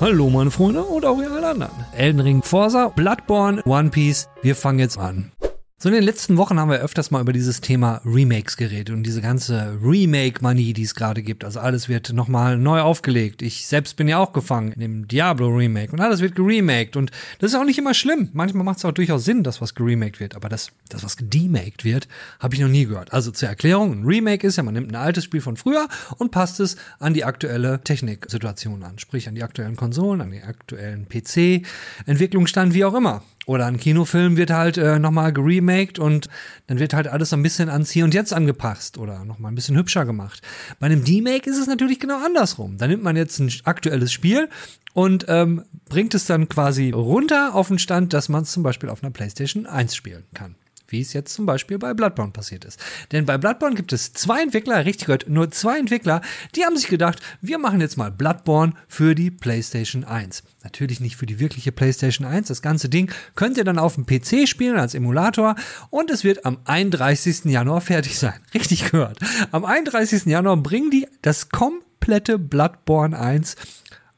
Hallo 0.00 0.30
meine 0.30 0.52
Freunde 0.52 0.82
und 0.82 1.04
auch 1.04 1.20
ihr 1.20 1.28
alle 1.28 1.48
anderen. 1.48 1.72
Elden 1.92 2.20
Ring, 2.20 2.42
Forza, 2.44 2.86
Bloodborne, 2.88 3.62
One 3.66 3.90
Piece. 3.90 4.28
Wir 4.42 4.54
fangen 4.54 4.78
jetzt 4.78 4.96
an. 4.96 5.32
So 5.80 5.88
in 5.90 5.94
den 5.94 6.02
letzten 6.02 6.36
Wochen 6.38 6.58
haben 6.58 6.72
wir 6.72 6.80
öfters 6.80 7.12
mal 7.12 7.20
über 7.20 7.32
dieses 7.32 7.60
Thema 7.60 8.00
Remakes 8.04 8.56
geredet 8.56 8.90
und 8.90 9.04
diese 9.04 9.20
ganze 9.20 9.78
Remake-Manie, 9.80 10.72
die 10.72 10.82
es 10.82 10.96
gerade 10.96 11.22
gibt. 11.22 11.44
Also 11.44 11.60
alles 11.60 11.88
wird 11.88 12.12
nochmal 12.12 12.58
neu 12.58 12.80
aufgelegt. 12.80 13.42
Ich 13.42 13.64
selbst 13.68 13.94
bin 13.94 14.08
ja 14.08 14.18
auch 14.18 14.32
gefangen 14.32 14.72
in 14.72 14.80
dem 14.80 15.06
Diablo-Remake 15.06 15.92
und 15.92 16.00
alles 16.00 16.20
wird 16.20 16.34
geremaked 16.34 16.96
und 16.96 17.12
das 17.38 17.52
ist 17.52 17.56
auch 17.56 17.64
nicht 17.64 17.78
immer 17.78 17.94
schlimm. 17.94 18.28
Manchmal 18.32 18.64
macht 18.64 18.78
es 18.78 18.84
auch 18.86 18.90
durchaus 18.90 19.24
Sinn, 19.24 19.44
dass 19.44 19.60
was 19.60 19.76
geremaked 19.76 20.18
wird, 20.18 20.34
aber 20.34 20.48
das, 20.48 20.72
das 20.88 21.04
was 21.04 21.16
gedemaked 21.16 21.84
wird, 21.84 22.08
habe 22.40 22.56
ich 22.56 22.60
noch 22.60 22.66
nie 22.66 22.86
gehört. 22.86 23.12
Also 23.12 23.30
zur 23.30 23.48
Erklärung, 23.48 24.00
ein 24.00 24.04
Remake 24.04 24.44
ist 24.44 24.56
ja, 24.56 24.64
man 24.64 24.74
nimmt 24.74 24.90
ein 24.90 24.96
altes 24.96 25.22
Spiel 25.22 25.40
von 25.40 25.56
früher 25.56 25.86
und 26.16 26.32
passt 26.32 26.58
es 26.58 26.76
an 26.98 27.14
die 27.14 27.22
aktuelle 27.22 27.80
Techniksituation 27.84 28.82
an, 28.82 28.98
sprich 28.98 29.28
an 29.28 29.36
die 29.36 29.44
aktuellen 29.44 29.76
Konsolen, 29.76 30.22
an 30.22 30.32
den 30.32 30.42
aktuellen 30.42 31.06
PC, 31.08 31.64
Entwicklungsstand, 32.04 32.74
wie 32.74 32.84
auch 32.84 32.94
immer. 32.94 33.22
Oder 33.48 33.64
ein 33.64 33.78
Kinofilm 33.78 34.36
wird 34.36 34.50
halt 34.50 34.76
äh, 34.76 34.98
nochmal 34.98 35.32
geremaked 35.32 35.98
und 35.98 36.28
dann 36.66 36.78
wird 36.78 36.92
halt 36.92 37.08
alles 37.08 37.30
so 37.30 37.36
ein 37.36 37.42
bisschen 37.42 37.70
ans 37.70 37.90
Hier 37.90 38.04
und 38.04 38.12
Jetzt 38.12 38.34
angepasst 38.34 38.98
oder 38.98 39.24
nochmal 39.24 39.50
ein 39.50 39.54
bisschen 39.54 39.74
hübscher 39.74 40.04
gemacht. 40.04 40.42
Bei 40.80 40.84
einem 40.84 41.02
D-Make 41.02 41.48
ist 41.48 41.56
es 41.56 41.66
natürlich 41.66 41.98
genau 41.98 42.22
andersrum. 42.22 42.76
Da 42.76 42.86
nimmt 42.86 43.02
man 43.02 43.16
jetzt 43.16 43.38
ein 43.38 43.50
aktuelles 43.64 44.12
Spiel 44.12 44.50
und 44.92 45.24
ähm, 45.28 45.64
bringt 45.88 46.14
es 46.14 46.26
dann 46.26 46.50
quasi 46.50 46.90
runter 46.90 47.54
auf 47.54 47.68
den 47.68 47.78
Stand, 47.78 48.12
dass 48.12 48.28
man 48.28 48.42
es 48.42 48.52
zum 48.52 48.62
Beispiel 48.62 48.90
auf 48.90 49.02
einer 49.02 49.12
PlayStation 49.12 49.64
1 49.64 49.96
spielen 49.96 50.24
kann 50.34 50.54
wie 50.88 51.00
es 51.00 51.12
jetzt 51.12 51.32
zum 51.34 51.46
Beispiel 51.46 51.78
bei 51.78 51.94
Bloodborne 51.94 52.32
passiert 52.32 52.64
ist. 52.64 52.80
Denn 53.12 53.26
bei 53.26 53.38
Bloodborne 53.38 53.76
gibt 53.76 53.92
es 53.92 54.12
zwei 54.12 54.42
Entwickler, 54.42 54.84
richtig 54.84 55.06
gehört, 55.06 55.28
nur 55.28 55.50
zwei 55.50 55.78
Entwickler, 55.78 56.22
die 56.54 56.64
haben 56.64 56.76
sich 56.76 56.88
gedacht, 56.88 57.20
wir 57.40 57.58
machen 57.58 57.80
jetzt 57.80 57.96
mal 57.96 58.10
Bloodborne 58.10 58.72
für 58.88 59.14
die 59.14 59.30
PlayStation 59.30 60.04
1. 60.04 60.42
Natürlich 60.64 61.00
nicht 61.00 61.16
für 61.16 61.26
die 61.26 61.38
wirkliche 61.38 61.72
PlayStation 61.72 62.26
1. 62.26 62.48
Das 62.48 62.62
ganze 62.62 62.88
Ding 62.88 63.12
könnt 63.34 63.56
ihr 63.56 63.64
dann 63.64 63.78
auf 63.78 63.94
dem 63.94 64.06
PC 64.06 64.48
spielen 64.48 64.78
als 64.78 64.94
Emulator 64.94 65.54
und 65.90 66.10
es 66.10 66.24
wird 66.24 66.44
am 66.44 66.58
31. 66.64 67.44
Januar 67.44 67.80
fertig 67.80 68.18
sein. 68.18 68.40
Richtig 68.54 68.90
gehört. 68.90 69.18
Am 69.52 69.64
31. 69.64 70.24
Januar 70.26 70.56
bringen 70.56 70.90
die 70.90 71.06
das 71.22 71.50
komplette 71.50 72.38
Bloodborne 72.38 73.18
1 73.18 73.56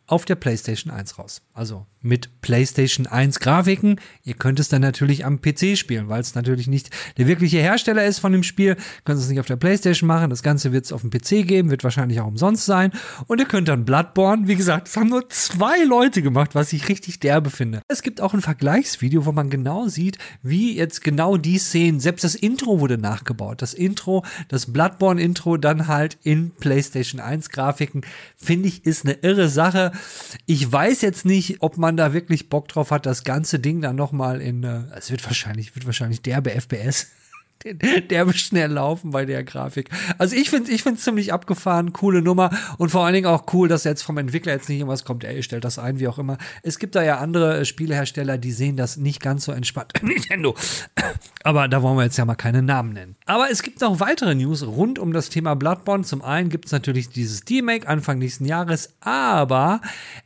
auf 0.06 0.24
der 0.24 0.34
PlayStation 0.34 0.92
1 0.92 1.18
raus. 1.18 1.42
Also 1.54 1.86
mit 2.02 2.40
PlayStation 2.40 3.06
1 3.06 3.40
Grafiken. 3.40 4.00
Ihr 4.24 4.34
könnt 4.34 4.60
es 4.60 4.68
dann 4.68 4.82
natürlich 4.82 5.24
am 5.24 5.40
PC 5.40 5.76
spielen, 5.76 6.08
weil 6.08 6.20
es 6.20 6.34
natürlich 6.34 6.66
nicht 6.66 6.90
der 7.18 7.26
wirkliche 7.26 7.58
Hersteller 7.58 8.04
ist 8.04 8.18
von 8.18 8.32
dem 8.32 8.42
Spiel. 8.42 8.76
Könnt 9.04 9.20
es 9.20 9.28
nicht 9.28 9.40
auf 9.40 9.46
der 9.46 9.56
PlayStation 9.56 10.06
machen. 10.06 10.30
Das 10.30 10.42
Ganze 10.42 10.72
wird 10.72 10.86
es 10.86 10.92
auf 10.92 11.02
dem 11.02 11.10
PC 11.10 11.46
geben, 11.46 11.70
wird 11.70 11.84
wahrscheinlich 11.84 12.20
auch 12.20 12.26
umsonst 12.26 12.64
sein. 12.64 12.92
Und 13.26 13.40
ihr 13.40 13.46
könnt 13.46 13.68
dann 13.68 13.84
Bloodborne, 13.84 14.48
wie 14.48 14.56
gesagt, 14.56 14.88
das 14.88 14.96
haben 14.96 15.08
nur 15.08 15.28
zwei 15.28 15.84
Leute 15.84 16.22
gemacht, 16.22 16.54
was 16.54 16.72
ich 16.72 16.88
richtig 16.88 17.20
derbe 17.20 17.50
finde. 17.50 17.82
Es 17.88 18.02
gibt 18.02 18.20
auch 18.20 18.34
ein 18.34 18.40
Vergleichsvideo, 18.40 19.26
wo 19.26 19.32
man 19.32 19.50
genau 19.50 19.88
sieht, 19.88 20.19
wie 20.42 20.76
jetzt 20.76 21.02
genau 21.02 21.36
die 21.36 21.58
Szenen, 21.58 22.00
selbst 22.00 22.25
das 22.25 22.34
Intro 22.34 22.80
wurde 22.80 22.98
nachgebaut. 22.98 23.62
Das 23.62 23.75
Intro, 23.75 24.25
das 24.48 24.72
Bloodborne-Intro 24.72 25.56
dann 25.56 25.86
halt 25.86 26.19
in 26.22 26.50
PlayStation 26.50 27.20
1 27.20 27.50
Grafiken, 27.50 28.02
finde 28.36 28.69
ich, 28.69 28.86
ist 28.86 29.04
eine 29.04 29.14
irre 29.22 29.48
Sache. 29.48 29.92
Ich 30.46 30.70
weiß 30.70 31.02
jetzt 31.02 31.25
nicht, 31.25 31.56
ob 31.60 31.76
man 31.76 31.89
da 31.96 32.12
wirklich 32.12 32.48
Bock 32.48 32.68
drauf 32.68 32.90
hat, 32.90 33.06
das 33.06 33.24
ganze 33.24 33.58
Ding 33.58 33.80
dann 33.80 33.96
nochmal 33.96 34.40
in, 34.40 34.64
äh, 34.64 34.82
es 34.96 35.10
wird 35.10 35.24
wahrscheinlich, 35.24 35.74
wird 35.74 35.86
wahrscheinlich 35.86 36.22
derbe 36.22 36.50
FPS 36.50 37.08
der 37.65 38.26
wird 38.26 38.37
schnell 38.37 38.72
laufen 38.72 39.10
bei 39.10 39.26
der 39.26 39.44
Grafik. 39.44 39.91
Also 40.19 40.34
ich 40.34 40.50
finde 40.50 40.71
ich 40.71 40.82
finde 40.82 41.00
ziemlich 41.00 41.32
abgefahren, 41.32 41.93
coole 41.93 42.22
Nummer 42.22 42.50
und 42.78 42.91
vor 42.91 43.04
allen 43.04 43.15
Dingen 43.15 43.26
auch 43.26 43.44
cool, 43.53 43.69
dass 43.69 43.84
jetzt 43.84 44.03
vom 44.03 44.16
Entwickler 44.19 44.53
jetzt 44.53 44.69
nicht 44.69 44.78
irgendwas 44.78 45.04
kommt, 45.04 45.25
ey, 45.25 45.43
stellt 45.43 45.65
das 45.65 45.78
ein, 45.78 46.00
wie 46.00 46.09
auch 46.09 46.19
immer. 46.19 46.38
Es 46.62 46.78
gibt 46.78 46.94
da 46.94 47.03
ja 47.03 47.19
andere 47.19 47.60
äh, 47.60 47.65
Spielehersteller, 47.65 48.38
die 48.38 48.53
sehen 48.53 48.76
das 48.76 48.97
nicht 48.97 49.20
ganz 49.20 49.44
so 49.44 49.53
entspannt. 49.53 49.93
Nintendo. 50.03 50.54
Aber 51.43 51.69
da 51.69 51.82
wollen 51.82 51.97
wir 51.97 52.04
jetzt 52.04 52.16
ja 52.16 52.25
mal 52.25 52.34
keine 52.34 52.62
Namen 52.62 52.93
nennen. 52.93 53.16
Aber 53.26 53.50
es 53.50 53.62
gibt 53.62 53.81
noch 53.81 54.00
weitere 54.00 54.34
News 54.34 54.66
rund 54.66 54.99
um 54.99 55.12
das 55.12 55.28
Thema 55.28 55.54
Bloodborne. 55.54 56.04
Zum 56.04 56.22
einen 56.22 56.49
gibt 56.49 56.66
es 56.66 56.72
natürlich 56.72 57.09
dieses 57.09 57.44
D-Make 57.44 57.88
Anfang 57.88 58.19
nächsten 58.19 58.44
Jahres, 58.44 58.94
aber 59.00 59.81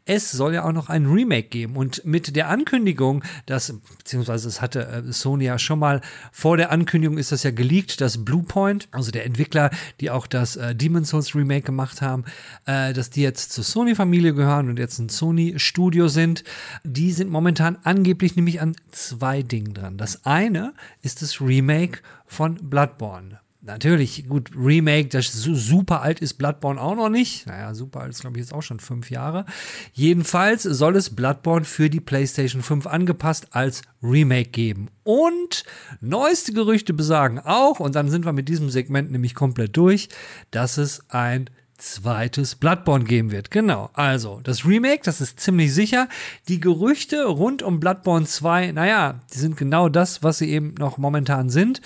es 0.05 0.31
soll 0.31 0.55
ja 0.55 0.65
auch 0.65 0.73
noch 0.73 0.89
ein 0.89 1.07
Remake 1.07 1.49
geben. 1.49 1.77
Und 1.77 2.05
mit 2.05 2.37
der 2.37 2.49
Ankündigung, 2.49 3.25
dass, 3.47 3.73
beziehungsweise 3.99 4.49
es 4.49 4.61
hatte 4.61 4.87
äh, 4.87 5.13
Sony 5.13 5.45
ja 5.45 5.59
schon 5.59 5.79
mal 5.79 6.01
vor 6.33 6.57
der 6.57 6.71
Ankündigung 6.71 7.19
ist 7.25 7.33
das 7.33 7.43
ja 7.43 7.51
geleakt, 7.51 8.01
dass 8.01 8.25
Bluepoint, 8.25 8.89
also 8.91 9.11
der 9.11 9.25
Entwickler, 9.25 9.71
die 10.01 10.11
auch 10.11 10.27
das 10.27 10.57
äh, 10.57 10.75
Demon's 10.75 11.09
Souls 11.09 11.35
Remake 11.35 11.63
gemacht 11.63 12.03
haben, 12.03 12.25
äh, 12.67 12.93
dass 12.93 13.11
die 13.11 13.23
jetzt 13.23 13.53
zur 13.53 13.65
Sony-Familie 13.65 14.35
gehören 14.35 14.69
und 14.69 14.79
jetzt 14.79 14.99
ein 14.99 15.09
Sony-Studio 15.09 16.09
sind. 16.09 16.45
Die 16.85 17.13
sind 17.13 17.31
momentan 17.31 17.79
angeblich 17.83 18.37
nämlich 18.37 18.61
an 18.61 18.77
zwei 18.91 19.43
Dingen 19.43 19.73
dran. 19.73 19.97
Das 19.97 20.27
eine 20.27 20.75
ist 21.03 21.23
das 21.23 21.41
Remake 21.41 22.01
von 22.27 22.57
Bloodborne 22.57 23.44
natürlich, 23.65 24.29
gut, 24.29 24.51
Remake, 24.57 25.09
das 25.09 25.33
super 25.33 26.03
alt 26.03 26.21
ist 26.21 26.35
Bloodborne 26.35 26.81
auch 26.81 26.95
noch 26.95 27.09
nicht. 27.09 27.47
Naja, 27.47 27.75
super 27.75 28.01
alt 28.01 28.11
ist, 28.11 28.21
glaube 28.21 28.37
ich, 28.37 28.45
jetzt 28.45 28.53
auch 28.53 28.63
schon 28.63 28.81
fünf 28.81 29.11
Jahre. 29.11 29.47
Jedenfalls 29.93 30.63
soll 30.63 30.97
es 30.97 31.15
Bloodborne 31.15 31.65
für 31.65 31.91
die 31.91 32.01
PlayStation 32.01 32.63
5 32.63 32.87
angepasst 32.87 33.49
als 33.51 33.83
Remake 34.03 34.51
geben. 34.51 34.89
Und 35.03 35.65
neueste 36.01 36.53
Gerüchte 36.53 36.93
besagen 36.93 37.39
auch, 37.39 37.81
und 37.81 37.95
dann 37.95 38.11
sind 38.11 38.25
wir 38.25 38.33
mit 38.33 38.49
diesem 38.49 38.71
Segment 38.71 39.11
nämlich 39.11 39.35
komplett 39.35 39.77
durch, 39.77 40.09
dass 40.51 40.79
es 40.79 41.05
ein 41.09 41.51
zweites 41.77 42.55
Bloodborne 42.55 43.05
geben 43.05 43.33
wird. 43.33 43.51
Genau. 43.51 43.91
Also, 43.95 44.41
das 44.43 44.65
Remake, 44.65 45.03
das 45.05 45.21
ist 45.21 45.41
ziemlich 45.41 45.75
sicher. 45.75 46.09
Die 46.49 46.61
Gerüchte 46.61 47.25
rund 47.25 47.63
um 47.63 47.81
Bloodborne 47.81 48.27
2, 48.27 48.73
naja, 48.73 49.21
die 49.33 49.39
sind 49.39 49.57
genau 49.57 49.89
das, 49.89 50.23
was 50.23 50.39
sie 50.39 50.51
eben 50.51 50.75
noch 50.79 50.99
momentan 50.99 51.51
sind. 51.51 51.81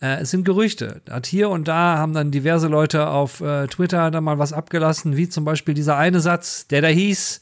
Äh, 0.00 0.22
es 0.22 0.30
sind 0.30 0.44
Gerüchte. 0.44 1.02
Hat 1.08 1.26
hier 1.26 1.50
und 1.50 1.68
da 1.68 1.98
haben 1.98 2.12
dann 2.12 2.30
diverse 2.30 2.68
Leute 2.68 3.08
auf 3.08 3.40
äh, 3.40 3.66
Twitter 3.66 4.10
dann 4.10 4.24
mal 4.24 4.38
was 4.38 4.52
abgelassen, 4.52 5.16
wie 5.16 5.28
zum 5.28 5.44
Beispiel 5.44 5.74
dieser 5.74 5.96
eine 5.96 6.20
Satz, 6.20 6.66
der 6.66 6.82
da 6.82 6.88
hieß, 6.88 7.40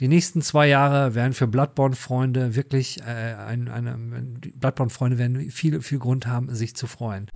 die 0.00 0.08
nächsten 0.08 0.42
zwei 0.42 0.68
Jahre 0.68 1.14
werden 1.14 1.32
für 1.32 1.46
Bloodborne-Freunde 1.46 2.56
wirklich 2.56 3.00
äh, 3.02 3.34
ein, 3.34 3.68
eine, 3.68 3.96
Bloodborne-Freunde 4.54 5.18
werden 5.18 5.50
viel, 5.50 5.80
viel 5.82 5.98
Grund 5.98 6.26
haben, 6.26 6.54
sich 6.54 6.74
zu 6.74 6.86
freuen. 6.86 7.28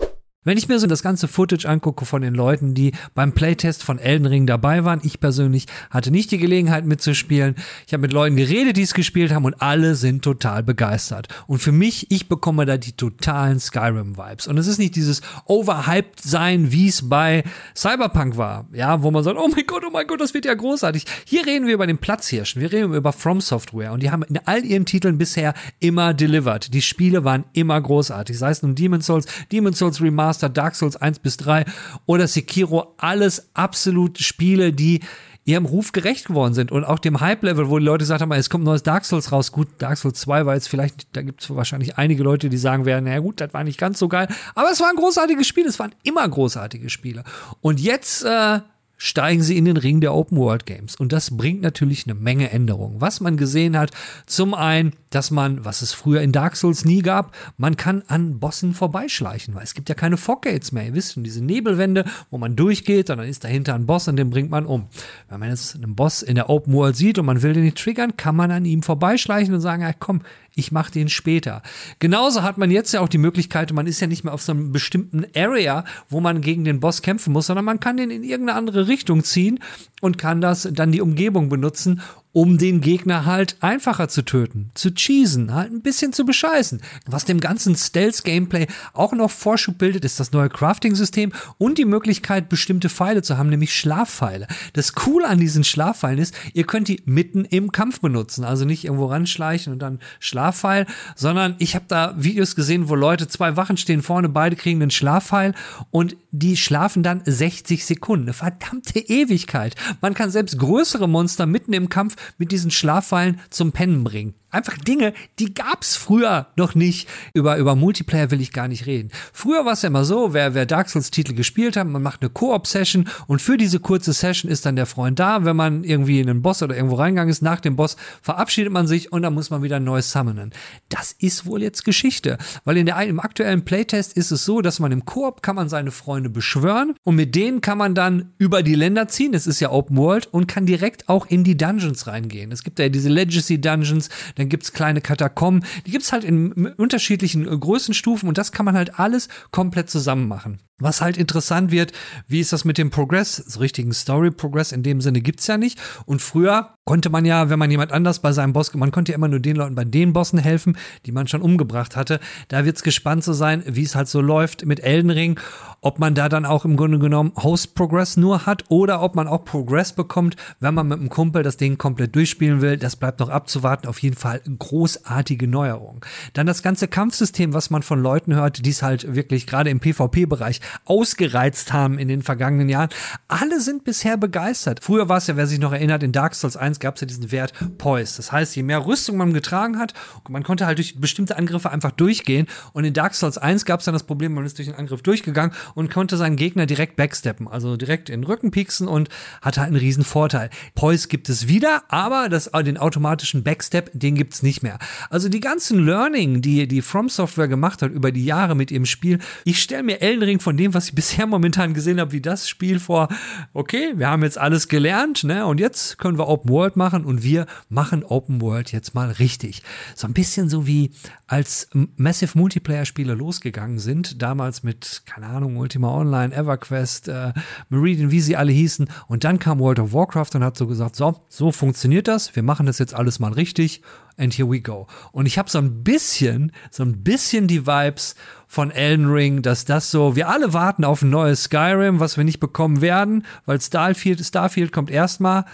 Wenn 0.46 0.58
ich 0.58 0.68
mir 0.68 0.78
so 0.78 0.86
das 0.86 1.02
ganze 1.02 1.26
Footage 1.26 1.68
angucke 1.68 2.04
von 2.04 2.22
den 2.22 2.32
Leuten, 2.32 2.72
die 2.72 2.92
beim 3.16 3.32
Playtest 3.32 3.82
von 3.82 3.98
Elden 3.98 4.26
Ring 4.26 4.46
dabei 4.46 4.84
waren, 4.84 5.00
ich 5.02 5.18
persönlich 5.18 5.66
hatte 5.90 6.12
nicht 6.12 6.30
die 6.30 6.38
Gelegenheit 6.38 6.86
mitzuspielen. 6.86 7.56
Ich 7.84 7.92
habe 7.92 8.02
mit 8.02 8.12
Leuten 8.12 8.36
geredet, 8.36 8.76
die 8.76 8.82
es 8.82 8.94
gespielt 8.94 9.34
haben 9.34 9.44
und 9.44 9.60
alle 9.60 9.96
sind 9.96 10.22
total 10.22 10.62
begeistert. 10.62 11.26
Und 11.48 11.58
für 11.58 11.72
mich, 11.72 12.12
ich 12.12 12.28
bekomme 12.28 12.64
da 12.64 12.76
die 12.76 12.92
totalen 12.92 13.58
Skyrim-Vibes. 13.58 14.46
Und 14.46 14.56
es 14.56 14.68
ist 14.68 14.78
nicht 14.78 14.94
dieses 14.94 15.20
overhyped 15.46 16.20
sein, 16.20 16.70
wie 16.70 16.86
es 16.86 17.08
bei 17.08 17.42
Cyberpunk 17.74 18.36
war, 18.36 18.68
ja, 18.72 19.02
wo 19.02 19.10
man 19.10 19.24
sagt, 19.24 19.38
oh 19.40 19.48
mein 19.48 19.66
Gott, 19.66 19.82
oh 19.84 19.90
mein 19.90 20.06
Gott, 20.06 20.20
das 20.20 20.32
wird 20.32 20.44
ja 20.44 20.54
großartig. 20.54 21.06
Hier 21.24 21.44
reden 21.44 21.66
wir 21.66 21.74
über 21.74 21.88
den 21.88 21.98
Platzhirschen, 21.98 22.62
wir 22.62 22.70
reden 22.70 22.94
über 22.94 23.12
From 23.12 23.40
Software 23.40 23.90
und 23.90 24.00
die 24.00 24.12
haben 24.12 24.22
in 24.22 24.38
all 24.44 24.64
ihren 24.64 24.86
Titeln 24.86 25.18
bisher 25.18 25.54
immer 25.80 26.14
delivered. 26.14 26.72
Die 26.72 26.82
Spiele 26.82 27.24
waren 27.24 27.46
immer 27.52 27.80
großartig, 27.80 28.38
sei 28.38 28.50
es 28.50 28.62
nun 28.62 28.76
Demon's 28.76 29.06
Souls, 29.06 29.26
Demon's 29.50 29.78
Souls 29.78 30.00
Remastered, 30.00 30.35
Remaster, 30.36 30.48
Dark 30.48 30.74
Souls 30.74 30.96
1 30.96 31.20
bis 31.20 31.36
3 31.38 31.64
oder 32.06 32.28
Sekiro, 32.28 32.94
alles 32.98 33.50
absolut 33.54 34.18
Spiele, 34.18 34.72
die 34.72 35.00
ihrem 35.44 35.64
Ruf 35.64 35.92
gerecht 35.92 36.26
geworden 36.26 36.54
sind 36.54 36.72
und 36.72 36.82
auch 36.84 36.98
dem 36.98 37.20
Hype-Level, 37.20 37.70
wo 37.70 37.78
die 37.78 37.84
Leute 37.84 38.02
gesagt 38.02 38.20
haben, 38.20 38.32
es 38.32 38.50
kommt 38.50 38.64
neues 38.64 38.82
Dark 38.82 39.04
Souls 39.04 39.30
raus. 39.30 39.52
Gut, 39.52 39.68
Dark 39.78 39.96
Souls 39.96 40.18
2 40.20 40.44
war 40.44 40.54
jetzt 40.54 40.68
vielleicht, 40.68 41.16
da 41.16 41.22
gibt 41.22 41.40
es 41.40 41.54
wahrscheinlich 41.54 41.98
einige 41.98 42.24
Leute, 42.24 42.48
die 42.48 42.56
sagen 42.56 42.84
werden, 42.84 43.04
naja 43.04 43.20
gut, 43.20 43.40
das 43.40 43.54
war 43.54 43.62
nicht 43.62 43.78
ganz 43.78 44.00
so 44.00 44.08
geil, 44.08 44.26
aber 44.56 44.70
es 44.72 44.80
war 44.80 44.88
ein 44.90 44.96
großartiges 44.96 45.46
Spiel, 45.46 45.66
es 45.66 45.78
waren 45.78 45.94
immer 46.02 46.28
großartige 46.28 46.90
Spiele. 46.90 47.22
Und 47.60 47.80
jetzt, 47.80 48.24
äh, 48.24 48.60
steigen 48.96 49.42
sie 49.42 49.56
in 49.56 49.64
den 49.64 49.76
Ring 49.76 50.00
der 50.00 50.14
Open 50.14 50.38
World 50.38 50.66
Games. 50.66 50.96
Und 50.96 51.12
das 51.12 51.36
bringt 51.36 51.62
natürlich 51.62 52.06
eine 52.06 52.14
Menge 52.14 52.50
Änderungen. 52.50 53.00
Was 53.00 53.20
man 53.20 53.36
gesehen 53.36 53.78
hat, 53.78 53.90
zum 54.26 54.54
einen, 54.54 54.92
dass 55.10 55.30
man, 55.30 55.64
was 55.64 55.82
es 55.82 55.92
früher 55.92 56.22
in 56.22 56.32
Dark 56.32 56.56
Souls 56.56 56.84
nie 56.84 57.02
gab, 57.02 57.34
man 57.56 57.76
kann 57.76 58.02
an 58.08 58.38
Bossen 58.38 58.74
vorbeischleichen, 58.74 59.54
weil 59.54 59.64
es 59.64 59.74
gibt 59.74 59.88
ja 59.88 59.94
keine 59.94 60.16
Foggates 60.16 60.72
mehr. 60.72 60.86
Ihr 60.86 60.94
wisst 60.94 61.14
schon, 61.14 61.24
diese 61.24 61.44
Nebelwände, 61.44 62.04
wo 62.30 62.38
man 62.38 62.56
durchgeht 62.56 63.10
und 63.10 63.18
dann 63.18 63.28
ist 63.28 63.44
dahinter 63.44 63.74
ein 63.74 63.86
Boss 63.86 64.08
und 64.08 64.16
den 64.16 64.30
bringt 64.30 64.50
man 64.50 64.66
um. 64.66 64.86
Wenn 65.28 65.40
man 65.40 65.50
jetzt 65.50 65.74
einen 65.74 65.94
Boss 65.94 66.22
in 66.22 66.34
der 66.34 66.48
Open 66.50 66.72
World 66.72 66.96
sieht 66.96 67.18
und 67.18 67.26
man 67.26 67.42
will 67.42 67.52
den 67.52 67.64
nicht 67.64 67.78
triggern, 67.78 68.16
kann 68.16 68.36
man 68.36 68.50
an 68.50 68.64
ihm 68.64 68.82
vorbeischleichen 68.82 69.54
und 69.54 69.60
sagen, 69.60 69.82
ja, 69.82 69.92
komm, 69.92 70.22
ich 70.56 70.72
mache 70.72 70.90
den 70.90 71.08
später. 71.08 71.62
Genauso 71.98 72.42
hat 72.42 72.58
man 72.58 72.70
jetzt 72.70 72.92
ja 72.92 73.00
auch 73.00 73.08
die 73.08 73.18
Möglichkeit, 73.18 73.72
man 73.72 73.86
ist 73.86 74.00
ja 74.00 74.06
nicht 74.06 74.24
mehr 74.24 74.32
auf 74.32 74.42
so 74.42 74.52
einem 74.52 74.72
bestimmten 74.72 75.26
Area, 75.36 75.84
wo 76.08 76.20
man 76.20 76.40
gegen 76.40 76.64
den 76.64 76.80
Boss 76.80 77.02
kämpfen 77.02 77.32
muss, 77.32 77.46
sondern 77.46 77.66
man 77.66 77.78
kann 77.78 77.98
den 77.98 78.10
in 78.10 78.24
irgendeine 78.24 78.58
andere 78.58 78.88
Richtung 78.88 79.22
ziehen 79.22 79.60
und 80.00 80.16
kann 80.16 80.40
das 80.40 80.68
dann 80.72 80.92
die 80.92 81.02
Umgebung 81.02 81.50
benutzen, 81.50 82.00
um 82.36 82.58
den 82.58 82.82
Gegner 82.82 83.24
halt 83.24 83.56
einfacher 83.60 84.10
zu 84.10 84.20
töten, 84.20 84.70
zu 84.74 84.90
cheesen, 84.90 85.54
halt 85.54 85.72
ein 85.72 85.80
bisschen 85.80 86.12
zu 86.12 86.26
bescheißen. 86.26 86.82
Was 87.06 87.24
dem 87.24 87.40
ganzen 87.40 87.74
Stealth-Gameplay 87.74 88.66
auch 88.92 89.14
noch 89.14 89.30
Vorschub 89.30 89.78
bildet, 89.78 90.04
ist 90.04 90.20
das 90.20 90.32
neue 90.32 90.50
Crafting-System 90.50 91.32
und 91.56 91.78
die 91.78 91.86
Möglichkeit, 91.86 92.50
bestimmte 92.50 92.90
Pfeile 92.90 93.22
zu 93.22 93.38
haben, 93.38 93.48
nämlich 93.48 93.74
Schlafpfeile. 93.74 94.48
Das 94.74 94.92
Coole 94.92 95.26
an 95.26 95.38
diesen 95.38 95.64
Schlafpfeilen 95.64 96.18
ist, 96.18 96.34
ihr 96.52 96.64
könnt 96.64 96.88
die 96.88 97.00
mitten 97.06 97.46
im 97.46 97.72
Kampf 97.72 98.00
benutzen, 98.02 98.44
also 98.44 98.66
nicht 98.66 98.84
irgendwo 98.84 99.06
ranschleichen 99.06 99.72
und 99.72 99.78
dann 99.78 100.00
Schlafpfeil, 100.20 100.84
sondern 101.14 101.54
ich 101.58 101.74
habe 101.74 101.86
da 101.88 102.16
Videos 102.18 102.54
gesehen, 102.54 102.90
wo 102.90 102.96
Leute, 102.96 103.28
zwei 103.28 103.56
Wachen 103.56 103.78
stehen 103.78 104.02
vorne, 104.02 104.28
beide 104.28 104.56
kriegen 104.56 104.82
einen 104.82 104.90
Schlafpfeil 104.90 105.54
und 105.90 106.18
die 106.38 106.56
schlafen 106.56 107.02
dann 107.02 107.22
60 107.24 107.84
Sekunden. 107.84 108.26
Eine 108.26 108.32
verdammte 108.32 108.98
Ewigkeit. 108.98 109.74
Man 110.00 110.14
kann 110.14 110.30
selbst 110.30 110.58
größere 110.58 111.08
Monster 111.08 111.46
mitten 111.46 111.72
im 111.72 111.88
Kampf 111.88 112.16
mit 112.38 112.52
diesen 112.52 112.70
Schlaffallen 112.70 113.40
zum 113.50 113.72
Pennen 113.72 114.04
bringen. 114.04 114.34
Einfach 114.56 114.78
Dinge, 114.78 115.12
die 115.38 115.52
gab's 115.52 115.96
früher 115.96 116.46
noch 116.56 116.74
nicht. 116.74 117.10
Über, 117.34 117.58
über 117.58 117.76
Multiplayer 117.76 118.30
will 118.30 118.40
ich 118.40 118.54
gar 118.54 118.68
nicht 118.68 118.86
reden. 118.86 119.10
Früher 119.34 119.66
war 119.66 119.74
es 119.74 119.82
ja 119.82 119.88
immer 119.88 120.06
so, 120.06 120.32
wer, 120.32 120.54
wer 120.54 120.64
Dark 120.64 120.88
Souls 120.88 121.10
Titel 121.10 121.34
gespielt 121.34 121.76
hat, 121.76 121.86
man 121.86 122.02
macht 122.02 122.22
eine 122.22 122.30
Koop-Session 122.30 123.06
und 123.26 123.42
für 123.42 123.58
diese 123.58 123.80
kurze 123.80 124.14
Session 124.14 124.50
ist 124.50 124.64
dann 124.64 124.74
der 124.74 124.86
Freund 124.86 125.18
da. 125.18 125.44
Wenn 125.44 125.56
man 125.56 125.84
irgendwie 125.84 126.20
in 126.20 126.30
einen 126.30 126.40
Boss 126.40 126.62
oder 126.62 126.74
irgendwo 126.74 126.96
reingegangen 126.96 127.30
ist, 127.30 127.42
nach 127.42 127.60
dem 127.60 127.76
Boss 127.76 127.98
verabschiedet 128.22 128.72
man 128.72 128.86
sich 128.86 129.12
und 129.12 129.20
dann 129.20 129.34
muss 129.34 129.50
man 129.50 129.62
wieder 129.62 129.78
neues 129.78 130.10
summonen. 130.10 130.52
Das 130.88 131.12
ist 131.12 131.44
wohl 131.44 131.60
jetzt 131.60 131.84
Geschichte, 131.84 132.38
weil 132.64 132.78
in 132.78 132.86
der, 132.86 132.98
im 133.02 133.20
aktuellen 133.20 133.62
Playtest 133.62 134.16
ist 134.16 134.30
es 134.30 134.46
so, 134.46 134.62
dass 134.62 134.80
man 134.80 134.90
im 134.90 135.04
Koop 135.04 135.42
kann 135.42 135.56
man 135.56 135.68
seine 135.68 135.90
Freunde 135.90 136.30
beschwören 136.30 136.94
und 137.04 137.16
mit 137.16 137.34
denen 137.34 137.60
kann 137.60 137.76
man 137.76 137.94
dann 137.94 138.32
über 138.38 138.62
die 138.62 138.74
Länder 138.74 139.06
ziehen. 139.06 139.34
Es 139.34 139.46
ist 139.46 139.60
ja 139.60 139.70
Open 139.70 139.98
World 139.98 140.32
und 140.32 140.46
kann 140.46 140.64
direkt 140.64 141.10
auch 141.10 141.26
in 141.26 141.44
die 141.44 141.58
Dungeons 141.58 142.06
reingehen. 142.06 142.52
Es 142.52 142.62
gibt 142.62 142.78
ja 142.78 142.88
diese 142.88 143.10
Legacy 143.10 143.60
Dungeons, 143.60 144.08
dann 144.36 144.45
dann 144.46 144.50
gibt's 144.50 144.72
kleine 144.72 145.00
Katakomben, 145.00 145.64
die 145.86 145.90
gibt's 145.90 146.12
halt 146.12 146.24
in 146.24 146.52
unterschiedlichen 146.52 147.46
äh, 147.46 147.58
Größenstufen 147.58 148.28
und 148.28 148.38
das 148.38 148.52
kann 148.52 148.64
man 148.64 148.76
halt 148.76 148.98
alles 148.98 149.28
komplett 149.50 149.90
zusammen 149.90 150.28
machen. 150.28 150.60
Was 150.78 151.00
halt 151.00 151.16
interessant 151.16 151.70
wird, 151.70 151.92
wie 152.28 152.38
ist 152.38 152.52
das 152.52 152.66
mit 152.66 152.76
dem 152.76 152.90
Progress? 152.90 153.36
So 153.36 153.60
richtigen 153.60 153.94
Story 153.94 154.30
Progress 154.30 154.72
in 154.72 154.82
dem 154.82 155.00
Sinne 155.00 155.22
gibt's 155.22 155.46
ja 155.46 155.56
nicht. 155.56 155.78
Und 156.04 156.20
früher 156.20 156.74
konnte 156.84 157.08
man 157.08 157.24
ja, 157.24 157.48
wenn 157.48 157.58
man 157.58 157.70
jemand 157.70 157.92
anders 157.92 158.18
bei 158.20 158.32
seinem 158.32 158.52
Boss, 158.52 158.74
man 158.74 158.90
konnte 158.90 159.12
ja 159.12 159.16
immer 159.16 159.26
nur 159.26 159.40
den 159.40 159.56
Leuten 159.56 159.74
bei 159.74 159.84
den 159.84 160.12
Bossen 160.12 160.38
helfen, 160.38 160.76
die 161.06 161.12
man 161.12 161.28
schon 161.28 161.40
umgebracht 161.40 161.96
hatte. 161.96 162.20
Da 162.48 162.66
wird's 162.66 162.82
gespannt 162.82 163.24
zu 163.24 163.32
sein, 163.32 163.62
wie 163.66 163.84
es 163.84 163.94
halt 163.94 164.08
so 164.08 164.20
läuft 164.20 164.66
mit 164.66 164.80
Elden 164.80 165.10
Ring, 165.10 165.40
ob 165.80 165.98
man 165.98 166.14
da 166.14 166.28
dann 166.28 166.44
auch 166.44 166.66
im 166.66 166.76
Grunde 166.76 166.98
genommen 166.98 167.32
Host 167.36 167.74
Progress 167.74 168.18
nur 168.18 168.44
hat 168.44 168.64
oder 168.68 169.00
ob 169.00 169.14
man 169.16 169.28
auch 169.28 169.46
Progress 169.46 169.94
bekommt, 169.94 170.36
wenn 170.60 170.74
man 170.74 170.88
mit 170.88 170.98
einem 170.98 171.08
Kumpel 171.08 171.42
das 171.42 171.56
Ding 171.56 171.78
komplett 171.78 172.14
durchspielen 172.14 172.60
will. 172.60 172.76
Das 172.76 172.96
bleibt 172.96 173.20
noch 173.20 173.30
abzuwarten. 173.30 173.88
Auf 173.88 174.00
jeden 174.00 174.16
Fall 174.16 174.42
großartige 174.58 175.48
Neuerung. 175.48 176.04
Dann 176.34 176.46
das 176.46 176.62
ganze 176.62 176.86
Kampfsystem, 176.86 177.54
was 177.54 177.70
man 177.70 177.82
von 177.82 178.02
Leuten 178.02 178.34
hört, 178.34 178.64
die 178.66 178.70
es 178.70 178.82
halt 178.82 179.14
wirklich 179.14 179.46
gerade 179.46 179.70
im 179.70 179.80
PvP-Bereich 179.80 180.60
ausgereizt 180.84 181.72
haben 181.72 181.98
in 181.98 182.08
den 182.08 182.22
vergangenen 182.22 182.68
Jahren. 182.68 182.88
Alle 183.28 183.60
sind 183.60 183.84
bisher 183.84 184.16
begeistert. 184.16 184.80
Früher 184.82 185.08
war 185.08 185.18
es 185.18 185.26
ja, 185.26 185.36
wer 185.36 185.46
sich 185.46 185.58
noch 185.58 185.72
erinnert, 185.72 186.02
in 186.02 186.12
Dark 186.12 186.34
Souls 186.34 186.56
1 186.56 186.80
gab 186.80 186.96
es 186.96 187.00
ja 187.00 187.06
diesen 187.06 187.32
Wert 187.32 187.52
Poise. 187.78 188.16
Das 188.16 188.32
heißt, 188.32 188.56
je 188.56 188.62
mehr 188.62 188.86
Rüstung 188.86 189.16
man 189.16 189.32
getragen 189.32 189.78
hat, 189.78 189.94
man 190.28 190.42
konnte 190.42 190.66
halt 190.66 190.78
durch 190.78 191.00
bestimmte 191.00 191.36
Angriffe 191.36 191.70
einfach 191.70 191.92
durchgehen. 191.92 192.46
Und 192.72 192.84
in 192.84 192.92
Dark 192.92 193.14
Souls 193.14 193.38
1 193.38 193.64
gab 193.64 193.80
es 193.80 193.86
dann 193.86 193.94
das 193.94 194.04
Problem, 194.04 194.34
man 194.34 194.44
ist 194.44 194.58
durch 194.58 194.68
den 194.68 194.76
Angriff 194.76 195.02
durchgegangen 195.02 195.54
und 195.74 195.90
konnte 195.90 196.16
seinen 196.16 196.36
Gegner 196.36 196.66
direkt 196.66 196.96
backsteppen, 196.96 197.48
also 197.48 197.76
direkt 197.76 198.10
in 198.10 198.22
den 198.22 198.26
Rücken 198.26 198.50
pieksen 198.50 198.88
und 198.88 199.08
hatte 199.42 199.60
halt 199.60 199.68
einen 199.68 199.76
riesen 199.76 200.04
Vorteil. 200.04 200.50
Poise 200.74 201.08
gibt 201.08 201.28
es 201.28 201.48
wieder, 201.48 201.82
aber 201.88 202.28
das, 202.28 202.50
den 202.64 202.78
automatischen 202.78 203.42
Backstep, 203.42 203.90
den 203.92 204.14
gibt 204.14 204.34
es 204.34 204.42
nicht 204.42 204.62
mehr. 204.62 204.78
Also 205.10 205.28
die 205.28 205.40
ganzen 205.40 205.84
Learning, 205.84 206.40
die 206.42 206.66
die 206.66 206.82
From 206.82 207.08
Software 207.08 207.48
gemacht 207.48 207.82
hat 207.82 207.92
über 207.92 208.12
die 208.12 208.24
Jahre 208.24 208.54
mit 208.54 208.70
ihrem 208.70 208.86
Spiel, 208.86 209.18
ich 209.44 209.62
stelle 209.62 209.82
mir 209.82 210.00
Elden 210.00 210.22
Ring 210.22 210.40
von 210.40 210.55
dem, 210.56 210.74
was 210.74 210.88
ich 210.88 210.94
bisher 210.94 211.26
momentan 211.26 211.74
gesehen 211.74 212.00
habe, 212.00 212.12
wie 212.12 212.20
das 212.20 212.48
Spiel 212.48 212.78
vor, 212.78 213.08
okay, 213.52 213.92
wir 213.96 214.08
haben 214.08 214.22
jetzt 214.22 214.38
alles 214.38 214.68
gelernt, 214.68 215.24
ne, 215.24 215.46
und 215.46 215.60
jetzt 215.60 215.98
können 215.98 216.18
wir 216.18 216.28
Open 216.28 216.50
World 216.50 216.76
machen 216.76 217.04
und 217.04 217.22
wir 217.22 217.46
machen 217.68 218.04
Open 218.04 218.40
World 218.40 218.72
jetzt 218.72 218.94
mal 218.94 219.10
richtig. 219.10 219.62
So 219.94 220.06
ein 220.06 220.12
bisschen 220.12 220.48
so 220.48 220.66
wie 220.66 220.92
als 221.26 221.68
Massive 221.96 222.38
Multiplayer-Spiele 222.38 223.14
losgegangen 223.14 223.78
sind, 223.78 224.22
damals 224.22 224.62
mit, 224.62 225.02
keine 225.06 225.26
Ahnung, 225.26 225.56
Ultima 225.56 225.90
Online, 225.90 226.34
EverQuest, 226.34 227.08
äh, 227.08 227.32
Meridian, 227.68 228.10
wie 228.10 228.20
sie 228.20 228.36
alle 228.36 228.52
hießen, 228.52 228.88
und 229.08 229.24
dann 229.24 229.38
kam 229.38 229.58
World 229.58 229.80
of 229.80 229.92
Warcraft 229.92 230.34
und 230.34 230.44
hat 230.44 230.56
so 230.56 230.66
gesagt, 230.66 230.96
so, 230.96 231.20
so 231.28 231.52
funktioniert 231.52 232.08
das, 232.08 232.36
wir 232.36 232.42
machen 232.42 232.66
das 232.66 232.78
jetzt 232.78 232.94
alles 232.94 233.18
mal 233.18 233.32
richtig 233.32 233.82
and 234.16 234.36
here 234.36 234.50
we 234.50 234.60
go. 234.60 234.86
Und 235.12 235.26
ich 235.26 235.38
habe 235.38 235.50
so 235.50 235.58
ein 235.58 235.82
bisschen, 235.84 236.52
so 236.70 236.82
ein 236.82 237.02
bisschen 237.02 237.46
die 237.46 237.66
Vibes 237.66 238.14
von 238.46 238.70
Elden 238.70 239.10
Ring, 239.10 239.42
dass 239.42 239.64
das 239.64 239.90
so, 239.90 240.16
wir 240.16 240.28
alle 240.28 240.52
warten 240.52 240.84
auf 240.84 241.02
ein 241.02 241.10
neues 241.10 241.44
Skyrim, 241.44 242.00
was 242.00 242.16
wir 242.16 242.24
nicht 242.24 242.40
bekommen 242.40 242.80
werden, 242.80 243.24
weil 243.44 243.60
Starfield, 243.60 244.24
Starfield 244.24 244.72
kommt 244.72 244.90
erstmal. 244.90 245.44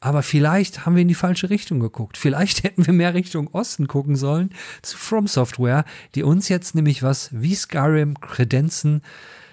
Aber 0.00 0.22
vielleicht 0.22 0.84
haben 0.84 0.94
wir 0.94 1.02
in 1.02 1.08
die 1.08 1.14
falsche 1.14 1.50
Richtung 1.50 1.80
geguckt. 1.80 2.16
Vielleicht 2.16 2.62
hätten 2.64 2.86
wir 2.86 2.92
mehr 2.92 3.14
Richtung 3.14 3.48
Osten 3.48 3.86
gucken 3.86 4.16
sollen 4.16 4.50
zu 4.82 4.96
From 4.96 5.26
Software, 5.26 5.84
die 6.14 6.22
uns 6.22 6.48
jetzt 6.48 6.74
nämlich 6.74 7.02
was 7.02 7.30
wie 7.32 7.54
Skyrim 7.54 8.20
kredenzen 8.20 9.02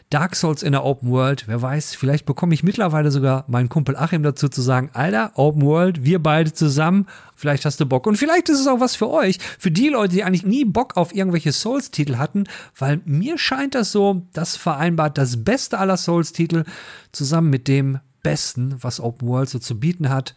Dark 0.10 0.36
Souls 0.36 0.64
in 0.64 0.74
der 0.74 0.86
Open 0.86 1.10
World. 1.10 1.48
Wer 1.48 1.62
weiß, 1.62 1.96
vielleicht 1.96 2.26
bekomme 2.26 2.54
ich 2.54 2.64
mittlerweile 2.64 3.12
sogar 3.12 3.46
meinen 3.48 3.70
Kumpel 3.70 3.96
Achim 3.96 4.24
dazu 4.24 4.50
zu 4.50 4.62
sagen, 4.62 4.90
Alter, 4.94 5.32
Open 5.36 5.64
World, 5.64 6.04
wir 6.04 6.22
beide 6.22 6.54
zusammen. 6.54 7.08
Vielleicht 7.36 7.66
hast 7.66 7.80
du 7.80 7.86
Bock. 7.86 8.08
Und 8.08 8.18
vielleicht 8.18 8.50
ist 8.50 8.60
es 8.60 8.68
auch 8.68 8.80
was 8.80 8.96
für 8.96 9.10
euch. 9.10 9.40
Für 9.60 9.72
die 9.72 9.90
Leute, 9.90 10.14
die 10.14 10.24
eigentlich 10.24 10.46
nie 10.46 10.66
Bock 10.66 10.98
auf 10.98 11.16
irgendwelche 11.16 11.52
Souls-Titel 11.52 12.18
hatten. 12.18 12.46
Weil 12.78 13.02
mir 13.06 13.38
scheint 13.38 13.76
das 13.76 13.92
so, 13.92 14.28
das 14.34 14.56
vereinbart 14.56 15.18
das 15.18 15.44
Beste 15.44 15.80
aller 15.80 15.98
Souls-Titel 15.98 16.64
zusammen 17.12 17.50
mit 17.50 17.68
dem 17.68 18.00
Besten, 18.22 18.76
was 18.82 19.00
Open 19.00 19.28
World 19.28 19.50
so 19.50 19.60
zu 19.60 19.80
bieten 19.80 20.10
hat. 20.10 20.36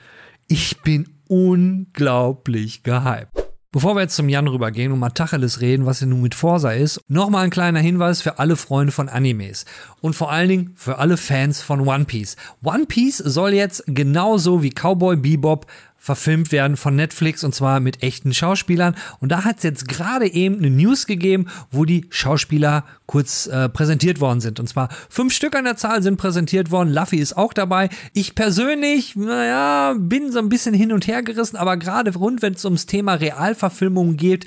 Ich 0.49 0.81
bin 0.83 1.09
unglaublich 1.29 2.83
gehypt. 2.83 3.46
Bevor 3.73 3.95
wir 3.95 4.03
jetzt 4.03 4.17
zum 4.17 4.29
Jan 4.29 4.49
rübergehen 4.49 4.93
und 4.93 4.99
mal 4.99 5.11
Tacheles 5.11 5.61
reden, 5.61 5.87
was 5.87 5.99
denn 5.99 6.09
nun 6.09 6.23
mit 6.23 6.35
Forsa 6.35 6.71
ist, 6.71 7.01
nochmal 7.09 7.45
ein 7.45 7.51
kleiner 7.51 7.81
Hinweis 7.81 8.23
für 8.23 8.39
alle 8.39 8.57
Freunde 8.57 8.93
von 8.93 9.09
Animes 9.09 9.65
und 10.01 10.15
vor 10.15 10.31
allen 10.31 10.49
Dingen 10.49 10.73
für 10.77 10.99
alle 10.99 11.17
Fans 11.17 11.63
von 11.63 11.87
One 11.87 12.05
Piece. 12.05 12.37
One 12.63 12.87
Piece 12.87 13.19
soll 13.19 13.53
jetzt 13.53 13.85
genauso 13.87 14.63
wie 14.63 14.71
Cowboy 14.71 15.17
Bebop 15.17 15.67
verfilmt 15.99 16.53
werden 16.53 16.77
von 16.77 16.95
Netflix 16.95 17.43
und 17.43 17.55
zwar 17.55 17.81
mit 17.81 18.03
echten 18.03 18.33
Schauspielern. 18.33 18.95
Und 19.21 19.31
da 19.33 19.45
hat 19.45 19.59
es 19.59 19.63
jetzt 19.65 19.89
gerade 19.89 20.33
eben 20.33 20.59
eine 20.59 20.71
News 20.71 21.07
gegeben, 21.07 21.49
wo 21.71 21.85
die 21.85 22.07
Schauspieler 22.11 22.85
kurz 23.07 23.47
äh, 23.47 23.69
präsentiert 23.69 24.21
worden 24.21 24.41
sind. 24.41 24.61
Und 24.61 24.69
zwar 24.69 24.89
fünf 25.09 25.33
Stück 25.33 25.57
an 25.57 25.65
der 25.65 25.77
Zahl 25.77 26.03
sind 26.03 26.17
präsentiert 26.17 26.71
worden. 26.71 26.93
Luffy 26.93 27.19
ist 27.19 27.37
auch 27.37 27.53
dabei. 27.53 27.89
Ich 28.13 28.35
persönlich, 28.35 29.17
naja, 29.17 29.95
bin 29.99 30.33
so 30.33 30.39
ein 30.39 30.49
bisschen 30.49 30.75
hin 30.75 30.93
und 30.93 31.07
her 31.07 31.23
gerissen, 31.23 31.57
aber 31.57 31.77
gerade 31.77 32.15
rund, 32.15 32.43
wenn 32.43 32.55
es 32.55 32.65
ums 32.65 32.87
Thema 32.87 33.15
Realverfilmung 33.15 34.17
geht, 34.17 34.47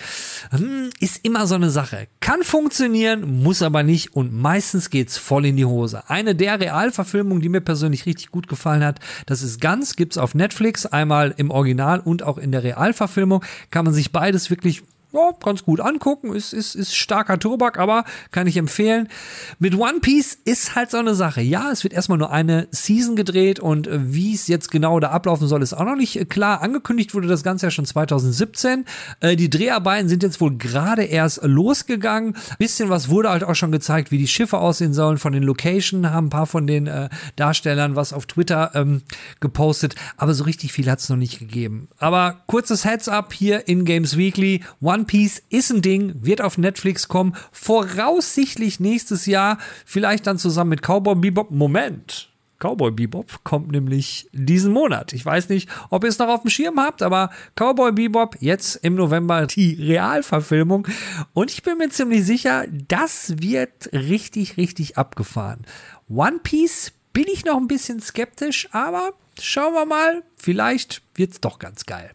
hm, 0.52 0.90
ist 1.00 1.26
immer 1.26 1.48
so 1.48 1.56
eine 1.56 1.70
Sache. 1.70 2.08
Kann 2.20 2.44
funktionieren, 2.44 3.44
muss 3.44 3.62
aber 3.62 3.84
nicht 3.84 4.14
und 4.16 4.34
meistens 4.34 4.90
geht's 4.90 5.18
voll 5.18 5.46
in 5.46 5.58
die 5.58 5.66
Hose. 5.66 6.04
Eine 6.10 6.36
der 6.36 6.60
Realverfilmungen, 6.60 7.42
die 7.42 7.50
mir 7.50 7.62
persönlich 7.62 8.06
richtig 8.06 8.32
gut 8.32 8.48
gefallen 8.48 8.84
hat, 8.84 9.00
das 9.26 9.42
ist 9.42 9.60
ganz, 9.60 9.96
gibt's 9.96 10.18
auf 10.18 10.36
Netflix, 10.36 10.86
einmal 10.86 11.34
im 11.40 11.52
Original 11.52 12.00
und 12.00 12.22
auch 12.22 12.38
in 12.38 12.52
der 12.52 12.64
Realverfilmung, 12.64 13.44
kann 13.72 13.86
man 13.86 13.94
sich 13.94 14.12
beides 14.12 14.50
wirklich 14.50 14.84
ja, 15.12 15.32
ganz 15.44 15.64
gut 15.64 15.80
angucken, 15.80 16.36
ist, 16.36 16.54
ist, 16.54 16.76
ist 16.76 16.96
starker 16.96 17.40
Tobak, 17.40 17.80
aber 17.80 18.04
kann 18.30 18.46
ich 18.46 18.58
empfehlen. 18.58 19.10
Mit 19.58 19.76
One 19.76 20.02
Piece 20.02 20.38
ist 20.46 20.76
halt 20.76 20.92
so 20.92 20.98
eine 20.98 21.16
Sache. 21.16 21.42
Ja, 21.42 21.72
es 21.72 21.84
wird 21.84 21.94
erstmal 21.94 22.20
nur 22.20 22.32
eine 22.32 22.68
Season 22.70 23.16
gedreht 23.16 23.60
und 23.60 23.88
äh, 23.88 24.14
wie 24.14 24.36
es 24.36 24.48
jetzt 24.48 24.70
genau 24.70 25.00
da 25.00 25.10
ablaufen 25.10 25.48
soll, 25.48 25.64
ist 25.64 25.74
auch 25.74 25.86
noch 25.86 25.96
nicht 25.96 26.16
äh, 26.20 26.26
klar. 26.26 26.62
Angekündigt 26.62 27.16
wurde 27.16 27.28
das 27.28 27.42
Ganze 27.42 27.68
ja 27.68 27.72
schon 27.72 27.86
2017. 27.86 28.86
Äh, 29.20 29.36
die 29.36 29.50
Dreharbeiten 29.50 30.10
sind 30.10 30.22
jetzt 30.22 30.40
wohl 30.42 30.56
gerade 30.58 31.04
erst 31.04 31.42
losgegangen. 31.44 32.36
Bisschen 32.60 32.90
was 32.90 33.10
wurde 33.10 33.32
halt 33.32 33.44
auch 33.44 33.56
schon 33.56 33.72
gezeigt, 33.72 34.12
wie 34.12 34.20
die 34.20 34.28
Schiffe 34.28 34.60
aussehen 34.60 34.94
sollen. 34.94 35.18
Von 35.18 35.34
den 35.34 35.44
Location 35.44 36.12
haben 36.12 36.28
ein 36.28 36.30
paar 36.30 36.46
von 36.46 36.68
den 36.68 36.90
Darstellern 37.36 37.96
was 37.96 38.14
auf 38.14 38.26
Twitter 38.26 38.72
ähm, 38.76 39.02
gepostet, 39.40 39.96
aber 40.18 40.34
so 40.34 40.44
richtig 40.44 40.72
viel 40.74 40.90
hat 40.90 41.00
es 41.00 41.10
noch 41.10 41.18
nicht 41.18 41.40
gegeben. 41.40 41.88
Aber 41.98 42.42
kurzes 42.48 42.86
Heads-up 42.86 43.34
hier 43.34 43.68
in 43.68 43.86
Games 43.86 44.18
Weekly. 44.18 44.64
One 44.82 44.99
Piece 45.06 45.44
ist 45.50 45.72
ein 45.72 45.82
Ding, 45.82 46.16
wird 46.22 46.42
auf 46.42 46.58
Netflix 46.58 47.08
kommen, 47.08 47.36
voraussichtlich 47.52 48.80
nächstes 48.80 49.26
Jahr, 49.26 49.58
vielleicht 49.86 50.28
dann 50.28 50.38
zusammen 50.38 50.72
mit 50.72 50.82
Cowboy 50.82 51.16
Bebop. 51.16 51.52
Moment. 51.52 52.30
Cowboy 52.60 52.92
Bebop 52.92 53.44
kommt 53.44 53.72
nämlich 53.72 54.28
diesen 54.34 54.74
Monat. 54.74 55.14
Ich 55.14 55.26
weiß 55.26 55.50
nicht, 55.50 55.70
ob 55.90 56.04
ihr 56.04 56.10
es 56.10 56.20
noch 56.20 56.28
auf 56.28 56.42
dem 56.42 56.50
Schirm 56.50 56.80
habt, 56.80 57.02
aber 57.02 57.30
Cowboy 57.56 57.94
Bebop 57.94 58.36
jetzt 58.42 58.76
im 58.78 58.96
November 58.96 59.48
die 59.48 59.76
Realverfilmung. 59.76 60.88
Und 61.34 61.52
ich 61.52 61.64
bin 61.64 61.78
mir 61.78 61.90
ziemlich 61.90 62.26
sicher, 62.26 62.66
das 62.70 63.42
wird 63.42 63.92
richtig, 63.94 64.58
richtig 64.58 64.98
abgefahren. 64.98 65.66
One 66.10 66.40
Piece 66.44 66.92
bin 67.14 67.26
ich 67.32 67.46
noch 67.46 67.58
ein 67.58 67.68
bisschen 67.68 68.02
skeptisch, 68.02 68.68
aber 68.72 69.14
schauen 69.40 69.74
wir 69.74 69.86
mal. 69.86 70.24
Vielleicht 70.36 71.02
wird's 71.16 71.40
doch 71.40 71.60
ganz 71.60 71.86
geil. 71.86 72.12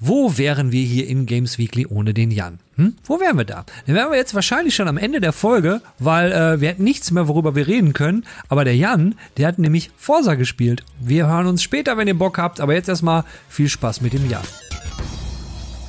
Wo 0.00 0.36
wären 0.36 0.72
wir 0.72 0.82
hier 0.82 1.06
in 1.06 1.24
Games 1.24 1.56
Weekly 1.56 1.86
ohne 1.86 2.14
den 2.14 2.32
Jan? 2.32 2.58
Hm? 2.74 2.96
Wo 3.04 3.20
wären 3.20 3.38
wir 3.38 3.44
da? 3.44 3.64
Dann 3.86 3.94
wären 3.94 4.10
wir 4.10 4.16
jetzt 4.16 4.34
wahrscheinlich 4.34 4.74
schon 4.74 4.88
am 4.88 4.96
Ende 4.96 5.20
der 5.20 5.32
Folge, 5.32 5.82
weil 6.00 6.32
äh, 6.32 6.60
wir 6.60 6.70
hätten 6.70 6.82
nichts 6.82 7.12
mehr, 7.12 7.28
worüber 7.28 7.54
wir 7.54 7.68
reden 7.68 7.92
können. 7.92 8.26
Aber 8.48 8.64
der 8.64 8.76
Jan, 8.76 9.14
der 9.36 9.46
hat 9.46 9.60
nämlich 9.60 9.92
Forsa 9.96 10.34
gespielt. 10.34 10.82
Wir 10.98 11.28
hören 11.28 11.46
uns 11.46 11.62
später, 11.62 11.96
wenn 11.96 12.08
ihr 12.08 12.18
Bock 12.18 12.38
habt. 12.38 12.60
Aber 12.60 12.74
jetzt 12.74 12.88
erstmal 12.88 13.24
viel 13.48 13.68
Spaß 13.68 14.00
mit 14.00 14.12
dem 14.12 14.28
Jan. 14.28 14.42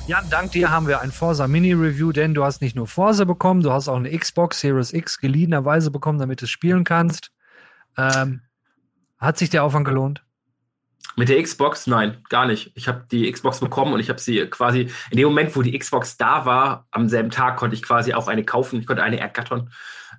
Jan, 0.06 0.24
dank 0.30 0.52
dir 0.52 0.70
haben 0.70 0.86
wir 0.86 1.00
ein 1.00 1.10
Forsa 1.10 1.48
Mini 1.48 1.72
Review, 1.72 2.12
denn 2.12 2.32
du 2.32 2.44
hast 2.44 2.60
nicht 2.60 2.76
nur 2.76 2.86
Forsa 2.86 3.24
bekommen, 3.24 3.62
du 3.62 3.72
hast 3.72 3.88
auch 3.88 3.96
eine 3.96 4.16
Xbox 4.16 4.60
Series 4.60 4.92
X 4.92 5.18
geliehenerweise 5.18 5.90
bekommen, 5.90 6.20
damit 6.20 6.40
du 6.40 6.44
es 6.44 6.50
spielen 6.50 6.84
kannst. 6.84 7.32
Ähm, 7.98 8.42
hat 9.18 9.36
sich 9.36 9.50
der 9.50 9.64
Aufwand 9.64 9.84
gelohnt? 9.84 10.25
Mit 11.16 11.30
der 11.30 11.42
Xbox? 11.42 11.86
Nein, 11.86 12.18
gar 12.28 12.46
nicht. 12.46 12.72
Ich 12.74 12.88
habe 12.88 13.06
die 13.10 13.30
Xbox 13.30 13.60
bekommen 13.60 13.94
und 13.94 14.00
ich 14.00 14.10
habe 14.10 14.20
sie 14.20 14.46
quasi 14.46 14.90
in 15.10 15.16
dem 15.16 15.26
Moment, 15.26 15.56
wo 15.56 15.62
die 15.62 15.76
Xbox 15.76 16.18
da 16.18 16.44
war, 16.44 16.86
am 16.90 17.08
selben 17.08 17.30
Tag 17.30 17.56
konnte 17.56 17.74
ich 17.74 17.82
quasi 17.82 18.12
auch 18.12 18.28
eine 18.28 18.44
kaufen. 18.44 18.80
Ich 18.80 18.86
konnte 18.86 19.02
eine 19.02 19.18
ergattern. 19.18 19.70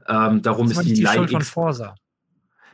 Ähm, 0.07 0.41
darum 0.41 0.67
das 0.67 0.79
ist 0.79 0.87
die, 0.87 0.93
die 0.95 1.05
Schuld 1.05 1.29
von 1.29 1.41
Forsa. 1.41 1.95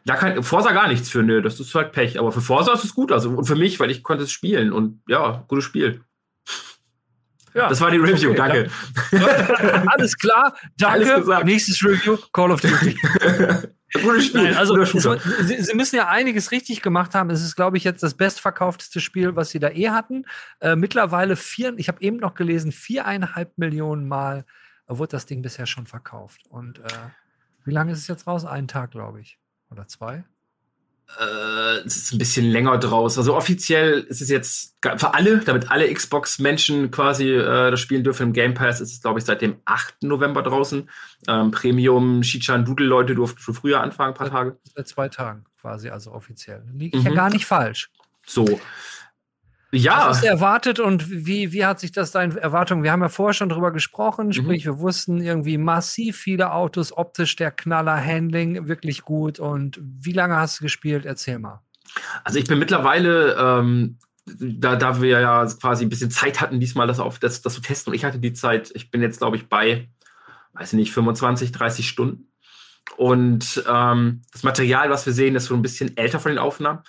Da 0.05 0.15
kann 0.15 0.41
Forsa 0.43 0.71
gar 0.71 0.87
nichts 0.87 1.09
für, 1.09 1.23
nö, 1.23 1.41
das 1.41 1.59
ist 1.59 1.75
halt 1.75 1.91
Pech. 1.91 2.17
Aber 2.17 2.31
für 2.31 2.41
Forsa 2.41 2.73
ist 2.73 2.85
es 2.85 2.95
gut, 2.95 3.11
also 3.11 3.29
und 3.29 3.45
für 3.45 3.55
mich, 3.55 3.79
weil 3.79 3.91
ich 3.91 4.03
konnte 4.03 4.23
es 4.23 4.31
spielen 4.31 4.71
und 4.71 5.01
ja, 5.07 5.43
gutes 5.47 5.65
Spiel. 5.65 6.01
Ja, 7.53 7.69
das 7.69 7.81
war 7.81 7.91
die 7.91 7.97
Review, 7.97 8.31
okay, 8.31 8.37
danke. 8.37 8.69
Alles 9.87 10.17
klar, 10.17 10.55
danke. 10.77 11.23
Nächstes 11.45 11.83
Review, 11.83 12.17
Call 12.31 12.51
of 12.51 12.61
Duty. 12.61 12.97
Nein, 13.95 14.55
also 14.55 14.83
sie, 14.83 15.61
sie, 15.61 15.75
müssen 15.75 15.95
ja 15.95 16.07
einiges 16.07 16.51
richtig 16.51 16.81
gemacht 16.81 17.13
haben. 17.13 17.29
Es 17.29 17.43
ist, 17.43 17.55
glaube 17.55 17.77
ich, 17.77 17.83
jetzt 17.83 18.01
das 18.01 18.15
bestverkaufteste 18.15 18.99
Spiel, 18.99 19.35
was 19.35 19.51
sie 19.51 19.59
da 19.59 19.69
eh 19.69 19.89
hatten. 19.89 20.25
Äh, 20.59 20.75
mittlerweile 20.75 21.35
vier, 21.35 21.73
ich 21.77 21.87
habe 21.89 22.01
eben 22.01 22.17
noch 22.17 22.33
gelesen, 22.33 22.71
viereinhalb 22.71 23.57
Millionen 23.57 24.07
Mal 24.07 24.45
wurde 24.87 25.11
das 25.11 25.25
Ding 25.25 25.41
bisher 25.41 25.65
schon 25.65 25.85
verkauft. 25.85 26.41
Und 26.49 26.79
äh, 26.79 27.09
wie 27.65 27.71
lange 27.71 27.91
ist 27.91 27.99
es 27.99 28.07
jetzt 28.07 28.27
raus? 28.27 28.45
Einen 28.45 28.67
Tag, 28.67 28.91
glaube 28.91 29.21
ich. 29.21 29.39
Oder 29.69 29.87
zwei? 29.87 30.23
Äh, 31.19 31.85
es 31.85 31.97
ist 31.97 32.13
ein 32.13 32.17
bisschen 32.17 32.45
länger 32.45 32.77
draus. 32.77 33.17
Also 33.17 33.35
offiziell 33.35 34.01
ist 34.01 34.21
es 34.21 34.29
jetzt 34.29 34.75
für 34.81 35.13
alle, 35.13 35.39
damit 35.39 35.71
alle 35.71 35.91
Xbox-Menschen 35.93 36.91
quasi 36.91 37.29
äh, 37.29 37.71
das 37.71 37.79
spielen 37.79 38.03
dürfen 38.03 38.27
im 38.27 38.33
Game 38.33 38.53
Pass, 38.53 38.81
ist 38.81 38.93
es, 38.93 39.01
glaube 39.01 39.19
ich, 39.19 39.25
seit 39.25 39.41
dem 39.41 39.57
8. 39.65 40.03
November 40.03 40.43
draußen. 40.43 40.89
Ähm, 41.27 41.51
Premium 41.51 42.23
Shichan 42.23 42.65
Doodle-Leute 42.65 43.15
durften 43.15 43.39
schon 43.39 43.53
früher 43.53 43.81
anfangen, 43.81 44.13
ein 44.13 44.17
paar 44.17 44.29
Tage. 44.29 44.57
Seit 44.75 44.87
zwei 44.87 45.09
Tagen 45.09 45.45
quasi, 45.61 45.89
also 45.89 46.11
offiziell. 46.11 46.63
Liege 46.73 46.97
ich 46.97 47.03
mhm. 47.03 47.11
ja 47.11 47.15
gar 47.15 47.29
nicht 47.29 47.45
falsch. 47.45 47.89
So. 48.25 48.59
Ja. 49.73 50.09
Was 50.09 50.17
ist 50.19 50.25
erwartet 50.25 50.79
und 50.79 51.09
wie, 51.09 51.51
wie 51.51 51.65
hat 51.65 51.79
sich 51.79 51.91
das 51.91 52.11
deine 52.11 52.39
Erwartung? 52.39 52.83
Wir 52.83 52.91
haben 52.91 53.01
ja 53.01 53.09
vorher 53.09 53.33
schon 53.33 53.49
drüber 53.49 53.71
gesprochen, 53.71 54.27
mhm. 54.27 54.33
sprich, 54.33 54.65
wir 54.65 54.77
wussten 54.79 55.19
irgendwie 55.19 55.57
massiv 55.57 56.17
viele 56.17 56.53
Autos, 56.53 56.95
optisch 56.95 57.35
der 57.35 57.49
Knaller, 57.49 57.97
Handling 57.97 58.67
wirklich 58.67 59.01
gut. 59.01 59.39
Und 59.39 59.79
wie 59.81 60.11
lange 60.11 60.35
hast 60.35 60.59
du 60.59 60.63
gespielt? 60.63 61.05
Erzähl 61.05 61.39
mal. 61.39 61.61
Also 62.23 62.37
ich 62.37 62.45
bin 62.45 62.59
mittlerweile, 62.59 63.35
ähm, 63.35 63.97
da, 64.25 64.75
da 64.75 65.01
wir 65.01 65.19
ja 65.19 65.45
quasi 65.59 65.85
ein 65.85 65.89
bisschen 65.89 66.11
Zeit 66.11 66.39
hatten, 66.39 66.59
diesmal 66.59 66.85
das, 66.85 66.99
auf, 66.99 67.17
das, 67.17 67.41
das 67.41 67.55
zu 67.55 67.61
testen 67.61 67.91
und 67.91 67.95
ich 67.95 68.05
hatte 68.05 68.19
die 68.19 68.33
Zeit, 68.33 68.71
ich 68.75 68.91
bin 68.91 69.01
jetzt, 69.01 69.17
glaube 69.17 69.37
ich, 69.37 69.49
bei, 69.49 69.89
weiß 70.53 70.73
ich 70.73 70.77
nicht, 70.77 70.93
25, 70.93 71.51
30 71.51 71.89
Stunden. 71.89 72.31
Und 72.95 73.63
ähm, 73.67 74.21
das 74.31 74.43
Material, 74.43 74.91
was 74.91 75.07
wir 75.07 75.13
sehen, 75.13 75.35
ist 75.35 75.45
so 75.45 75.55
ein 75.55 75.63
bisschen 75.63 75.97
älter 75.97 76.19
von 76.19 76.31
den 76.31 76.37
Aufnahmen. 76.37 76.81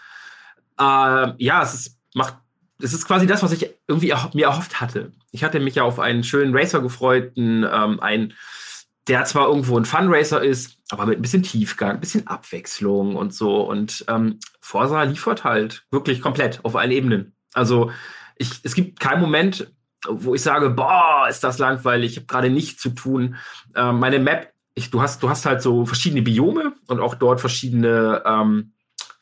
Äh, 0.78 1.32
ja, 1.38 1.62
es 1.62 1.72
ist, 1.72 1.98
macht 2.14 2.36
das 2.78 2.92
ist 2.92 3.06
quasi 3.06 3.26
das, 3.26 3.42
was 3.42 3.52
ich 3.52 3.70
irgendwie 3.86 4.12
mir 4.34 4.46
erhofft 4.46 4.80
hatte. 4.80 5.12
Ich 5.30 5.44
hatte 5.44 5.60
mich 5.60 5.76
ja 5.76 5.84
auf 5.84 6.00
einen 6.00 6.24
schönen 6.24 6.56
Racer 6.56 6.80
gefreut, 6.80 7.32
ähm, 7.36 8.00
einen, 8.00 8.34
der 9.06 9.24
zwar 9.24 9.48
irgendwo 9.48 9.78
ein 9.78 9.84
Fun-Racer 9.84 10.42
ist, 10.42 10.78
aber 10.90 11.06
mit 11.06 11.18
ein 11.18 11.22
bisschen 11.22 11.42
Tiefgang, 11.42 11.92
ein 11.92 12.00
bisschen 12.00 12.26
Abwechslung 12.26 13.16
und 13.16 13.34
so. 13.34 13.60
Und 13.62 14.04
ähm, 14.08 14.38
Forsa 14.60 15.02
liefert 15.02 15.44
halt 15.44 15.84
wirklich 15.90 16.20
komplett 16.20 16.64
auf 16.64 16.76
allen 16.76 16.90
Ebenen. 16.90 17.34
Also 17.52 17.90
ich, 18.36 18.50
es 18.64 18.74
gibt 18.74 18.98
keinen 18.98 19.20
Moment, 19.20 19.70
wo 20.06 20.34
ich 20.34 20.42
sage, 20.42 20.70
boah, 20.70 21.26
ist 21.28 21.44
das 21.44 21.58
langweilig, 21.58 22.12
ich 22.12 22.16
habe 22.18 22.26
gerade 22.26 22.50
nichts 22.50 22.82
zu 22.82 22.90
tun. 22.90 23.36
Ähm, 23.74 23.98
meine 24.00 24.18
Map, 24.18 24.52
ich, 24.74 24.90
du, 24.90 25.00
hast, 25.00 25.22
du 25.22 25.30
hast 25.30 25.46
halt 25.46 25.62
so 25.62 25.86
verschiedene 25.86 26.22
Biome 26.22 26.74
und 26.88 27.00
auch 27.00 27.14
dort 27.14 27.40
verschiedene 27.40 28.22
ähm, 28.26 28.73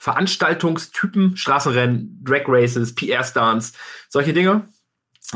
Veranstaltungstypen, 0.03 1.37
Straßenrennen, 1.37 2.25
Drag 2.25 2.43
Races, 2.49 2.93
PR-Stunts, 2.93 3.75
solche 4.09 4.33
Dinge. 4.33 4.67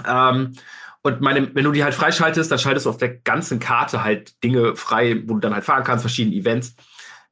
Ähm, 0.04 0.54
und 1.02 1.20
meine, 1.20 1.54
wenn 1.54 1.62
du 1.62 1.70
die 1.70 1.84
halt 1.84 1.94
freischaltest, 1.94 2.50
dann 2.50 2.58
schaltest 2.58 2.86
du 2.86 2.90
auf 2.90 2.96
der 2.96 3.14
ganzen 3.14 3.60
Karte 3.60 4.02
halt 4.02 4.42
Dinge 4.42 4.74
frei, 4.74 5.22
wo 5.26 5.34
du 5.34 5.38
dann 5.40 5.54
halt 5.54 5.64
fahren 5.64 5.84
kannst, 5.84 6.02
verschiedene 6.02 6.34
Events. 6.34 6.74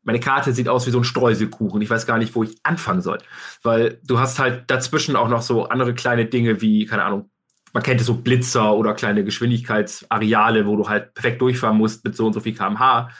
Meine 0.04 0.20
Karte 0.20 0.52
sieht 0.52 0.68
aus 0.68 0.86
wie 0.86 0.92
so 0.92 0.98
ein 0.98 1.04
Streuselkuchen. 1.04 1.82
Ich 1.82 1.90
weiß 1.90 2.06
gar 2.06 2.18
nicht, 2.18 2.36
wo 2.36 2.44
ich 2.44 2.56
anfangen 2.62 3.02
soll. 3.02 3.18
Weil 3.64 3.98
du 4.04 4.20
hast 4.20 4.38
halt 4.38 4.70
dazwischen 4.70 5.16
auch 5.16 5.28
noch 5.28 5.42
so 5.42 5.64
andere 5.64 5.92
kleine 5.92 6.26
Dinge 6.26 6.60
wie, 6.60 6.86
keine 6.86 7.02
Ahnung, 7.02 7.30
man 7.72 7.82
kennt 7.82 8.00
es 8.00 8.06
so 8.06 8.14
Blitzer 8.14 8.74
oder 8.74 8.94
kleine 8.94 9.24
Geschwindigkeitsareale, 9.24 10.68
wo 10.68 10.76
du 10.76 10.88
halt 10.88 11.14
perfekt 11.14 11.42
durchfahren 11.42 11.78
musst 11.78 12.04
mit 12.04 12.14
so 12.14 12.26
und 12.26 12.32
so 12.32 12.38
viel 12.38 12.54
kmh. 12.54 13.10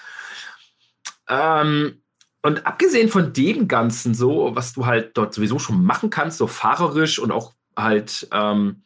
Ähm, 1.29 2.04
und 2.45 2.67
abgesehen 2.67 3.09
von 3.09 3.33
dem 3.33 3.69
Ganzen, 3.69 4.13
so, 4.13 4.51
was 4.55 4.75
du 4.75 4.85
halt 4.85 5.17
dort 5.17 5.33
sowieso 5.33 5.59
schon 5.59 5.83
machen 5.83 6.11
kannst, 6.11 6.37
so 6.37 6.47
fahrerisch 6.47 7.19
und 7.19 7.33
auch 7.33 7.55
halt, 7.75 8.29
ähm, 8.33 8.83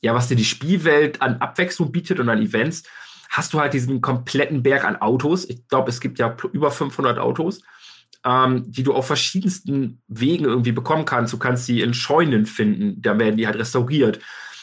ja, 0.00 0.14
was 0.14 0.28
dir 0.28 0.36
die 0.36 0.44
Spielwelt 0.44 1.20
an 1.20 1.38
Abwechslung 1.38 1.90
bietet 1.90 2.20
und 2.20 2.28
an 2.28 2.40
Events, 2.40 2.84
hast 3.28 3.52
du 3.52 3.58
halt 3.58 3.74
diesen 3.74 4.00
kompletten 4.00 4.62
Berg 4.62 4.84
an 4.84 4.94
Autos. 4.94 5.44
Ich 5.44 5.66
glaube, 5.66 5.90
es 5.90 6.00
gibt 6.00 6.20
ja 6.20 6.36
über 6.52 6.70
500 6.70 7.18
Autos, 7.18 7.62
ähm, 8.24 8.70
die 8.70 8.84
du 8.84 8.94
auf 8.94 9.08
verschiedensten 9.08 10.00
Wegen 10.06 10.44
irgendwie 10.44 10.70
bekommen 10.70 11.04
kannst. 11.04 11.32
Du 11.32 11.38
kannst 11.38 11.66
sie 11.66 11.80
in 11.80 11.94
Scheunen 11.94 12.46
finden, 12.46 13.02
da 13.02 13.18
werden 13.18 13.36
die 13.36 13.48
halt 13.48 13.58
restauriert. 13.58 14.20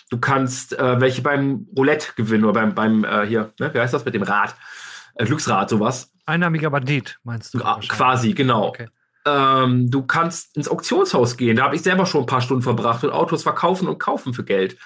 Du 0.09 0.19
kannst 0.19 0.71
äh, 0.79 1.01
welche 1.01 1.21
beim 1.21 1.67
Roulette 1.75 2.13
gewinnen 2.15 2.45
oder 2.45 2.61
beim, 2.61 2.73
beim 2.73 3.03
äh, 3.03 3.27
hier, 3.27 3.51
ne, 3.59 3.73
wie 3.73 3.79
heißt 3.79 3.93
das 3.93 4.05
mit 4.05 4.13
dem 4.13 4.23
Rad? 4.23 4.55
Äh, 5.17 5.25
Glücksrad, 5.25 5.69
sowas. 5.69 6.12
Einnahmiger 6.25 6.69
Bandit, 6.69 7.19
meinst 7.24 7.53
du? 7.53 7.59
Quasi, 7.59 8.33
genau. 8.33 8.67
Okay. 8.67 8.88
Ähm, 9.25 9.89
du 9.89 10.03
kannst 10.03 10.55
ins 10.55 10.69
Auktionshaus 10.69 11.38
gehen. 11.38 11.57
Da 11.57 11.63
habe 11.63 11.75
ich 11.75 11.81
selber 11.81 12.05
schon 12.05 12.21
ein 12.21 12.27
paar 12.27 12.41
Stunden 12.41 12.63
verbracht 12.63 13.03
und 13.03 13.12
Autos 13.12 13.43
verkaufen 13.43 13.88
und 13.88 14.00
kaufen 14.00 14.33
für 14.33 14.43
Geld. 14.43 14.77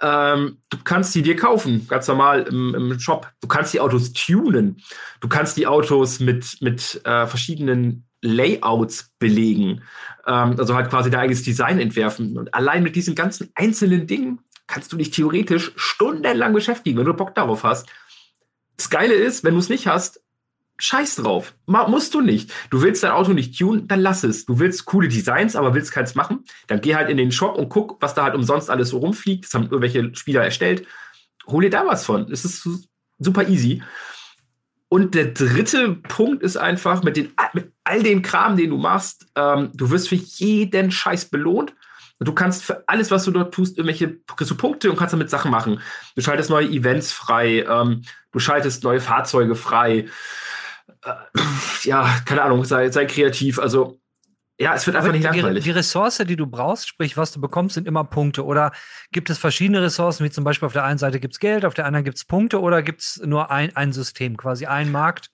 Ähm, 0.00 0.58
du 0.70 0.78
kannst 0.82 1.12
sie 1.12 1.22
dir 1.22 1.36
kaufen, 1.36 1.86
ganz 1.88 2.08
normal 2.08 2.42
im, 2.42 2.74
im, 2.74 2.98
Shop. 2.98 3.30
Du 3.40 3.48
kannst 3.48 3.72
die 3.72 3.80
Autos 3.80 4.12
tunen. 4.12 4.82
Du 5.20 5.28
kannst 5.28 5.56
die 5.56 5.66
Autos 5.66 6.20
mit, 6.20 6.60
mit 6.60 7.00
äh, 7.04 7.26
verschiedenen 7.26 8.04
Layouts 8.20 9.12
belegen. 9.18 9.82
Ähm, 10.26 10.56
also 10.58 10.74
halt 10.74 10.90
quasi 10.90 11.10
dein 11.10 11.20
eigenes 11.20 11.42
Design 11.42 11.78
entwerfen. 11.78 12.36
Und 12.36 12.52
allein 12.54 12.82
mit 12.82 12.96
diesen 12.96 13.14
ganzen 13.14 13.50
einzelnen 13.54 14.06
Dingen 14.06 14.40
kannst 14.66 14.92
du 14.92 14.96
dich 14.96 15.10
theoretisch 15.10 15.72
stundenlang 15.76 16.52
beschäftigen, 16.52 16.98
wenn 16.98 17.06
du 17.06 17.14
Bock 17.14 17.34
darauf 17.34 17.62
hast. 17.64 17.88
Das 18.82 18.90
Geile 18.90 19.14
ist, 19.14 19.44
wenn 19.44 19.54
du 19.54 19.60
es 19.60 19.68
nicht 19.68 19.86
hast, 19.86 20.20
Scheiß 20.76 21.14
drauf. 21.14 21.54
Ma 21.66 21.86
musst 21.86 22.14
du 22.14 22.20
nicht. 22.20 22.52
Du 22.70 22.82
willst 22.82 23.04
dein 23.04 23.12
Auto 23.12 23.32
nicht 23.32 23.56
tunen, 23.56 23.86
dann 23.86 24.00
lass 24.00 24.24
es. 24.24 24.44
Du 24.44 24.58
willst 24.58 24.86
coole 24.86 25.06
Designs, 25.06 25.54
aber 25.54 25.72
willst 25.72 25.92
keins 25.92 26.16
machen, 26.16 26.42
dann 26.66 26.80
geh 26.80 26.96
halt 26.96 27.08
in 27.08 27.16
den 27.16 27.30
Shop 27.30 27.56
und 27.56 27.68
guck, 27.68 28.02
was 28.02 28.14
da 28.14 28.24
halt 28.24 28.34
umsonst 28.34 28.70
alles 28.70 28.88
so 28.88 28.98
rumfliegt. 28.98 29.44
Das 29.44 29.54
haben 29.54 29.66
irgendwelche 29.66 30.12
Spieler 30.16 30.42
erstellt. 30.42 30.84
hol 31.46 31.62
dir 31.62 31.70
da 31.70 31.86
was 31.86 32.04
von. 32.04 32.28
Es 32.32 32.44
ist 32.44 32.88
super 33.20 33.46
easy. 33.46 33.84
Und 34.88 35.14
der 35.14 35.26
dritte 35.26 35.94
Punkt 35.94 36.42
ist 36.42 36.56
einfach, 36.56 37.04
mit, 37.04 37.16
den, 37.16 37.32
mit 37.52 37.70
all 37.84 38.02
dem 38.02 38.22
Kram, 38.22 38.56
den 38.56 38.70
du 38.70 38.78
machst, 38.78 39.28
ähm, 39.36 39.70
du 39.74 39.90
wirst 39.90 40.08
für 40.08 40.16
jeden 40.16 40.90
Scheiß 40.90 41.26
belohnt. 41.26 41.72
Du 42.24 42.32
kannst 42.32 42.64
für 42.64 42.84
alles, 42.88 43.10
was 43.10 43.24
du 43.24 43.30
dort 43.30 43.54
tust, 43.54 43.78
irgendwelche 43.78 44.18
kriegst 44.26 44.50
du 44.50 44.56
Punkte 44.56 44.90
und 44.90 44.96
kannst 44.96 45.12
damit 45.12 45.30
Sachen 45.30 45.50
machen. 45.50 45.80
Du 46.14 46.22
schaltest 46.22 46.50
neue 46.50 46.68
Events 46.68 47.12
frei, 47.12 47.64
ähm, 47.68 48.02
du 48.32 48.38
schaltest 48.38 48.84
neue 48.84 49.00
Fahrzeuge 49.00 49.54
frei. 49.54 50.06
Äh, 51.04 51.12
ja, 51.84 52.08
keine 52.24 52.42
Ahnung, 52.42 52.64
sei, 52.64 52.90
sei 52.90 53.06
kreativ. 53.06 53.58
Also 53.58 53.98
ja, 54.58 54.74
es 54.74 54.86
wird 54.86 54.96
einfach 54.96 55.12
nicht 55.12 55.24
langweilig. 55.24 55.64
Die, 55.64 55.70
die 55.70 55.76
Ressource, 55.76 56.18
die 56.18 56.36
du 56.36 56.46
brauchst, 56.46 56.86
sprich, 56.86 57.16
was 57.16 57.32
du 57.32 57.40
bekommst, 57.40 57.74
sind 57.74 57.88
immer 57.88 58.04
Punkte. 58.04 58.44
Oder 58.44 58.72
gibt 59.10 59.28
es 59.28 59.38
verschiedene 59.38 59.82
Ressourcen, 59.82 60.24
wie 60.24 60.30
zum 60.30 60.44
Beispiel 60.44 60.66
auf 60.66 60.72
der 60.72 60.84
einen 60.84 60.98
Seite 60.98 61.18
gibt 61.18 61.34
es 61.34 61.40
Geld, 61.40 61.64
auf 61.64 61.74
der 61.74 61.86
anderen 61.86 62.04
gibt 62.04 62.18
es 62.18 62.24
Punkte 62.24 62.60
oder 62.60 62.82
gibt 62.82 63.00
es 63.00 63.20
nur 63.24 63.50
ein, 63.50 63.74
ein 63.74 63.92
System, 63.92 64.36
quasi 64.36 64.66
ein 64.66 64.92
Markt? 64.92 65.30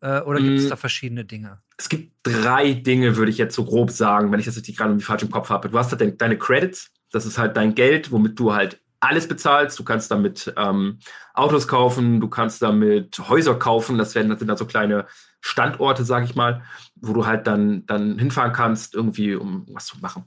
Äh, 0.00 0.20
oder 0.20 0.40
gibt 0.40 0.58
es 0.58 0.66
mm. 0.66 0.70
da 0.70 0.76
verschiedene 0.76 1.24
Dinge? 1.24 1.58
Es 1.76 1.88
gibt 1.88 2.12
drei 2.22 2.72
Dinge, 2.72 3.16
würde 3.16 3.30
ich 3.30 3.38
jetzt 3.38 3.54
so 3.54 3.64
grob 3.64 3.90
sagen, 3.90 4.32
wenn 4.32 4.40
ich 4.40 4.46
das 4.46 4.56
nicht 4.56 4.76
gerade 4.76 4.98
falsch 5.00 5.22
im 5.22 5.30
Kopf 5.30 5.50
habe. 5.50 5.68
Du 5.68 5.78
hast 5.78 5.92
halt 5.92 6.20
deine 6.20 6.38
Credits, 6.38 6.90
das 7.12 7.26
ist 7.26 7.38
halt 7.38 7.56
dein 7.56 7.74
Geld, 7.74 8.10
womit 8.10 8.38
du 8.38 8.54
halt 8.54 8.80
alles 9.00 9.28
bezahlst. 9.28 9.78
Du 9.78 9.84
kannst 9.84 10.10
damit 10.10 10.52
ähm, 10.56 10.98
Autos 11.34 11.68
kaufen, 11.68 12.20
du 12.20 12.28
kannst 12.28 12.62
damit 12.62 13.18
Häuser 13.18 13.54
kaufen. 13.54 13.98
Das 13.98 14.14
werden 14.14 14.30
das 14.30 14.38
sind 14.38 14.48
dann 14.48 14.56
so 14.56 14.66
kleine 14.66 15.06
Standorte, 15.40 16.04
sage 16.04 16.24
ich 16.24 16.34
mal, 16.34 16.62
wo 16.96 17.12
du 17.12 17.26
halt 17.26 17.46
dann, 17.46 17.86
dann 17.86 18.18
hinfahren 18.18 18.52
kannst, 18.52 18.94
irgendwie, 18.94 19.34
um 19.34 19.66
was 19.70 19.86
zu 19.86 19.98
machen. 20.00 20.24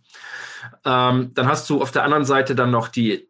Ähm, 0.86 1.32
dann 1.34 1.48
hast 1.48 1.70
du 1.70 1.82
auf 1.82 1.92
der 1.92 2.04
anderen 2.04 2.26
Seite 2.26 2.56
dann 2.56 2.72
noch 2.72 2.88
die 2.88 3.29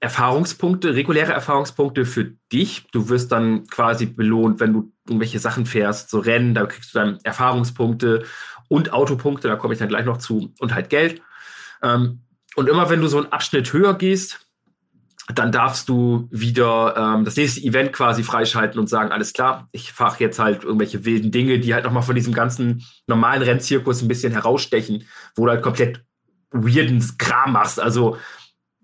Erfahrungspunkte, 0.00 0.94
reguläre 0.94 1.32
Erfahrungspunkte 1.32 2.06
für 2.06 2.32
dich. 2.52 2.86
Du 2.90 3.10
wirst 3.10 3.30
dann 3.32 3.66
quasi 3.66 4.06
belohnt, 4.06 4.58
wenn 4.58 4.72
du 4.72 4.92
irgendwelche 5.06 5.38
Sachen 5.38 5.66
fährst, 5.66 6.08
so 6.08 6.20
Rennen, 6.20 6.54
da 6.54 6.64
kriegst 6.64 6.94
du 6.94 6.98
dann 6.98 7.18
Erfahrungspunkte 7.22 8.24
und 8.68 8.92
Autopunkte, 8.94 9.48
da 9.48 9.56
komme 9.56 9.74
ich 9.74 9.78
dann 9.78 9.88
gleich 9.88 10.06
noch 10.06 10.16
zu, 10.16 10.54
und 10.58 10.74
halt 10.74 10.88
Geld. 10.88 11.20
Ähm, 11.82 12.22
und 12.56 12.68
immer 12.68 12.88
wenn 12.88 13.00
du 13.00 13.08
so 13.08 13.18
einen 13.18 13.32
Abschnitt 13.32 13.72
höher 13.72 13.94
gehst, 13.94 14.40
dann 15.34 15.52
darfst 15.52 15.88
du 15.88 16.28
wieder 16.30 16.94
ähm, 16.96 17.24
das 17.24 17.36
nächste 17.36 17.60
Event 17.60 17.92
quasi 17.92 18.22
freischalten 18.22 18.80
und 18.80 18.88
sagen, 18.88 19.12
alles 19.12 19.32
klar, 19.32 19.68
ich 19.70 19.92
fahre 19.92 20.16
jetzt 20.18 20.38
halt 20.38 20.64
irgendwelche 20.64 21.04
wilden 21.04 21.30
Dinge, 21.30 21.58
die 21.58 21.74
halt 21.74 21.84
nochmal 21.84 22.02
von 22.02 22.14
diesem 22.14 22.32
ganzen 22.32 22.84
normalen 23.06 23.42
Rennzirkus 23.42 24.02
ein 24.02 24.08
bisschen 24.08 24.32
herausstechen, 24.32 25.04
wo 25.36 25.44
du 25.44 25.52
halt 25.52 25.62
komplett 25.62 26.04
weirden 26.50 27.04
Kram 27.18 27.52
machst. 27.52 27.78
Also, 27.80 28.16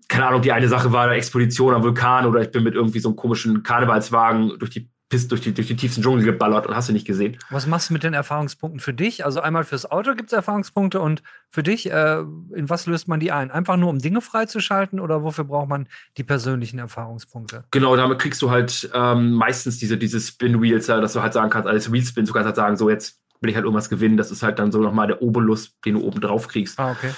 keine 0.07 0.27
Ahnung, 0.27 0.41
die 0.41 0.51
eine 0.51 0.67
Sache 0.67 0.91
war 0.91 1.05
eine 1.05 1.15
Expedition 1.15 1.73
am 1.73 1.83
Vulkan 1.83 2.25
oder 2.25 2.41
ich 2.41 2.51
bin 2.51 2.63
mit 2.63 2.75
irgendwie 2.75 2.99
so 2.99 3.09
einem 3.09 3.15
komischen 3.15 3.63
Karnevalswagen 3.63 4.57
durch 4.59 4.71
die 4.71 4.89
bist 5.09 5.31
durch 5.31 5.41
die, 5.41 5.53
durch 5.53 5.67
die 5.67 5.75
tiefsten 5.75 6.01
Dschungel 6.01 6.25
geballert 6.25 6.67
und 6.67 6.75
hast 6.75 6.89
du 6.89 6.93
nicht 6.93 7.07
gesehen. 7.07 7.37
Was 7.49 7.65
machst 7.65 7.89
du 7.89 7.93
mit 7.93 8.03
den 8.03 8.13
Erfahrungspunkten 8.13 8.79
für 8.79 8.93
dich? 8.93 9.23
Also 9.23 9.39
einmal 9.39 9.63
fürs 9.63 9.89
Auto 9.89 10.15
gibt 10.15 10.29
es 10.29 10.33
Erfahrungspunkte 10.33 10.99
und 10.99 11.23
für 11.49 11.63
dich, 11.63 11.89
äh, 11.89 12.19
in 12.53 12.69
was 12.69 12.87
löst 12.87 13.07
man 13.07 13.19
die 13.19 13.31
ein? 13.31 13.49
Einfach 13.49 13.77
nur, 13.77 13.89
um 13.89 13.99
Dinge 13.99 14.19
freizuschalten 14.19 14.99
oder 14.99 15.23
wofür 15.23 15.45
braucht 15.45 15.69
man 15.69 15.87
die 16.17 16.23
persönlichen 16.23 16.79
Erfahrungspunkte? 16.79 17.63
Genau, 17.71 17.95
damit 17.95 18.19
kriegst 18.19 18.41
du 18.41 18.51
halt 18.51 18.89
ähm, 18.93 19.31
meistens 19.31 19.77
diese, 19.77 19.97
diese 19.97 20.19
Spin-Wheels, 20.19 20.87
dass 20.87 21.13
du 21.13 21.21
halt 21.21 21.33
sagen 21.33 21.49
kannst, 21.49 21.69
alles 21.69 21.91
Wheelspin, 21.91 22.25
du 22.25 22.33
kannst 22.33 22.47
halt 22.47 22.57
sagen, 22.57 22.75
so 22.75 22.89
jetzt 22.89 23.21
will 23.39 23.49
ich 23.49 23.55
halt 23.55 23.65
irgendwas 23.65 23.89
gewinnen. 23.89 24.17
Das 24.17 24.31
ist 24.31 24.43
halt 24.43 24.59
dann 24.59 24.71
so 24.71 24.81
nochmal 24.81 25.07
der 25.07 25.21
Obolus, 25.21 25.79
den 25.85 25.93
du 25.93 26.01
oben 26.01 26.19
drauf 26.19 26.47
kriegst. 26.47 26.79
Ah, 26.79 26.91
okay. 26.91 27.11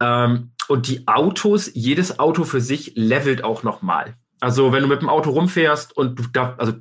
Ähm, 0.00 0.52
und 0.68 0.86
die 0.86 1.08
Autos, 1.08 1.70
jedes 1.74 2.18
Auto 2.18 2.44
für 2.44 2.60
sich 2.60 2.92
levelt 2.94 3.42
auch 3.42 3.62
nochmal. 3.62 4.14
Also 4.40 4.72
wenn 4.72 4.82
du 4.82 4.88
mit 4.88 5.02
dem 5.02 5.08
Auto 5.08 5.30
rumfährst 5.30 5.96
und 5.96 6.18
du 6.18 6.24
da, 6.32 6.54
also 6.58 6.74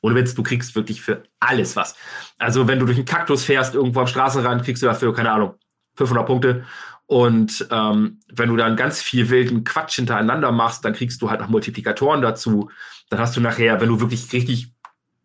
ohne 0.00 0.14
Witz, 0.14 0.34
du 0.34 0.42
kriegst 0.42 0.74
wirklich 0.76 1.02
für 1.02 1.24
alles 1.40 1.76
was. 1.76 1.96
Also 2.38 2.68
wenn 2.68 2.78
du 2.78 2.86
durch 2.86 2.98
einen 2.98 3.06
Kaktus 3.06 3.44
fährst, 3.44 3.74
irgendwo 3.74 4.00
am 4.00 4.06
Straßenrand, 4.06 4.64
kriegst 4.64 4.82
du 4.82 4.86
dafür, 4.86 5.12
keine 5.12 5.32
Ahnung, 5.32 5.54
500 5.96 6.26
Punkte. 6.26 6.64
Und 7.06 7.66
ähm, 7.70 8.20
wenn 8.32 8.48
du 8.48 8.56
dann 8.56 8.76
ganz 8.76 9.00
viel 9.00 9.30
wilden 9.30 9.64
Quatsch 9.64 9.96
hintereinander 9.96 10.52
machst, 10.52 10.84
dann 10.84 10.92
kriegst 10.92 11.22
du 11.22 11.30
halt 11.30 11.40
noch 11.40 11.48
Multiplikatoren 11.48 12.20
dazu. 12.20 12.70
Dann 13.10 13.20
hast 13.20 13.36
du 13.36 13.40
nachher, 13.40 13.80
wenn 13.80 13.88
du 13.88 14.00
wirklich 14.00 14.32
richtig 14.32 14.72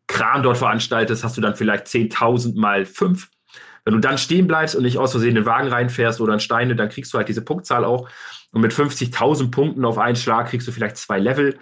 Kram 0.07 0.43
dort 0.43 0.57
veranstaltest, 0.57 1.23
hast 1.23 1.37
du 1.37 1.41
dann 1.41 1.55
vielleicht 1.55 1.87
10.000 1.87 2.59
mal 2.59 2.85
5. 2.85 3.29
Wenn 3.83 3.93
du 3.93 3.99
dann 3.99 4.17
stehen 4.17 4.47
bleibst 4.47 4.75
und 4.75 4.83
nicht 4.83 4.97
aus 4.97 5.11
Versehen 5.11 5.35
den 5.35 5.45
Wagen 5.45 5.67
reinfährst 5.67 6.21
oder 6.21 6.33
in 6.33 6.39
Steine, 6.39 6.75
dann 6.75 6.89
kriegst 6.89 7.13
du 7.13 7.17
halt 7.17 7.27
diese 7.27 7.41
Punktzahl 7.41 7.83
auch. 7.83 8.09
Und 8.51 8.61
mit 8.61 8.73
50.000 8.73 9.49
Punkten 9.51 9.85
auf 9.85 9.97
einen 9.97 10.15
Schlag 10.15 10.49
kriegst 10.49 10.67
du 10.67 10.71
vielleicht 10.71 10.97
zwei 10.97 11.19
Level. 11.19 11.57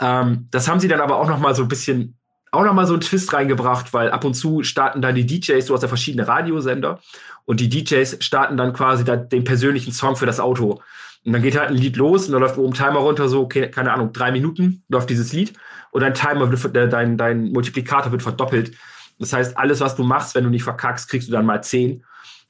Ähm, 0.00 0.46
das 0.50 0.68
haben 0.68 0.80
sie 0.80 0.88
dann 0.88 1.00
aber 1.00 1.16
auch 1.16 1.28
noch 1.28 1.38
mal 1.38 1.54
so 1.54 1.62
ein 1.62 1.68
bisschen 1.68 2.16
auch 2.52 2.64
nochmal 2.64 2.86
so 2.86 2.94
einen 2.94 3.02
Twist 3.02 3.32
reingebracht, 3.32 3.92
weil 3.92 4.10
ab 4.10 4.24
und 4.24 4.34
zu 4.34 4.62
starten 4.62 5.00
dann 5.02 5.14
die 5.14 5.26
DJs, 5.26 5.64
du 5.66 5.74
hast 5.74 5.82
ja 5.82 5.88
verschiedene 5.88 6.26
Radiosender 6.26 6.98
und 7.44 7.60
die 7.60 7.68
DJs 7.68 8.16
starten 8.20 8.56
dann 8.56 8.72
quasi 8.72 9.04
da 9.04 9.16
den 9.16 9.44
persönlichen 9.44 9.92
Song 9.92 10.16
für 10.16 10.26
das 10.26 10.40
Auto. 10.40 10.80
Und 11.24 11.32
dann 11.32 11.42
geht 11.42 11.58
halt 11.58 11.68
ein 11.68 11.76
Lied 11.76 11.96
los 11.96 12.26
und 12.26 12.32
dann 12.32 12.40
läuft 12.40 12.58
oben 12.58 12.74
Timer 12.74 13.00
runter, 13.00 13.28
so, 13.28 13.46
keine 13.46 13.92
Ahnung, 13.92 14.12
drei 14.12 14.32
Minuten 14.32 14.82
läuft 14.88 15.10
dieses 15.10 15.32
Lied 15.32 15.52
und 15.90 16.00
dein 16.00 16.14
Timer 16.14 16.46
dein, 16.46 17.16
dein 17.16 17.52
Multiplikator 17.52 18.10
wird 18.10 18.22
verdoppelt. 18.22 18.72
Das 19.20 19.32
heißt, 19.32 19.56
alles, 19.56 19.80
was 19.80 19.94
du 19.94 20.02
machst, 20.02 20.34
wenn 20.34 20.44
du 20.44 20.50
nicht 20.50 20.64
verkackst, 20.64 21.08
kriegst 21.08 21.28
du 21.28 21.32
dann 21.32 21.46
mal 21.46 21.62
zehn. 21.62 22.04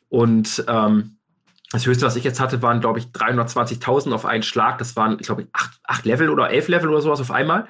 Und 0.08 0.64
ähm, 0.68 1.16
das 1.72 1.84
höchste, 1.84 2.06
was 2.06 2.16
ich 2.16 2.24
jetzt 2.24 2.40
hatte, 2.40 2.62
waren, 2.62 2.80
glaube 2.80 3.00
ich, 3.00 3.06
320.000 3.06 4.12
auf 4.12 4.24
einen 4.24 4.42
Schlag. 4.42 4.78
Das 4.78 4.96
waren, 4.96 5.18
ich 5.20 5.26
glaube, 5.26 5.48
acht, 5.52 5.72
acht 5.84 6.04
Level 6.04 6.30
oder 6.30 6.50
elf 6.50 6.68
Level 6.68 6.88
oder 6.88 7.02
sowas 7.02 7.20
auf 7.20 7.30
einmal. 7.30 7.66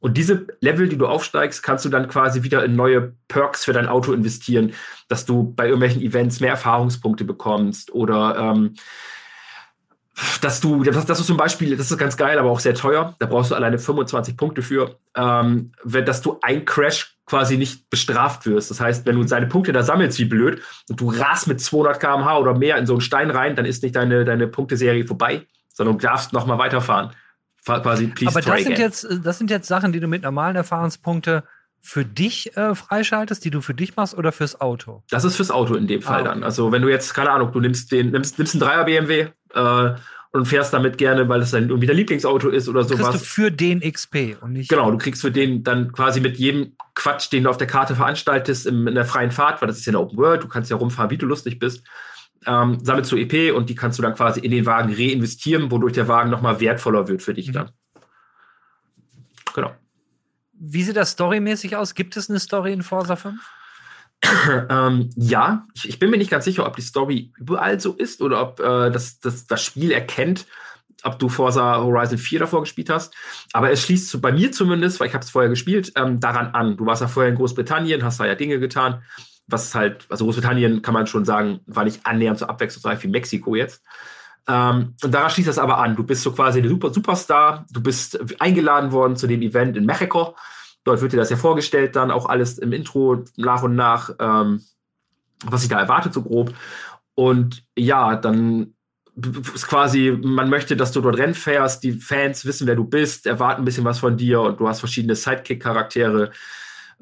Und 0.00 0.16
diese 0.16 0.46
Level, 0.60 0.88
die 0.88 0.96
du 0.96 1.06
aufsteigst, 1.06 1.62
kannst 1.62 1.84
du 1.84 1.88
dann 1.88 2.08
quasi 2.08 2.42
wieder 2.42 2.64
in 2.64 2.76
neue 2.76 3.14
Perks 3.26 3.64
für 3.64 3.72
dein 3.72 3.88
Auto 3.88 4.12
investieren, 4.12 4.72
dass 5.08 5.26
du 5.26 5.52
bei 5.54 5.64
irgendwelchen 5.64 6.02
Events 6.02 6.40
mehr 6.40 6.50
Erfahrungspunkte 6.50 7.24
bekommst 7.24 7.92
oder 7.92 8.36
ähm, 8.38 8.74
dass 10.40 10.60
du, 10.60 10.82
dass, 10.82 11.06
dass 11.06 11.18
du 11.18 11.24
zum 11.24 11.36
Beispiel, 11.36 11.76
das 11.76 11.90
ist 11.90 11.98
ganz 11.98 12.16
geil, 12.16 12.38
aber 12.38 12.50
auch 12.50 12.60
sehr 12.60 12.74
teuer, 12.74 13.14
da 13.18 13.26
brauchst 13.26 13.50
du 13.50 13.54
alleine 13.54 13.78
25 13.78 14.36
Punkte 14.36 14.62
für, 14.62 14.96
ähm, 15.16 15.72
wenn, 15.84 16.04
dass 16.04 16.22
du 16.22 16.38
ein 16.42 16.64
Crash 16.64 17.16
quasi 17.26 17.56
nicht 17.56 17.90
bestraft 17.90 18.46
wirst. 18.46 18.70
Das 18.70 18.80
heißt, 18.80 19.06
wenn 19.06 19.16
du 19.16 19.24
deine 19.24 19.46
Punkte 19.46 19.72
da 19.72 19.82
sammelst 19.82 20.18
wie 20.18 20.24
blöd 20.24 20.62
und 20.88 21.00
du 21.00 21.10
rast 21.10 21.46
mit 21.46 21.60
200 21.60 22.00
km/h 22.00 22.38
oder 22.38 22.54
mehr 22.56 22.78
in 22.78 22.86
so 22.86 22.94
einen 22.94 23.00
Stein 23.00 23.30
rein, 23.30 23.54
dann 23.54 23.66
ist 23.66 23.82
nicht 23.82 23.96
deine, 23.96 24.24
deine 24.24 24.48
Punkteserie 24.48 25.04
vorbei, 25.04 25.46
sondern 25.72 25.98
du 25.98 26.06
darfst 26.06 26.32
noch 26.32 26.46
mal 26.46 26.58
weiterfahren. 26.58 27.10
Quasi 27.64 28.06
please 28.06 28.34
Aber 28.34 28.40
das 28.40 28.64
sind, 28.64 28.78
jetzt, 28.78 29.06
das 29.22 29.38
sind 29.38 29.50
jetzt 29.50 29.68
Sachen, 29.68 29.92
die 29.92 30.00
du 30.00 30.08
mit 30.08 30.22
normalen 30.22 30.56
Erfahrungspunkte 30.56 31.44
für 31.80 32.04
dich 32.04 32.56
äh, 32.56 32.74
freischaltest, 32.74 33.44
die 33.44 33.50
du 33.50 33.60
für 33.60 33.74
dich 33.74 33.96
machst 33.96 34.16
oder 34.16 34.32
fürs 34.32 34.60
Auto? 34.60 35.02
Das 35.10 35.24
ist 35.24 35.36
fürs 35.36 35.50
Auto 35.50 35.74
in 35.74 35.86
dem 35.86 36.02
Fall 36.02 36.18
ah, 36.18 36.20
okay. 36.20 36.28
dann. 36.28 36.44
Also 36.44 36.72
wenn 36.72 36.82
du 36.82 36.88
jetzt, 36.88 37.14
keine 37.14 37.30
Ahnung, 37.30 37.52
du 37.52 37.60
nimmst 37.60 37.92
den, 37.92 38.10
nimmst, 38.10 38.38
nimmst 38.38 38.54
einen 38.54 38.60
Dreier 38.60 38.84
BMW 38.84 39.28
äh, 39.54 39.94
und 40.32 40.46
fährst 40.46 40.72
damit 40.72 40.98
gerne, 40.98 41.28
weil 41.28 41.40
es 41.40 41.50
dann 41.52 41.68
irgendwie 41.68 41.86
dein 41.86 41.96
Lieblingsauto 41.96 42.48
ist 42.48 42.68
oder 42.68 42.84
sowas. 42.84 43.10
Kriegst 43.10 43.22
du 43.22 43.26
für 43.26 43.50
den 43.50 43.80
XP 43.80 44.36
und 44.40 44.52
nicht. 44.52 44.68
Genau, 44.68 44.90
du 44.90 44.98
kriegst 44.98 45.22
für 45.22 45.30
den 45.30 45.62
dann 45.62 45.92
quasi 45.92 46.20
mit 46.20 46.36
jedem 46.36 46.74
Quatsch, 46.94 47.32
den 47.32 47.44
du 47.44 47.50
auf 47.50 47.56
der 47.56 47.66
Karte 47.66 47.94
veranstaltest, 47.94 48.66
in, 48.66 48.86
in 48.86 48.94
der 48.94 49.04
freien 49.04 49.30
Fahrt, 49.30 49.62
weil 49.62 49.68
das 49.68 49.78
ist 49.78 49.86
ja 49.86 49.92
eine 49.92 50.00
Open 50.00 50.18
World, 50.18 50.42
du 50.42 50.48
kannst 50.48 50.70
ja 50.70 50.76
rumfahren, 50.76 51.10
wie 51.10 51.18
du 51.18 51.26
lustig 51.26 51.58
bist 51.58 51.82
ähm, 52.46 52.78
sammelst 52.82 53.12
du 53.12 53.16
EP 53.16 53.54
und 53.54 53.68
die 53.68 53.74
kannst 53.74 53.98
du 53.98 54.02
dann 54.02 54.14
quasi 54.14 54.40
in 54.40 54.50
den 54.50 54.66
Wagen 54.66 54.92
reinvestieren, 54.92 55.70
wodurch 55.70 55.92
der 55.92 56.08
Wagen 56.08 56.30
nochmal 56.30 56.60
wertvoller 56.60 57.08
wird 57.08 57.22
für 57.22 57.34
dich 57.34 57.48
mhm. 57.48 57.52
dann. 57.52 57.70
Genau. 59.54 59.74
Wie 60.60 60.82
sieht 60.82 60.96
das 60.96 61.12
storymäßig 61.12 61.76
aus? 61.76 61.94
Gibt 61.94 62.16
es 62.16 62.28
eine 62.28 62.40
Story 62.40 62.72
in 62.72 62.82
Forza 62.82 63.16
5? 63.16 63.40
ähm, 64.70 65.10
ja, 65.16 65.66
ich, 65.74 65.88
ich, 65.88 65.98
bin 65.98 66.10
mir 66.10 66.18
nicht 66.18 66.30
ganz 66.30 66.44
sicher, 66.44 66.66
ob 66.66 66.74
die 66.76 66.82
Story 66.82 67.32
überall 67.38 67.78
so 67.78 67.92
ist 67.92 68.20
oder 68.20 68.42
ob 68.42 68.60
äh, 68.60 68.90
das, 68.90 69.20
das, 69.20 69.46
das 69.46 69.62
Spiel 69.62 69.92
erkennt, 69.92 70.46
ob 71.04 71.20
du 71.20 71.28
Forza 71.28 71.76
Horizon 71.76 72.18
4 72.18 72.40
davor 72.40 72.62
gespielt 72.62 72.90
hast. 72.90 73.14
Aber 73.52 73.70
es 73.70 73.82
schließt 73.82 74.20
bei 74.20 74.32
mir 74.32 74.50
zumindest, 74.50 74.98
weil 74.98 75.06
ich 75.06 75.14
habe 75.14 75.24
es 75.24 75.30
vorher 75.30 75.48
gespielt, 75.48 75.92
ähm, 75.94 76.18
daran 76.18 76.48
an. 76.48 76.76
Du 76.76 76.86
warst 76.86 77.00
ja 77.00 77.08
vorher 77.08 77.30
in 77.30 77.36
Großbritannien, 77.36 78.02
hast 78.02 78.18
da 78.18 78.26
ja 78.26 78.34
Dinge 78.34 78.58
getan 78.58 79.02
was 79.48 79.74
halt, 79.74 80.06
also 80.10 80.26
Großbritannien 80.26 80.82
kann 80.82 80.94
man 80.94 81.06
schon 81.06 81.24
sagen, 81.24 81.60
war 81.66 81.84
nicht 81.84 82.04
annähernd 82.04 82.38
so 82.38 82.46
abwechslungsreich 82.46 83.02
wie 83.02 83.08
Mexiko 83.08 83.56
jetzt. 83.56 83.82
Ähm, 84.48 84.94
und 85.02 85.12
daran 85.12 85.30
schließt 85.30 85.48
das 85.48 85.58
aber 85.58 85.78
an. 85.78 85.94
Du 85.94 86.04
bist 86.04 86.22
so 86.22 86.32
quasi 86.32 86.62
der 86.62 86.70
Super 86.70 86.92
Superstar, 86.92 87.66
du 87.70 87.82
bist 87.82 88.18
eingeladen 88.40 88.92
worden 88.92 89.16
zu 89.16 89.26
dem 89.26 89.42
Event 89.42 89.76
in 89.76 89.84
Mexiko. 89.84 90.34
Dort 90.84 91.02
wird 91.02 91.12
dir 91.12 91.18
das 91.18 91.30
ja 91.30 91.36
vorgestellt, 91.36 91.96
dann 91.96 92.10
auch 92.10 92.26
alles 92.26 92.58
im 92.58 92.72
Intro 92.72 93.24
nach 93.36 93.62
und 93.62 93.76
nach, 93.76 94.10
ähm, 94.18 94.62
was 95.44 95.60
sich 95.60 95.70
da 95.70 95.78
erwartet, 95.78 96.14
so 96.14 96.22
grob. 96.22 96.54
Und 97.14 97.64
ja, 97.76 98.16
dann 98.16 98.74
ist 99.54 99.66
quasi, 99.66 100.16
man 100.22 100.48
möchte, 100.48 100.76
dass 100.76 100.92
du 100.92 101.00
dort 101.00 101.18
Rennen 101.18 101.34
fährst, 101.34 101.82
die 101.82 101.92
Fans 101.92 102.46
wissen, 102.46 102.66
wer 102.66 102.76
du 102.76 102.84
bist, 102.84 103.26
erwarten 103.26 103.62
ein 103.62 103.64
bisschen 103.64 103.84
was 103.84 103.98
von 103.98 104.16
dir 104.16 104.40
und 104.40 104.60
du 104.60 104.68
hast 104.68 104.80
verschiedene 104.80 105.16
Sidekick-Charaktere 105.16 106.30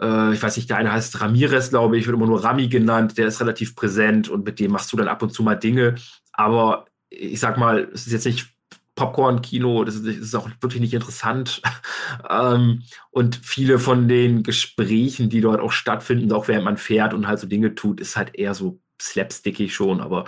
äh, 0.01 0.33
ich 0.33 0.43
weiß 0.43 0.57
nicht, 0.57 0.69
der 0.71 0.79
eine 0.79 0.93
heißt 0.93 1.21
Ramirez, 1.21 1.71
glaube 1.71 1.97
ich, 1.99 2.07
wird 2.07 2.17
immer 2.17 2.27
nur 2.27 2.45
Rami 2.45 2.69
genannt, 2.69 3.19
der 3.19 3.27
ist 3.27 3.41
relativ 3.41 3.75
präsent 3.75 4.29
und 4.29 4.45
mit 4.45 4.61
dem 4.61 4.73
machst 4.73 4.93
du 4.93 4.97
dann 4.97 5.09
ab 5.09 5.23
und 5.23 5.33
zu 5.33 5.43
mal 5.43 5.55
Dinge. 5.55 5.95
Aber 6.33 6.87
ich 7.11 7.41
sag 7.41 7.57
mal, 7.57 7.89
es 7.93 8.07
ist 8.07 8.13
jetzt 8.13 8.27
nicht 8.27 8.49
Popcorn-Kino, 8.97 9.85
das, 9.85 10.03
das, 10.03 10.17
ist 10.17 10.35
auch 10.35 10.49
wirklich 10.61 10.81
nicht 10.81 10.95
interessant. 10.95 11.63
ähm, 12.31 12.83
und 13.11 13.37
viele 13.43 13.79
von 13.79 14.09
den 14.09 14.43
Gesprächen, 14.43 15.29
die 15.29 15.41
dort 15.41 15.61
auch 15.61 15.73
stattfinden, 15.73 16.33
auch 16.33 16.49
während 16.49 16.65
man 16.65 16.79
fährt 16.79 17.15
und 17.15 17.29
halt 17.29 17.39
so 17.39 17.47
Dinge 17.47 17.75
tut, 17.75 18.01
ist 18.01 18.17
halt 18.17 18.35
eher 18.35 18.55
so 18.55 18.81
slapstickig 19.01 19.75
schon, 19.75 20.01
aber 20.01 20.25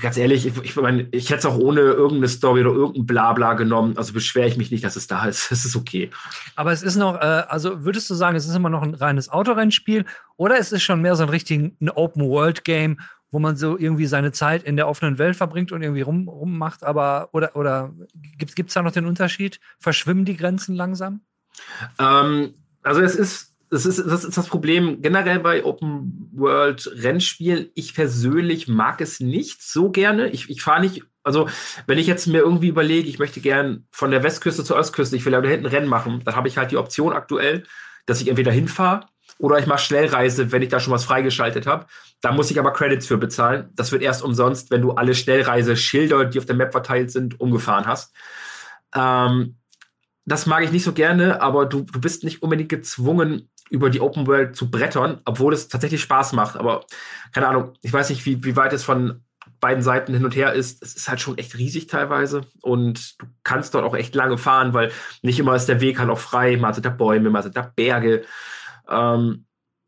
ganz 0.00 0.16
ehrlich, 0.16 0.46
ich, 0.46 0.56
ich 0.62 0.76
meine, 0.76 1.08
ich 1.12 1.30
hätte 1.30 1.40
es 1.40 1.46
auch 1.46 1.56
ohne 1.56 1.80
irgendeine 1.80 2.28
Story 2.28 2.62
oder 2.62 2.72
irgendein 2.72 3.06
Blabla 3.06 3.54
genommen. 3.54 3.96
Also 3.96 4.12
beschwere 4.12 4.48
ich 4.48 4.56
mich 4.56 4.70
nicht, 4.70 4.82
dass 4.82 4.96
es 4.96 5.06
da 5.06 5.26
ist. 5.26 5.50
Es 5.52 5.64
ist 5.64 5.76
okay. 5.76 6.10
Aber 6.56 6.72
es 6.72 6.82
ist 6.82 6.96
noch, 6.96 7.16
äh, 7.16 7.44
also 7.48 7.84
würdest 7.84 8.10
du 8.10 8.14
sagen, 8.14 8.36
es 8.36 8.48
ist 8.48 8.56
immer 8.56 8.70
noch 8.70 8.82
ein 8.82 8.94
reines 8.94 9.28
Autorennspiel 9.28 10.04
oder 10.36 10.58
es 10.58 10.72
ist 10.72 10.82
schon 10.82 11.00
mehr 11.00 11.14
so 11.16 11.22
ein 11.22 11.28
richtig 11.28 11.72
Open-World-Game, 11.94 12.98
wo 13.34 13.40
man 13.40 13.56
so 13.56 13.76
irgendwie 13.76 14.06
seine 14.06 14.30
Zeit 14.30 14.62
in 14.62 14.76
der 14.76 14.86
offenen 14.86 15.18
Welt 15.18 15.34
verbringt 15.34 15.72
und 15.72 15.82
irgendwie 15.82 16.02
rum, 16.02 16.28
rummacht, 16.28 16.84
aber 16.84 17.30
oder, 17.32 17.56
oder 17.56 17.92
gibt 18.38 18.68
es 18.68 18.74
da 18.74 18.80
noch 18.80 18.92
den 18.92 19.06
Unterschied? 19.06 19.58
Verschwimmen 19.80 20.24
die 20.24 20.36
Grenzen 20.36 20.76
langsam? 20.76 21.20
Ähm, 21.98 22.54
also 22.84 23.00
es 23.00 23.16
ist 23.16 23.56
das 23.70 23.86
ist, 23.86 23.98
das 24.06 24.24
ist 24.24 24.38
das 24.38 24.46
Problem 24.46 25.02
generell 25.02 25.40
bei 25.40 25.64
Open 25.64 26.30
World 26.32 26.88
Rennspielen. 26.94 27.70
Ich 27.74 27.92
persönlich 27.92 28.68
mag 28.68 29.00
es 29.00 29.18
nicht 29.18 29.64
so 29.64 29.90
gerne. 29.90 30.28
Ich, 30.28 30.48
ich 30.48 30.62
fahre 30.62 30.82
nicht, 30.82 31.02
also 31.24 31.48
wenn 31.88 31.98
ich 31.98 32.06
jetzt 32.06 32.28
mir 32.28 32.38
irgendwie 32.38 32.68
überlege, 32.68 33.08
ich 33.08 33.18
möchte 33.18 33.40
gern 33.40 33.88
von 33.90 34.12
der 34.12 34.22
Westküste 34.22 34.62
zur 34.62 34.76
Ostküste, 34.76 35.16
ich 35.16 35.24
will 35.24 35.32
da 35.32 35.42
hinten 35.42 35.66
Rennen 35.66 35.88
machen, 35.88 36.22
dann 36.24 36.36
habe 36.36 36.46
ich 36.46 36.56
halt 36.56 36.70
die 36.70 36.76
Option 36.76 37.12
aktuell, 37.12 37.64
dass 38.06 38.20
ich 38.20 38.28
entweder 38.28 38.52
hinfahre 38.52 39.08
oder 39.38 39.58
ich 39.58 39.66
mache 39.66 39.80
Schnellreise, 39.80 40.52
wenn 40.52 40.62
ich 40.62 40.68
da 40.68 40.80
schon 40.80 40.92
was 40.92 41.04
freigeschaltet 41.04 41.66
habe. 41.66 41.86
Da 42.20 42.32
muss 42.32 42.50
ich 42.50 42.58
aber 42.58 42.72
Credits 42.72 43.06
für 43.06 43.18
bezahlen. 43.18 43.70
Das 43.74 43.92
wird 43.92 44.02
erst 44.02 44.22
umsonst, 44.22 44.70
wenn 44.70 44.82
du 44.82 44.92
alle 44.92 45.14
Schnellreiseschilder, 45.14 46.26
die 46.26 46.38
auf 46.38 46.46
der 46.46 46.56
Map 46.56 46.72
verteilt 46.72 47.10
sind, 47.10 47.40
umgefahren 47.40 47.86
hast. 47.86 48.14
Ähm, 48.94 49.56
das 50.24 50.46
mag 50.46 50.64
ich 50.64 50.72
nicht 50.72 50.84
so 50.84 50.92
gerne, 50.92 51.42
aber 51.42 51.66
du, 51.66 51.82
du 51.82 52.00
bist 52.00 52.24
nicht 52.24 52.42
unbedingt 52.42 52.70
gezwungen, 52.70 53.50
über 53.70 53.90
die 53.90 54.00
Open 54.00 54.26
World 54.26 54.56
zu 54.56 54.70
brettern, 54.70 55.20
obwohl 55.24 55.52
es 55.52 55.68
tatsächlich 55.68 56.02
Spaß 56.02 56.32
macht. 56.32 56.56
Aber 56.56 56.84
keine 57.32 57.48
Ahnung, 57.48 57.72
ich 57.82 57.92
weiß 57.92 58.10
nicht, 58.10 58.24
wie, 58.26 58.44
wie 58.44 58.56
weit 58.56 58.72
es 58.72 58.84
von 58.84 59.24
beiden 59.60 59.82
Seiten 59.82 60.12
hin 60.12 60.24
und 60.24 60.36
her 60.36 60.52
ist. 60.52 60.82
Es 60.82 60.94
ist 60.94 61.08
halt 61.08 61.20
schon 61.20 61.38
echt 61.38 61.56
riesig 61.56 61.86
teilweise 61.86 62.42
und 62.60 63.20
du 63.20 63.26
kannst 63.42 63.74
dort 63.74 63.84
auch 63.84 63.94
echt 63.94 64.14
lange 64.14 64.38
fahren, 64.38 64.74
weil 64.74 64.92
nicht 65.22 65.38
immer 65.38 65.54
ist 65.54 65.66
der 65.66 65.80
Weg 65.80 65.98
halt 65.98 66.10
auch 66.10 66.18
frei. 66.18 66.56
Mal 66.56 66.74
sind 66.74 66.86
da 66.86 66.90
Bäume, 66.90 67.30
mal 67.30 67.42
sind 67.42 67.56
da 67.56 67.72
Berge. 67.74 68.24
Ähm, 68.88 69.46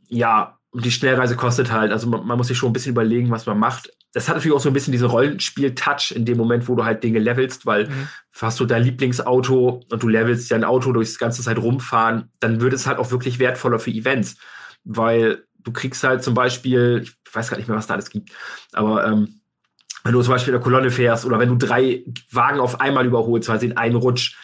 ja, 0.09 0.59
und 0.71 0.85
die 0.85 0.91
Schnellreise 0.91 1.37
kostet 1.37 1.73
halt, 1.73 1.93
also 1.93 2.07
man, 2.07 2.27
man, 2.27 2.37
muss 2.37 2.49
sich 2.49 2.59
schon 2.59 2.71
ein 2.71 2.73
bisschen 2.73 2.93
überlegen, 2.93 3.31
was 3.31 3.47
man 3.47 3.59
macht. 3.59 3.91
Das 4.13 4.29
hat 4.29 4.37
natürlich 4.37 4.57
auch 4.57 4.61
so 4.61 4.69
ein 4.71 4.73
bisschen 4.73 4.93
diese 4.93 5.07
Rollenspiel-Touch 5.07 6.13
in 6.15 6.25
dem 6.25 6.37
Moment, 6.37 6.69
wo 6.69 6.75
du 6.75 6.85
halt 6.85 7.03
Dinge 7.03 7.19
levelst, 7.19 7.67
weil 7.67 7.89
mhm. 7.89 8.09
hast 8.41 8.61
du 8.61 8.67
dein 8.67 8.83
Lieblingsauto 8.83 9.85
und 9.91 10.03
du 10.03 10.09
levelst 10.09 10.51
dein 10.51 10.65
Auto 10.65 10.93
durchs 10.93 11.19
ganze 11.19 11.43
Zeit 11.43 11.59
rumfahren, 11.59 12.31
dann 12.41 12.61
wird 12.61 12.73
es 12.73 12.87
halt 12.87 12.99
auch 12.99 13.11
wirklich 13.11 13.39
wertvoller 13.39 13.79
für 13.79 13.91
Events, 13.91 14.37
weil 14.85 15.45
du 15.59 15.73
kriegst 15.73 16.05
halt 16.05 16.23
zum 16.23 16.35
Beispiel, 16.35 17.01
ich 17.03 17.35
weiß 17.35 17.51
gar 17.51 17.57
nicht 17.57 17.69
mehr, 17.69 17.77
was 17.77 17.87
da 17.87 17.95
alles 17.95 18.11
gibt, 18.11 18.31
aber 18.73 19.07
ähm, 19.07 19.41
wenn 20.05 20.13
du 20.13 20.23
zum 20.23 20.33
Beispiel 20.33 20.55
in 20.55 20.61
der 20.61 20.65
Kolonne 20.65 20.91
fährst 20.91 21.25
oder 21.25 21.39
wenn 21.39 21.49
du 21.49 21.57
drei 21.57 22.05
Wagen 22.31 22.61
auf 22.61 22.81
einmal 22.81 23.07
überholst, 23.07 23.49
weil 23.49 23.59
sie 23.59 23.67
in 23.67 23.77
einen 23.77 23.97
Rutsch, 23.97 24.37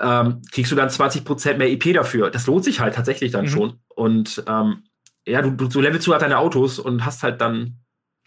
ähm, 0.00 0.42
kriegst 0.50 0.72
du 0.72 0.76
dann 0.76 0.88
20% 0.88 1.56
mehr 1.56 1.70
EP 1.70 1.94
dafür. 1.94 2.30
Das 2.30 2.46
lohnt 2.46 2.64
sich 2.64 2.80
halt 2.80 2.94
tatsächlich 2.94 3.32
dann 3.32 3.46
mhm. 3.46 3.50
schon. 3.50 3.80
Und 3.94 4.42
ähm, 4.46 4.84
ja, 5.26 5.42
du, 5.42 5.50
du, 5.50 5.68
du 5.68 5.80
levelst 5.80 6.06
du 6.06 6.12
halt 6.12 6.22
deine 6.22 6.38
Autos 6.38 6.78
und 6.78 7.04
hast 7.04 7.22
halt 7.22 7.40
dann 7.40 7.78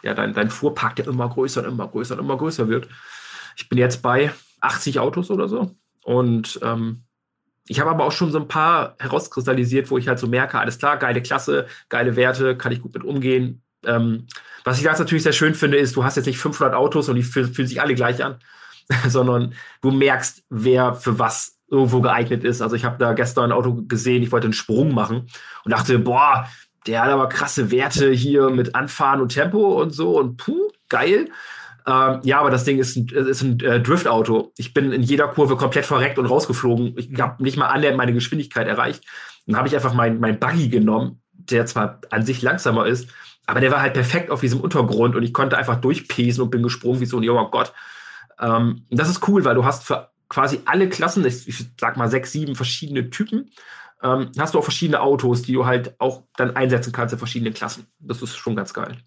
ja 0.03 0.13
dein, 0.13 0.33
dein 0.33 0.49
Fuhrpark, 0.49 0.95
der 0.95 1.07
immer 1.07 1.29
größer 1.29 1.61
und 1.61 1.67
immer 1.67 1.87
größer 1.87 2.15
und 2.15 2.21
immer 2.21 2.37
größer 2.37 2.67
wird. 2.67 2.87
Ich 3.55 3.69
bin 3.69 3.77
jetzt 3.77 4.01
bei 4.01 4.31
80 4.61 4.99
Autos 4.99 5.29
oder 5.31 5.47
so. 5.47 5.75
Und 6.03 6.59
ähm, 6.63 7.03
ich 7.67 7.79
habe 7.79 7.91
aber 7.91 8.05
auch 8.05 8.11
schon 8.11 8.31
so 8.31 8.39
ein 8.39 8.47
paar 8.47 8.95
herauskristallisiert, 8.99 9.91
wo 9.91 9.97
ich 9.97 10.07
halt 10.07 10.19
so 10.19 10.27
merke, 10.27 10.57
alles 10.57 10.79
klar, 10.79 10.97
geile 10.97 11.21
Klasse, 11.21 11.67
geile 11.87 12.15
Werte, 12.15 12.57
kann 12.57 12.71
ich 12.71 12.81
gut 12.81 12.93
mit 12.93 13.03
umgehen. 13.03 13.61
Ähm, 13.85 14.25
was 14.63 14.79
ich 14.79 14.83
ganz 14.83 14.99
natürlich 14.99 15.23
sehr 15.23 15.33
schön 15.33 15.53
finde, 15.53 15.77
ist, 15.77 15.95
du 15.95 16.03
hast 16.03 16.15
jetzt 16.15 16.25
nicht 16.25 16.39
500 16.39 16.73
Autos 16.73 17.09
und 17.09 17.15
die 17.15 17.23
fühlen, 17.23 17.53
fühlen 17.53 17.67
sich 17.67 17.79
alle 17.79 17.95
gleich 17.95 18.23
an, 18.23 18.39
sondern 19.07 19.53
du 19.81 19.91
merkst, 19.91 20.43
wer 20.49 20.95
für 20.95 21.19
was 21.19 21.58
irgendwo 21.69 22.01
geeignet 22.01 22.43
ist. 22.43 22.61
Also 22.61 22.75
ich 22.75 22.85
habe 22.85 22.97
da 22.97 23.13
gestern 23.13 23.45
ein 23.45 23.51
Auto 23.51 23.83
gesehen, 23.87 24.23
ich 24.23 24.31
wollte 24.31 24.45
einen 24.45 24.53
Sprung 24.53 24.93
machen 24.93 25.27
und 25.63 25.71
dachte, 25.71 25.99
boah, 25.99 26.47
der 26.87 27.03
hat 27.03 27.09
aber 27.09 27.29
krasse 27.29 27.71
Werte 27.71 28.11
hier 28.11 28.49
mit 28.49 28.75
Anfahren 28.75 29.21
und 29.21 29.29
Tempo 29.33 29.81
und 29.81 29.91
so 29.91 30.17
und 30.19 30.37
puh, 30.37 30.69
geil. 30.87 31.29
Ähm, 31.85 32.19
ja, 32.23 32.39
aber 32.39 32.51
das 32.51 32.63
Ding 32.63 32.79
ist 32.79 32.95
ein, 32.95 33.07
ist 33.07 33.41
ein 33.41 33.59
äh, 33.61 33.81
Driftauto. 33.81 34.53
Ich 34.57 34.73
bin 34.73 34.91
in 34.91 35.01
jeder 35.01 35.27
Kurve 35.27 35.55
komplett 35.57 35.85
verreckt 35.85 36.19
und 36.19 36.25
rausgeflogen. 36.25 36.95
Ich 36.97 37.19
habe 37.19 37.41
nicht 37.41 37.57
mal 37.57 37.67
annähernd 37.67 37.97
meine 37.97 38.13
Geschwindigkeit 38.13 38.67
erreicht. 38.67 39.03
Dann 39.45 39.57
habe 39.57 39.67
ich 39.67 39.75
einfach 39.75 39.93
mein, 39.93 40.19
mein 40.19 40.39
Buggy 40.39 40.69
genommen, 40.69 41.21
der 41.33 41.65
zwar 41.65 42.01
an 42.11 42.25
sich 42.25 42.41
langsamer 42.41 42.85
ist, 42.85 43.09
aber 43.47 43.61
der 43.61 43.71
war 43.71 43.81
halt 43.81 43.93
perfekt 43.93 44.29
auf 44.29 44.41
diesem 44.41 44.59
Untergrund 44.61 45.15
und 45.15 45.23
ich 45.23 45.33
konnte 45.33 45.57
einfach 45.57 45.77
durchpesen 45.77 46.43
und 46.43 46.51
bin 46.51 46.61
gesprungen 46.61 46.99
wie 46.99 47.05
so 47.05 47.17
ein 47.17 47.23
junger 47.23 47.49
Gott. 47.49 47.73
Ähm, 48.39 48.85
das 48.91 49.09
ist 49.09 49.27
cool, 49.27 49.43
weil 49.45 49.55
du 49.55 49.65
hast 49.65 49.85
für 49.85 50.09
quasi 50.29 50.61
alle 50.65 50.87
Klassen, 50.89 51.25
ich, 51.25 51.65
sag 51.79 51.97
mal 51.97 52.09
sechs, 52.09 52.31
sieben 52.31 52.55
verschiedene 52.55 53.09
Typen 53.09 53.49
ähm, 54.01 54.31
hast 54.37 54.53
du 54.53 54.59
auch 54.59 54.63
verschiedene 54.63 55.01
Autos, 55.01 55.41
die 55.41 55.53
du 55.53 55.65
halt 55.65 55.99
auch 55.99 56.23
dann 56.37 56.55
einsetzen 56.55 56.93
kannst 56.93 57.13
in 57.13 57.19
verschiedenen 57.19 57.53
Klassen. 57.53 57.85
Das 57.99 58.21
ist 58.21 58.37
schon 58.37 58.55
ganz 58.55 58.73
geil. 58.73 58.97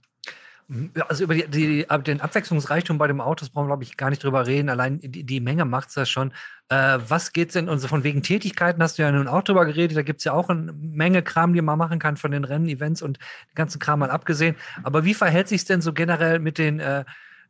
Also 1.08 1.24
über 1.24 1.34
die, 1.34 1.48
die, 1.48 1.86
den 2.04 2.20
Abwechslungsreichtum 2.20 2.96
bei 2.96 3.06
dem 3.06 3.20
Autos 3.20 3.50
brauchen 3.50 3.64
wir, 3.64 3.70
glaube 3.70 3.82
ich, 3.82 3.96
gar 3.96 4.10
nicht 4.10 4.22
drüber 4.24 4.46
reden. 4.46 4.70
Allein 4.70 5.00
die, 5.00 5.24
die 5.24 5.40
Menge 5.40 5.64
macht 5.64 5.88
es 5.88 5.96
ja 5.96 6.06
schon. 6.06 6.32
Äh, 6.68 6.98
was 7.08 7.32
geht's 7.32 7.54
denn? 7.54 7.68
Und 7.68 7.78
so 7.78 7.88
von 7.88 8.04
wegen 8.04 8.22
Tätigkeiten 8.22 8.82
hast 8.82 8.98
du 8.98 9.02
ja 9.02 9.12
nun 9.12 9.28
auch 9.28 9.42
drüber 9.42 9.66
geredet. 9.66 9.96
Da 9.96 10.02
gibt 10.02 10.20
es 10.20 10.24
ja 10.24 10.32
auch 10.32 10.48
eine 10.48 10.72
Menge 10.72 11.22
Kram, 11.22 11.52
die 11.52 11.60
man 11.60 11.78
machen 11.78 11.98
kann 11.98 12.16
von 12.16 12.30
den 12.30 12.44
Rennen, 12.44 12.68
Events 12.68 13.02
und 13.02 13.18
den 13.18 13.54
ganzen 13.54 13.80
Kram 13.80 13.98
mal 13.98 14.10
abgesehen. 14.10 14.56
Aber 14.82 15.04
wie 15.04 15.14
verhält 15.14 15.48
sich 15.48 15.64
denn 15.64 15.82
so 15.82 15.92
generell 15.92 16.38
mit 16.38 16.58
den 16.58 16.80
äh, 16.80 17.04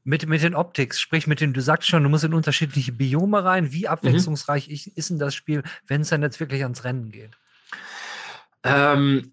mit, 0.04 0.26
mit 0.26 0.42
den 0.42 0.54
Optics, 0.54 1.00
sprich 1.00 1.26
mit 1.26 1.40
den, 1.40 1.52
du 1.52 1.60
sagst 1.60 1.88
schon, 1.88 2.02
du 2.02 2.08
musst 2.08 2.24
in 2.24 2.34
unterschiedliche 2.34 2.92
Biome 2.92 3.44
rein. 3.44 3.72
Wie 3.72 3.88
abwechslungsreich 3.88 4.68
mhm. 4.68 4.92
ist 4.94 5.10
denn 5.10 5.18
das 5.18 5.34
Spiel, 5.34 5.62
wenn 5.86 6.02
es 6.02 6.08
dann 6.08 6.22
jetzt 6.22 6.40
wirklich 6.40 6.62
ans 6.62 6.84
Rennen 6.84 7.10
geht? 7.10 7.30
Ähm, 8.64 9.32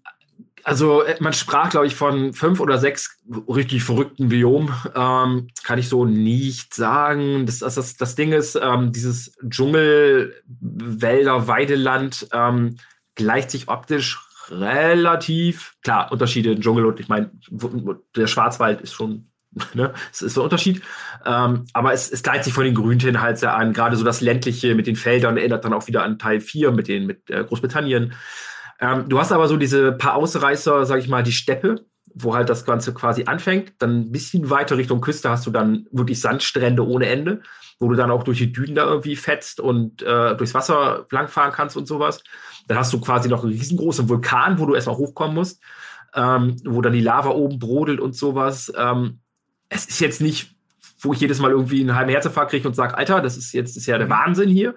also 0.64 1.02
äh, 1.02 1.16
man 1.20 1.32
sprach, 1.32 1.70
glaube 1.70 1.86
ich, 1.86 1.94
von 1.94 2.32
fünf 2.32 2.60
oder 2.60 2.78
sechs 2.78 3.18
richtig 3.48 3.82
verrückten 3.82 4.28
Biomen. 4.28 4.72
Ähm, 4.94 5.48
kann 5.62 5.78
ich 5.78 5.88
so 5.88 6.04
nicht 6.04 6.74
sagen. 6.74 7.46
Das, 7.46 7.58
das, 7.58 7.96
das 7.96 8.14
Ding 8.14 8.32
ist, 8.32 8.58
ähm, 8.60 8.92
dieses 8.92 9.36
Dschungel, 9.48 10.34
Wälder, 10.46 11.48
Weideland 11.48 12.28
ähm, 12.32 12.76
gleicht 13.14 13.50
sich 13.50 13.68
optisch 13.68 14.20
relativ, 14.48 15.76
klar, 15.82 16.10
Unterschiede 16.10 16.52
im 16.52 16.60
Dschungel 16.60 16.84
und 16.84 16.98
ich 16.98 17.08
meine, 17.08 17.30
der 18.16 18.26
Schwarzwald 18.26 18.80
ist 18.80 18.92
schon 18.92 19.29
Ne? 19.74 19.92
Es 20.12 20.22
ist 20.22 20.36
ein 20.38 20.44
Unterschied. 20.44 20.82
Ähm, 21.24 21.66
aber 21.72 21.92
es, 21.92 22.10
es 22.10 22.22
gleicht 22.22 22.44
sich 22.44 22.52
von 22.52 22.64
den 22.64 22.74
Grüntönen 22.74 23.20
halt 23.20 23.38
sehr 23.38 23.54
an. 23.54 23.72
Gerade 23.72 23.96
so 23.96 24.04
das 24.04 24.20
ländliche 24.20 24.74
mit 24.74 24.86
den 24.86 24.96
Feldern 24.96 25.36
erinnert 25.36 25.64
dann 25.64 25.72
auch 25.72 25.86
wieder 25.86 26.02
an 26.02 26.18
Teil 26.18 26.40
4 26.40 26.70
mit, 26.72 26.88
den, 26.88 27.06
mit 27.06 27.30
äh, 27.30 27.44
Großbritannien. 27.44 28.14
Ähm, 28.80 29.08
du 29.08 29.18
hast 29.18 29.32
aber 29.32 29.48
so 29.48 29.56
diese 29.56 29.92
paar 29.92 30.14
Ausreißer, 30.14 30.86
sag 30.86 30.98
ich 30.98 31.08
mal, 31.08 31.22
die 31.22 31.32
Steppe, 31.32 31.84
wo 32.14 32.34
halt 32.34 32.48
das 32.48 32.64
Ganze 32.64 32.94
quasi 32.94 33.24
anfängt. 33.24 33.74
Dann 33.78 34.00
ein 34.00 34.12
bisschen 34.12 34.50
weiter 34.50 34.76
Richtung 34.76 35.00
Küste 35.00 35.30
hast 35.30 35.46
du 35.46 35.50
dann 35.50 35.86
wirklich 35.90 36.20
Sandstrände 36.20 36.86
ohne 36.86 37.06
Ende, 37.06 37.42
wo 37.78 37.88
du 37.88 37.94
dann 37.94 38.10
auch 38.10 38.22
durch 38.22 38.38
die 38.38 38.52
Dünen 38.52 38.74
da 38.74 38.84
irgendwie 38.86 39.16
fetzt 39.16 39.60
und 39.60 40.02
äh, 40.02 40.36
durchs 40.36 40.54
Wasser 40.54 41.06
langfahren 41.10 41.52
kannst 41.52 41.76
und 41.76 41.86
sowas. 41.86 42.22
Dann 42.68 42.78
hast 42.78 42.92
du 42.92 43.00
quasi 43.00 43.28
noch 43.28 43.42
einen 43.42 43.52
riesengroßen 43.52 44.08
Vulkan, 44.08 44.58
wo 44.58 44.66
du 44.66 44.74
erstmal 44.74 44.96
hochkommen 44.96 45.34
musst. 45.34 45.62
Ähm, 46.12 46.56
wo 46.64 46.80
dann 46.82 46.92
die 46.92 47.00
Lava 47.00 47.30
oben 47.30 47.60
brodelt 47.60 48.00
und 48.00 48.16
sowas. 48.16 48.72
Ähm, 48.76 49.20
es 49.70 49.86
ist 49.86 50.00
jetzt 50.00 50.20
nicht, 50.20 50.54
wo 50.98 51.14
ich 51.14 51.20
jedes 51.20 51.38
Mal 51.38 51.50
irgendwie 51.50 51.80
einen 51.80 51.94
halben 51.94 52.10
Herzinfarkt 52.10 52.50
kriege 52.50 52.68
und 52.68 52.74
sage, 52.74 52.98
Alter, 52.98 53.22
das 53.22 53.38
ist 53.38 53.52
jetzt 53.52 53.76
ist 53.76 53.86
ja 53.86 53.96
der 53.96 54.06
mhm. 54.06 54.10
Wahnsinn 54.10 54.50
hier. 54.50 54.74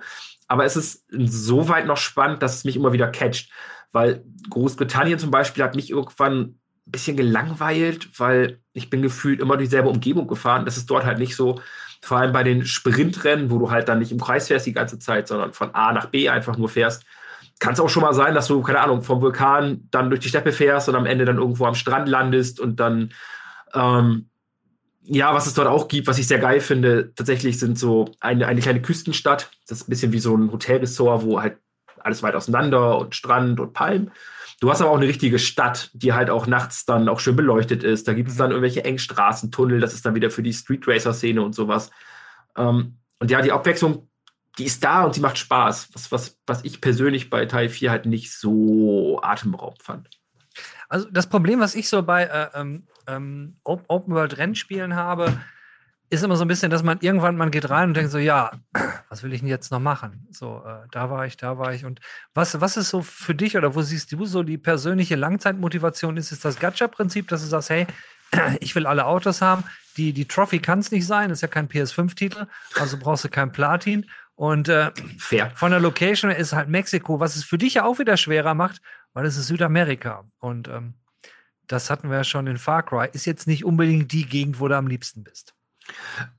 Aber 0.47 0.63
es 0.63 0.77
ist 0.77 1.11
insoweit 1.11 1.85
noch 1.85 1.97
spannend, 1.97 2.41
dass 2.41 2.55
es 2.55 2.63
mich 2.63 2.75
immer 2.75 2.93
wieder 2.93 3.07
catcht. 3.07 3.49
Weil 3.91 4.23
Großbritannien 4.49 5.19
zum 5.19 5.31
Beispiel 5.31 5.63
hat 5.63 5.75
mich 5.75 5.89
irgendwann 5.89 6.39
ein 6.41 6.59
bisschen 6.85 7.17
gelangweilt, 7.17 8.19
weil 8.19 8.59
ich 8.73 8.89
bin 8.89 9.01
gefühlt 9.01 9.39
immer 9.39 9.57
dieselbe 9.57 9.89
Umgebung 9.89 10.27
gefahren. 10.27 10.65
Das 10.65 10.77
ist 10.77 10.89
dort 10.89 11.05
halt 11.05 11.19
nicht 11.19 11.35
so. 11.35 11.61
Vor 12.01 12.17
allem 12.17 12.33
bei 12.33 12.43
den 12.43 12.65
Sprintrennen, 12.65 13.49
wo 13.49 13.59
du 13.59 13.71
halt 13.71 13.87
dann 13.87 13.99
nicht 13.99 14.11
im 14.11 14.19
Kreis 14.19 14.47
fährst 14.47 14.65
die 14.65 14.73
ganze 14.73 14.99
Zeit, 14.99 15.27
sondern 15.27 15.53
von 15.53 15.73
A 15.73 15.93
nach 15.93 16.07
B 16.07 16.29
einfach 16.29 16.57
nur 16.57 16.69
fährst. 16.69 17.05
Kann 17.59 17.73
es 17.73 17.79
auch 17.79 17.89
schon 17.89 18.03
mal 18.03 18.13
sein, 18.13 18.35
dass 18.35 18.47
du, 18.47 18.61
keine 18.61 18.81
Ahnung, 18.81 19.03
vom 19.03 19.21
Vulkan 19.21 19.87
dann 19.89 20.09
durch 20.09 20.19
die 20.19 20.27
Steppe 20.27 20.51
fährst 20.51 20.89
und 20.89 20.95
am 20.95 21.05
Ende 21.05 21.23
dann 21.23 21.37
irgendwo 21.37 21.65
am 21.65 21.75
Strand 21.75 22.09
landest 22.09 22.59
und 22.59 22.79
dann 22.79 23.13
ähm, 23.73 24.29
ja, 25.05 25.33
was 25.33 25.47
es 25.47 25.53
dort 25.53 25.67
auch 25.67 25.87
gibt, 25.87 26.07
was 26.07 26.17
ich 26.17 26.27
sehr 26.27 26.39
geil 26.39 26.59
finde, 26.59 27.13
tatsächlich 27.15 27.59
sind 27.59 27.77
so 27.77 28.11
eine, 28.19 28.47
eine 28.47 28.61
kleine 28.61 28.81
Küstenstadt. 28.81 29.51
Das 29.67 29.79
ist 29.81 29.87
ein 29.87 29.89
bisschen 29.89 30.13
wie 30.13 30.19
so 30.19 30.35
ein 30.35 30.51
Hotelressort, 30.51 31.23
wo 31.23 31.41
halt 31.41 31.57
alles 31.99 32.23
weit 32.23 32.35
auseinander 32.35 32.97
und 32.97 33.15
Strand 33.15 33.59
und 33.59 33.73
Palmen. 33.73 34.11
Du 34.59 34.69
hast 34.69 34.81
aber 34.81 34.91
auch 34.91 34.97
eine 34.97 35.07
richtige 35.07 35.39
Stadt, 35.39 35.89
die 35.93 36.13
halt 36.13 36.29
auch 36.29 36.47
nachts 36.47 36.85
dann 36.85 37.09
auch 37.09 37.19
schön 37.19 37.35
beleuchtet 37.35 37.83
ist. 37.83 38.07
Da 38.07 38.13
gibt 38.13 38.29
es 38.29 38.37
dann 38.37 38.51
irgendwelche 38.51 38.85
engen 38.85 38.99
Straßentunnel. 38.99 39.81
Das 39.81 39.93
ist 39.93 40.05
dann 40.05 40.15
wieder 40.15 40.29
für 40.29 40.43
die 40.43 40.53
Street 40.53 40.87
Racer-Szene 40.87 41.41
und 41.41 41.53
sowas. 41.53 41.91
Ähm, 42.55 42.97
Und 43.19 43.29
ja, 43.31 43.41
die 43.41 43.51
Abwechslung, 43.51 44.09
die 44.57 44.65
ist 44.65 44.83
da 44.83 45.03
und 45.03 45.15
sie 45.15 45.21
macht 45.21 45.37
Spaß. 45.37 45.89
Was, 45.93 46.11
was, 46.11 46.39
was 46.47 46.63
ich 46.63 46.79
persönlich 46.79 47.29
bei 47.29 47.45
Teil 47.45 47.67
4 47.67 47.91
halt 47.91 48.05
nicht 48.05 48.31
so 48.31 49.19
atemberaubend 49.21 49.83
fand. 49.83 50.09
Also 50.93 51.09
das 51.09 51.25
Problem, 51.25 51.59
was 51.59 51.73
ich 51.73 51.89
so 51.89 52.03
bei 52.03 52.25
äh, 52.25 52.49
ähm, 52.53 52.83
ähm 53.07 53.55
Open-World-Rennspielen 53.63 54.95
habe, 54.95 55.33
ist 56.11 56.23
immer 56.23 56.35
so 56.35 56.45
ein 56.45 56.47
bisschen, 56.47 56.69
dass 56.69 56.83
man 56.83 56.99
irgendwann, 57.01 57.35
man 57.35 57.49
geht 57.49 57.67
rein 57.67 57.89
und 57.89 57.97
denkt 57.97 58.11
so, 58.11 58.19
ja, 58.19 58.51
was 59.09 59.23
will 59.23 59.33
ich 59.33 59.39
denn 59.39 59.49
jetzt 59.49 59.71
noch 59.71 59.79
machen? 59.79 60.27
So, 60.29 60.61
äh, 60.63 60.87
da 60.91 61.09
war 61.09 61.25
ich, 61.25 61.35
da 61.35 61.57
war 61.57 61.73
ich. 61.73 61.83
Und 61.83 61.99
was, 62.35 62.61
was 62.61 62.77
ist 62.77 62.89
so 62.89 63.01
für 63.01 63.33
dich 63.33 63.57
oder 63.57 63.73
wo 63.73 63.81
siehst 63.81 64.11
du 64.11 64.23
so 64.25 64.43
die 64.43 64.59
persönliche 64.59 65.15
Langzeitmotivation? 65.15 66.15
Ist 66.15 66.31
es 66.31 66.41
das 66.41 66.59
Gacha-Prinzip, 66.59 67.27
dass 67.27 67.41
du 67.41 67.47
sagst, 67.47 67.71
hey, 67.71 67.87
ich 68.59 68.75
will 68.75 68.85
alle 68.85 69.07
Autos 69.07 69.41
haben. 69.41 69.63
Die, 69.97 70.13
die 70.13 70.25
Trophy 70.25 70.59
kann 70.59 70.77
es 70.77 70.91
nicht 70.91 71.07
sein, 71.07 71.31
ist 71.31 71.41
ja 71.41 71.47
kein 71.47 71.69
PS5-Titel, 71.69 72.45
also 72.79 72.97
brauchst 72.99 73.23
du 73.23 73.29
kein 73.29 73.51
Platin. 73.51 74.05
Und 74.35 74.69
äh, 74.69 74.91
von 75.55 75.71
der 75.71 75.79
Location 75.79 76.29
ist 76.29 76.53
halt 76.53 76.69
Mexiko, 76.69 77.19
was 77.19 77.35
es 77.35 77.43
für 77.43 77.57
dich 77.57 77.75
ja 77.75 77.85
auch 77.85 77.97
wieder 77.97 78.17
schwerer 78.17 78.53
macht, 78.53 78.79
weil 79.13 79.25
es 79.25 79.37
ist 79.37 79.47
Südamerika. 79.47 80.25
Und 80.39 80.67
ähm, 80.67 80.95
das 81.67 81.89
hatten 81.89 82.09
wir 82.09 82.17
ja 82.17 82.23
schon 82.23 82.47
in 82.47 82.57
Far 82.57 82.83
Cry. 82.83 83.09
Ist 83.13 83.25
jetzt 83.25 83.47
nicht 83.47 83.65
unbedingt 83.65 84.11
die 84.11 84.25
Gegend, 84.25 84.59
wo 84.59 84.67
du 84.67 84.77
am 84.77 84.87
liebsten 84.87 85.23
bist. 85.23 85.53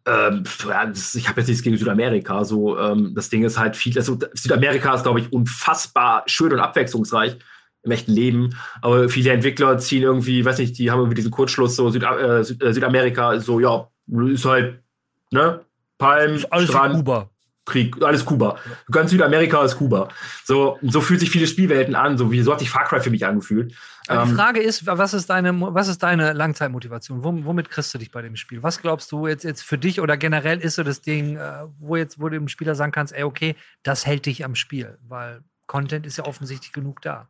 Ähm, 0.06 0.44
ich 0.44 1.28
habe 1.28 1.40
jetzt 1.40 1.48
nichts 1.48 1.62
gegen 1.62 1.76
Südamerika. 1.76 2.44
So, 2.44 2.78
ähm, 2.78 3.12
das 3.14 3.28
Ding 3.28 3.44
ist 3.44 3.58
halt 3.58 3.76
viel. 3.76 3.96
Also 3.96 4.18
Südamerika 4.32 4.94
ist, 4.94 5.02
glaube 5.02 5.20
ich, 5.20 5.32
unfassbar 5.32 6.22
schön 6.26 6.52
und 6.52 6.60
abwechslungsreich 6.60 7.38
im 7.82 7.90
echten 7.90 8.12
Leben. 8.12 8.56
Aber 8.80 9.08
viele 9.08 9.32
Entwickler 9.32 9.78
ziehen 9.78 10.02
irgendwie, 10.02 10.44
weiß 10.44 10.58
nicht, 10.58 10.78
die 10.78 10.90
haben 10.90 11.00
irgendwie 11.00 11.16
diesen 11.16 11.30
Kurzschluss, 11.30 11.76
so 11.76 11.90
Süd 11.90 12.02
äh, 12.02 12.40
äh, 12.40 12.42
Südamerika, 12.44 13.38
so, 13.40 13.60
ja, 13.60 13.88
ist 14.32 14.44
halt, 14.44 14.82
ne? 15.30 15.60
Palm, 15.98 16.44
alles 16.50 16.68
Strand, 16.68 16.96
Kuba. 16.96 17.30
Krieg, 17.64 18.02
alles 18.02 18.24
Kuba. 18.24 18.58
Ganz 18.90 19.10
Südamerika 19.10 19.64
ist 19.64 19.76
Kuba. 19.76 20.08
So, 20.44 20.78
so 20.82 21.00
fühlt 21.00 21.20
sich 21.20 21.30
viele 21.30 21.46
Spielwelten 21.46 21.94
an, 21.94 22.18
so 22.18 22.30
wie 22.30 22.42
so 22.42 22.52
hat 22.52 22.60
sich 22.60 22.68
Far 22.68 22.84
Cry 22.84 23.00
für 23.00 23.10
mich 23.10 23.24
angefühlt. 23.24 23.74
Aber 24.06 24.24
die 24.24 24.30
ähm, 24.30 24.36
Frage 24.36 24.60
ist, 24.60 24.86
was 24.86 25.14
ist 25.14 25.30
deine, 25.30 25.58
was 25.58 25.88
ist 25.88 26.02
deine 26.02 26.34
Langzeitmotivation? 26.34 27.24
Womit 27.24 27.70
kriegst 27.70 27.94
du 27.94 27.98
dich 27.98 28.10
bei 28.10 28.20
dem 28.20 28.36
Spiel? 28.36 28.62
Was 28.62 28.82
glaubst 28.82 29.10
du 29.12 29.26
jetzt, 29.26 29.44
jetzt 29.44 29.62
für 29.62 29.78
dich 29.78 30.00
oder 30.00 30.16
generell 30.18 30.60
ist 30.60 30.74
so 30.74 30.82
das 30.82 31.00
Ding, 31.00 31.36
äh, 31.36 31.64
wo 31.78 31.96
jetzt, 31.96 32.20
wo 32.20 32.28
du 32.28 32.38
dem 32.38 32.48
Spieler 32.48 32.74
sagen 32.74 32.92
kannst, 32.92 33.14
ey, 33.14 33.22
okay, 33.22 33.56
das 33.82 34.04
hält 34.04 34.26
dich 34.26 34.44
am 34.44 34.54
Spiel, 34.54 34.98
weil 35.08 35.42
Content 35.66 36.04
ist 36.04 36.18
ja 36.18 36.26
offensichtlich 36.26 36.72
genug 36.72 37.00
da. 37.00 37.28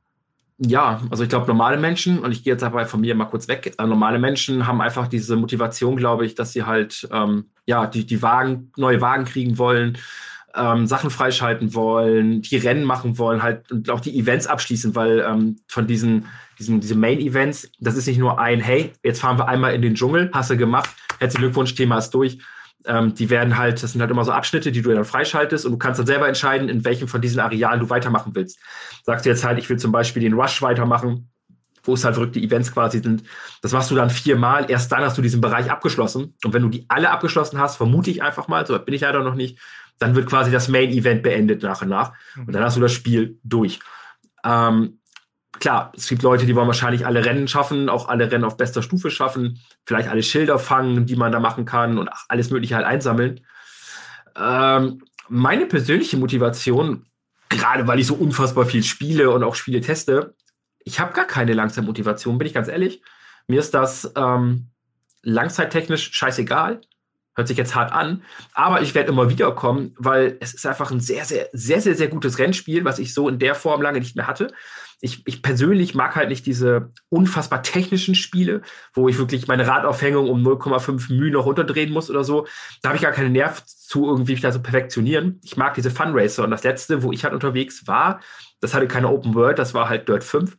Ja, 0.58 1.00
also 1.10 1.24
ich 1.24 1.28
glaube, 1.28 1.48
normale 1.48 1.76
Menschen, 1.76 2.20
und 2.20 2.30
ich 2.30 2.44
gehe 2.44 2.52
jetzt 2.52 2.62
dabei 2.62 2.84
von 2.84 3.00
mir 3.00 3.14
mal 3.16 3.24
kurz 3.24 3.48
weg, 3.48 3.74
äh, 3.76 3.86
normale 3.86 4.20
Menschen 4.20 4.68
haben 4.68 4.80
einfach 4.80 5.08
diese 5.08 5.34
Motivation, 5.34 5.96
glaube 5.96 6.24
ich, 6.26 6.36
dass 6.36 6.52
sie 6.52 6.62
halt, 6.62 7.08
ähm, 7.10 7.46
ja, 7.66 7.86
die, 7.86 8.06
die 8.06 8.22
Wagen, 8.22 8.70
neue 8.76 9.00
Wagen 9.00 9.24
kriegen 9.24 9.58
wollen, 9.58 9.98
ähm, 10.54 10.86
Sachen 10.86 11.10
freischalten 11.10 11.74
wollen, 11.74 12.42
die 12.42 12.56
Rennen 12.56 12.84
machen 12.84 13.18
wollen, 13.18 13.42
halt 13.42 13.72
und 13.72 13.90
auch 13.90 13.98
die 13.98 14.16
Events 14.16 14.46
abschließen, 14.46 14.94
weil 14.94 15.20
ähm, 15.28 15.56
von 15.66 15.88
diesen, 15.88 16.26
diesen 16.60 16.80
diese 16.80 16.94
Main-Events, 16.94 17.72
das 17.80 17.96
ist 17.96 18.06
nicht 18.06 18.18
nur 18.18 18.38
ein, 18.38 18.60
hey, 18.60 18.92
jetzt 19.02 19.20
fahren 19.20 19.38
wir 19.38 19.48
einmal 19.48 19.74
in 19.74 19.82
den 19.82 19.96
Dschungel, 19.96 20.30
hast 20.32 20.50
du 20.50 20.56
gemacht, 20.56 20.90
herzlichen 21.18 21.46
Glückwunsch, 21.46 21.74
Thema 21.74 21.98
ist 21.98 22.10
durch, 22.10 22.38
ähm, 22.86 23.14
die 23.14 23.30
werden 23.30 23.56
halt, 23.56 23.82
das 23.82 23.92
sind 23.92 24.00
halt 24.00 24.10
immer 24.10 24.24
so 24.24 24.32
Abschnitte, 24.32 24.72
die 24.72 24.82
du 24.82 24.92
dann 24.92 25.04
freischaltest 25.04 25.64
und 25.64 25.72
du 25.72 25.78
kannst 25.78 25.98
dann 25.98 26.06
selber 26.06 26.28
entscheiden, 26.28 26.68
in 26.68 26.84
welchem 26.84 27.08
von 27.08 27.20
diesen 27.20 27.40
Arealen 27.40 27.80
du 27.80 27.90
weitermachen 27.90 28.34
willst. 28.34 28.58
Sagst 29.02 29.24
du 29.24 29.30
jetzt 29.30 29.44
halt, 29.44 29.58
ich 29.58 29.68
will 29.68 29.78
zum 29.78 29.92
Beispiel 29.92 30.22
den 30.22 30.34
Rush 30.34 30.60
weitermachen, 30.62 31.30
wo 31.82 31.94
es 31.94 32.04
halt 32.04 32.14
verrückte 32.14 32.40
Events 32.40 32.72
quasi 32.72 33.00
sind. 33.00 33.24
Das 33.62 33.72
machst 33.72 33.90
du 33.90 33.94
dann 33.94 34.10
viermal. 34.10 34.70
Erst 34.70 34.90
dann 34.92 35.02
hast 35.02 35.16
du 35.18 35.22
diesen 35.22 35.40
Bereich 35.40 35.70
abgeschlossen. 35.70 36.34
Und 36.44 36.52
wenn 36.52 36.62
du 36.62 36.68
die 36.68 36.86
alle 36.88 37.10
abgeschlossen 37.10 37.58
hast, 37.58 37.76
vermute 37.76 38.10
ich 38.10 38.22
einfach 38.22 38.48
mal, 38.48 38.66
so 38.66 38.78
bin 38.78 38.94
ich 38.94 39.02
leider 39.02 39.22
noch 39.22 39.34
nicht, 39.34 39.58
dann 39.98 40.14
wird 40.14 40.26
quasi 40.26 40.50
das 40.50 40.68
Main 40.68 40.90
Event 40.90 41.22
beendet 41.22 41.62
nach 41.62 41.82
und 41.82 41.88
nach. 41.88 42.12
Und 42.36 42.52
dann 42.52 42.64
hast 42.64 42.76
du 42.76 42.80
das 42.80 42.92
Spiel 42.92 43.38
durch. 43.44 43.80
Ähm, 44.44 44.98
klar, 45.60 45.92
es 45.96 46.08
gibt 46.08 46.22
Leute, 46.22 46.46
die 46.46 46.54
wollen 46.54 46.66
wahrscheinlich 46.66 47.06
alle 47.06 47.24
Rennen 47.24 47.48
schaffen, 47.48 47.88
auch 47.88 48.08
alle 48.08 48.30
Rennen 48.30 48.44
auf 48.44 48.56
bester 48.56 48.82
Stufe 48.82 49.10
schaffen, 49.10 49.60
vielleicht 49.84 50.08
alle 50.08 50.22
Schilder 50.22 50.58
fangen, 50.58 51.06
die 51.06 51.16
man 51.16 51.32
da 51.32 51.40
machen 51.40 51.64
kann 51.64 51.98
und 51.98 52.10
alles 52.28 52.50
Mögliche 52.50 52.76
halt 52.76 52.86
einsammeln. 52.86 53.40
Ähm, 54.36 55.02
meine 55.28 55.66
persönliche 55.66 56.16
Motivation, 56.16 57.06
gerade 57.48 57.86
weil 57.86 57.98
ich 57.98 58.06
so 58.06 58.14
unfassbar 58.14 58.66
viel 58.66 58.82
spiele 58.82 59.30
und 59.30 59.42
auch 59.42 59.54
Spiele 59.54 59.80
teste, 59.80 60.34
ich 60.84 61.00
habe 61.00 61.14
gar 61.14 61.26
keine 61.26 61.54
Langzeitmotivation, 61.54 62.36
bin 62.36 62.46
ich 62.46 62.54
ganz 62.54 62.68
ehrlich. 62.68 63.02
Mir 63.46 63.60
ist 63.60 63.72
das 63.72 64.12
ähm, 64.16 64.68
langzeittechnisch 65.22 66.12
scheißegal. 66.12 66.80
Hört 67.36 67.48
sich 67.48 67.56
jetzt 67.56 67.74
hart 67.74 67.90
an, 67.90 68.22
aber 68.52 68.82
ich 68.82 68.94
werde 68.94 69.08
immer 69.08 69.28
wieder 69.28 69.50
kommen, 69.52 69.92
weil 69.98 70.36
es 70.40 70.54
ist 70.54 70.66
einfach 70.66 70.92
ein 70.92 71.00
sehr, 71.00 71.24
sehr, 71.24 71.48
sehr, 71.52 71.80
sehr, 71.80 71.96
sehr 71.96 72.06
gutes 72.06 72.38
Rennspiel, 72.38 72.84
was 72.84 73.00
ich 73.00 73.12
so 73.12 73.28
in 73.28 73.40
der 73.40 73.56
Form 73.56 73.82
lange 73.82 73.98
nicht 73.98 74.14
mehr 74.14 74.28
hatte 74.28 74.52
ich, 75.00 75.26
ich 75.26 75.42
persönlich 75.42 75.94
mag 75.94 76.16
halt 76.16 76.28
nicht 76.28 76.46
diese 76.46 76.90
unfassbar 77.08 77.62
technischen 77.62 78.14
Spiele, 78.14 78.62
wo 78.92 79.08
ich 79.08 79.18
wirklich 79.18 79.46
meine 79.48 79.66
Radaufhängung 79.66 80.28
um 80.28 80.42
0,5 80.42 81.12
μ 81.12 81.30
noch 81.30 81.46
runterdrehen 81.46 81.92
muss 81.92 82.10
oder 82.10 82.24
so. 82.24 82.46
Da 82.82 82.88
habe 82.88 82.96
ich 82.96 83.02
gar 83.02 83.12
keinen 83.12 83.32
Nerv 83.32 83.64
zu, 83.66 84.06
irgendwie 84.06 84.32
mich 84.32 84.40
da 84.40 84.52
so 84.52 84.60
perfektionieren. 84.60 85.40
Ich 85.42 85.56
mag 85.56 85.74
diese 85.74 85.90
Funracer. 85.90 86.44
Und 86.44 86.50
das 86.50 86.64
letzte, 86.64 87.02
wo 87.02 87.12
ich 87.12 87.24
halt 87.24 87.34
unterwegs 87.34 87.86
war, 87.86 88.20
das 88.60 88.74
hatte 88.74 88.88
keine 88.88 89.10
Open 89.10 89.34
World, 89.34 89.58
das 89.58 89.74
war 89.74 89.88
halt 89.88 90.08
Dirt 90.08 90.24
5. 90.24 90.56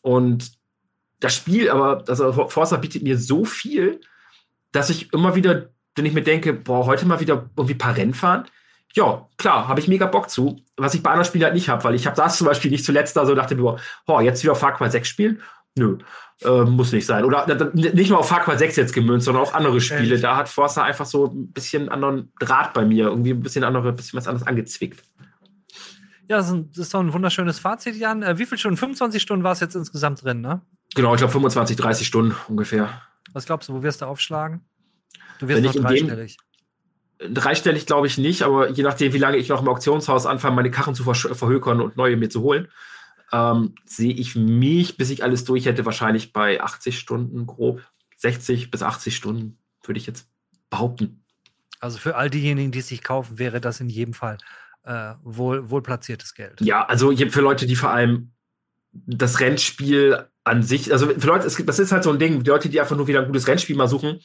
Und 0.00 0.52
das 1.20 1.34
Spiel, 1.34 1.70
aber 1.70 2.04
also 2.08 2.32
Forza 2.48 2.76
bietet 2.76 3.02
mir 3.02 3.16
so 3.16 3.44
viel, 3.44 4.00
dass 4.72 4.90
ich 4.90 5.12
immer 5.12 5.34
wieder, 5.34 5.70
wenn 5.94 6.06
ich 6.06 6.12
mir 6.12 6.22
denke, 6.22 6.52
boah, 6.52 6.86
heute 6.86 7.06
mal 7.06 7.20
wieder 7.20 7.50
irgendwie 7.56 7.74
ein 7.74 7.78
paar 7.78 7.96
Rennen 7.96 8.14
fahren, 8.14 8.46
ja, 8.94 9.26
klar, 9.38 9.68
habe 9.68 9.80
ich 9.80 9.88
mega 9.88 10.06
Bock 10.06 10.28
zu. 10.28 10.60
Was 10.76 10.94
ich 10.94 11.02
bei 11.02 11.10
anderen 11.10 11.26
Spielen 11.26 11.44
halt 11.44 11.54
nicht 11.54 11.68
habe, 11.68 11.82
weil 11.84 11.94
ich 11.94 12.06
habe 12.06 12.16
das 12.16 12.36
zum 12.36 12.46
Beispiel 12.46 12.70
nicht 12.70 12.84
zuletzt 12.84 13.16
da 13.16 13.24
so 13.24 13.34
dachte 13.34 13.54
mir, 13.54 13.76
oh, 14.06 14.20
jetzt 14.20 14.42
wieder 14.42 14.54
Far 14.54 14.74
Cry 14.74 14.90
6 14.90 15.08
spielen? 15.08 15.42
Nö, 15.74 15.98
äh, 16.42 16.64
muss 16.64 16.92
nicht 16.92 17.06
sein. 17.06 17.24
Oder 17.24 17.46
nicht 17.72 18.10
nur 18.10 18.18
auf 18.18 18.28
Far 18.28 18.40
Cry 18.40 18.58
6 18.58 18.76
jetzt 18.76 18.92
gemünzt, 18.92 19.24
sondern 19.24 19.42
auch 19.44 19.54
andere 19.54 19.80
Spiele. 19.80 20.18
Da 20.20 20.36
hat 20.36 20.48
Forza 20.48 20.82
einfach 20.82 21.06
so 21.06 21.26
ein 21.26 21.52
bisschen 21.52 21.88
anderen 21.88 22.32
Draht 22.38 22.74
bei 22.74 22.84
mir, 22.84 23.06
irgendwie 23.06 23.30
ein 23.30 23.40
bisschen 23.40 23.64
andere, 23.64 23.88
ein 23.88 23.96
bisschen 23.96 24.18
was 24.18 24.28
anderes 24.28 24.46
angezwickt. 24.46 25.02
Ja, 26.28 26.36
das 26.36 26.52
ist 26.76 26.94
doch 26.94 27.00
ein 27.00 27.12
wunderschönes 27.12 27.58
Fazit, 27.58 27.96
Jan. 27.96 28.22
Äh, 28.22 28.38
wie 28.38 28.46
viele 28.46 28.58
Stunden? 28.58 28.76
25 28.76 29.20
Stunden 29.20 29.44
war 29.44 29.52
es 29.52 29.60
jetzt 29.60 29.74
insgesamt 29.74 30.22
drin, 30.22 30.40
ne? 30.40 30.60
Genau, 30.94 31.14
ich 31.14 31.18
glaube 31.18 31.32
25, 31.32 31.76
30 31.76 32.06
Stunden 32.06 32.36
ungefähr. 32.48 33.02
Was 33.32 33.46
glaubst 33.46 33.68
du, 33.68 33.74
wo 33.74 33.82
wirst 33.82 34.02
du 34.02 34.06
aufschlagen? 34.06 34.60
Du 35.38 35.48
wirst 35.48 35.62
Wenn 35.62 35.64
noch 35.64 35.88
dreistellig. 35.88 36.36
Dem, 36.36 36.51
dreistellig 37.28 37.86
glaube 37.86 38.06
ich 38.06 38.18
nicht, 38.18 38.42
aber 38.42 38.70
je 38.70 38.82
nachdem, 38.82 39.12
wie 39.12 39.18
lange 39.18 39.36
ich 39.36 39.48
noch 39.48 39.62
im 39.62 39.68
Auktionshaus 39.68 40.26
anfange, 40.26 40.56
meine 40.56 40.70
Karren 40.70 40.94
zu 40.94 41.04
verhökern 41.04 41.80
und 41.80 41.96
neue 41.96 42.16
mir 42.16 42.30
zu 42.30 42.42
holen, 42.42 42.68
ähm, 43.32 43.74
sehe 43.84 44.12
ich 44.12 44.36
mich, 44.36 44.96
bis 44.96 45.10
ich 45.10 45.22
alles 45.22 45.44
durch 45.44 45.66
hätte, 45.66 45.86
wahrscheinlich 45.86 46.32
bei 46.32 46.60
80 46.60 46.98
Stunden 46.98 47.46
grob. 47.46 47.82
60 48.18 48.70
bis 48.70 48.82
80 48.82 49.16
Stunden, 49.16 49.58
würde 49.84 49.98
ich 49.98 50.06
jetzt 50.06 50.28
behaupten. 50.70 51.24
Also 51.80 51.98
für 51.98 52.14
all 52.14 52.30
diejenigen, 52.30 52.70
die 52.70 52.78
es 52.78 52.88
sich 52.88 53.02
kaufen, 53.02 53.38
wäre 53.38 53.60
das 53.60 53.80
in 53.80 53.88
jedem 53.88 54.14
Fall 54.14 54.38
äh, 54.84 55.14
wohl, 55.22 55.70
wohl 55.70 55.82
platziertes 55.82 56.34
Geld. 56.34 56.60
Ja, 56.60 56.84
also 56.84 57.14
für 57.16 57.40
Leute, 57.40 57.66
die 57.66 57.74
vor 57.74 57.90
allem 57.90 58.32
das 58.92 59.40
Rennspiel 59.40 60.26
an 60.44 60.62
sich, 60.62 60.92
also 60.92 61.08
für 61.08 61.26
Leute, 61.26 61.46
es 61.46 61.56
gibt, 61.56 61.68
das 61.68 61.78
ist 61.78 61.92
halt 61.92 62.04
so 62.04 62.10
ein 62.10 62.18
Ding, 62.18 62.42
die 62.42 62.50
Leute, 62.50 62.68
die 62.68 62.80
einfach 62.80 62.96
nur 62.96 63.08
wieder 63.08 63.20
ein 63.20 63.26
gutes 63.26 63.48
Rennspiel 63.48 63.76
mal 63.76 63.88
suchen, 63.88 64.20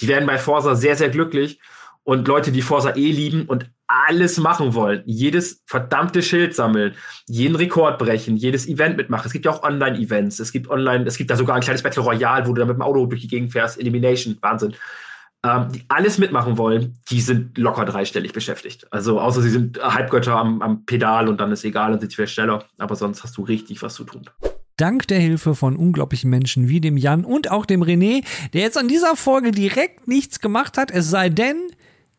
die 0.00 0.08
werden 0.08 0.26
bei 0.26 0.38
Forsa 0.38 0.74
sehr, 0.74 0.96
sehr 0.96 1.10
glücklich 1.10 1.60
und 2.06 2.28
Leute, 2.28 2.52
die 2.52 2.62
Forza 2.62 2.94
E 2.94 3.10
lieben 3.10 3.46
und 3.46 3.68
alles 3.88 4.38
machen 4.38 4.74
wollen, 4.74 5.02
jedes 5.06 5.62
verdammte 5.66 6.22
Schild 6.22 6.54
sammeln, 6.54 6.94
jeden 7.26 7.56
Rekord 7.56 7.98
brechen, 7.98 8.36
jedes 8.36 8.68
Event 8.68 8.96
mitmachen. 8.96 9.26
Es 9.26 9.32
gibt 9.32 9.44
ja 9.44 9.50
auch 9.50 9.64
Online-Events, 9.64 10.38
es 10.38 10.52
gibt 10.52 10.70
online, 10.70 11.04
es 11.04 11.18
gibt 11.18 11.30
da 11.30 11.36
sogar 11.36 11.56
ein 11.56 11.62
kleines 11.62 11.82
Battle 11.82 12.02
Royale, 12.02 12.46
wo 12.46 12.52
du 12.52 12.60
da 12.60 12.66
mit 12.66 12.76
dem 12.76 12.82
Auto 12.82 13.06
durch 13.06 13.22
die 13.22 13.28
Gegend 13.28 13.50
fährst, 13.52 13.78
Elimination, 13.80 14.38
Wahnsinn. 14.40 14.74
Ähm, 15.44 15.72
die 15.72 15.82
alles 15.88 16.18
mitmachen 16.18 16.58
wollen, 16.58 16.96
die 17.10 17.20
sind 17.20 17.58
locker 17.58 17.84
dreistellig 17.84 18.32
beschäftigt. 18.32 18.86
Also 18.92 19.20
außer 19.20 19.42
sie 19.42 19.50
sind 19.50 19.78
Halbgötter 19.82 20.36
am, 20.36 20.62
am 20.62 20.84
Pedal 20.86 21.28
und 21.28 21.40
dann 21.40 21.50
ist 21.50 21.64
egal 21.64 21.92
und 21.92 22.00
sind 22.00 22.14
viel 22.14 22.28
schneller, 22.28 22.64
aber 22.78 22.94
sonst 22.94 23.24
hast 23.24 23.36
du 23.36 23.42
richtig 23.42 23.82
was 23.82 23.94
zu 23.94 24.04
tun. 24.04 24.22
Dank 24.76 25.08
der 25.08 25.18
Hilfe 25.18 25.54
von 25.54 25.74
unglaublichen 25.74 26.30
Menschen 26.30 26.68
wie 26.68 26.80
dem 26.80 26.96
Jan 26.96 27.24
und 27.24 27.50
auch 27.50 27.66
dem 27.66 27.82
René, 27.82 28.24
der 28.52 28.60
jetzt 28.60 28.78
an 28.78 28.88
dieser 28.88 29.16
Folge 29.16 29.50
direkt 29.50 30.06
nichts 30.06 30.40
gemacht 30.40 30.76
hat, 30.78 30.90
es 30.90 31.10
sei 31.10 31.30
denn, 31.30 31.56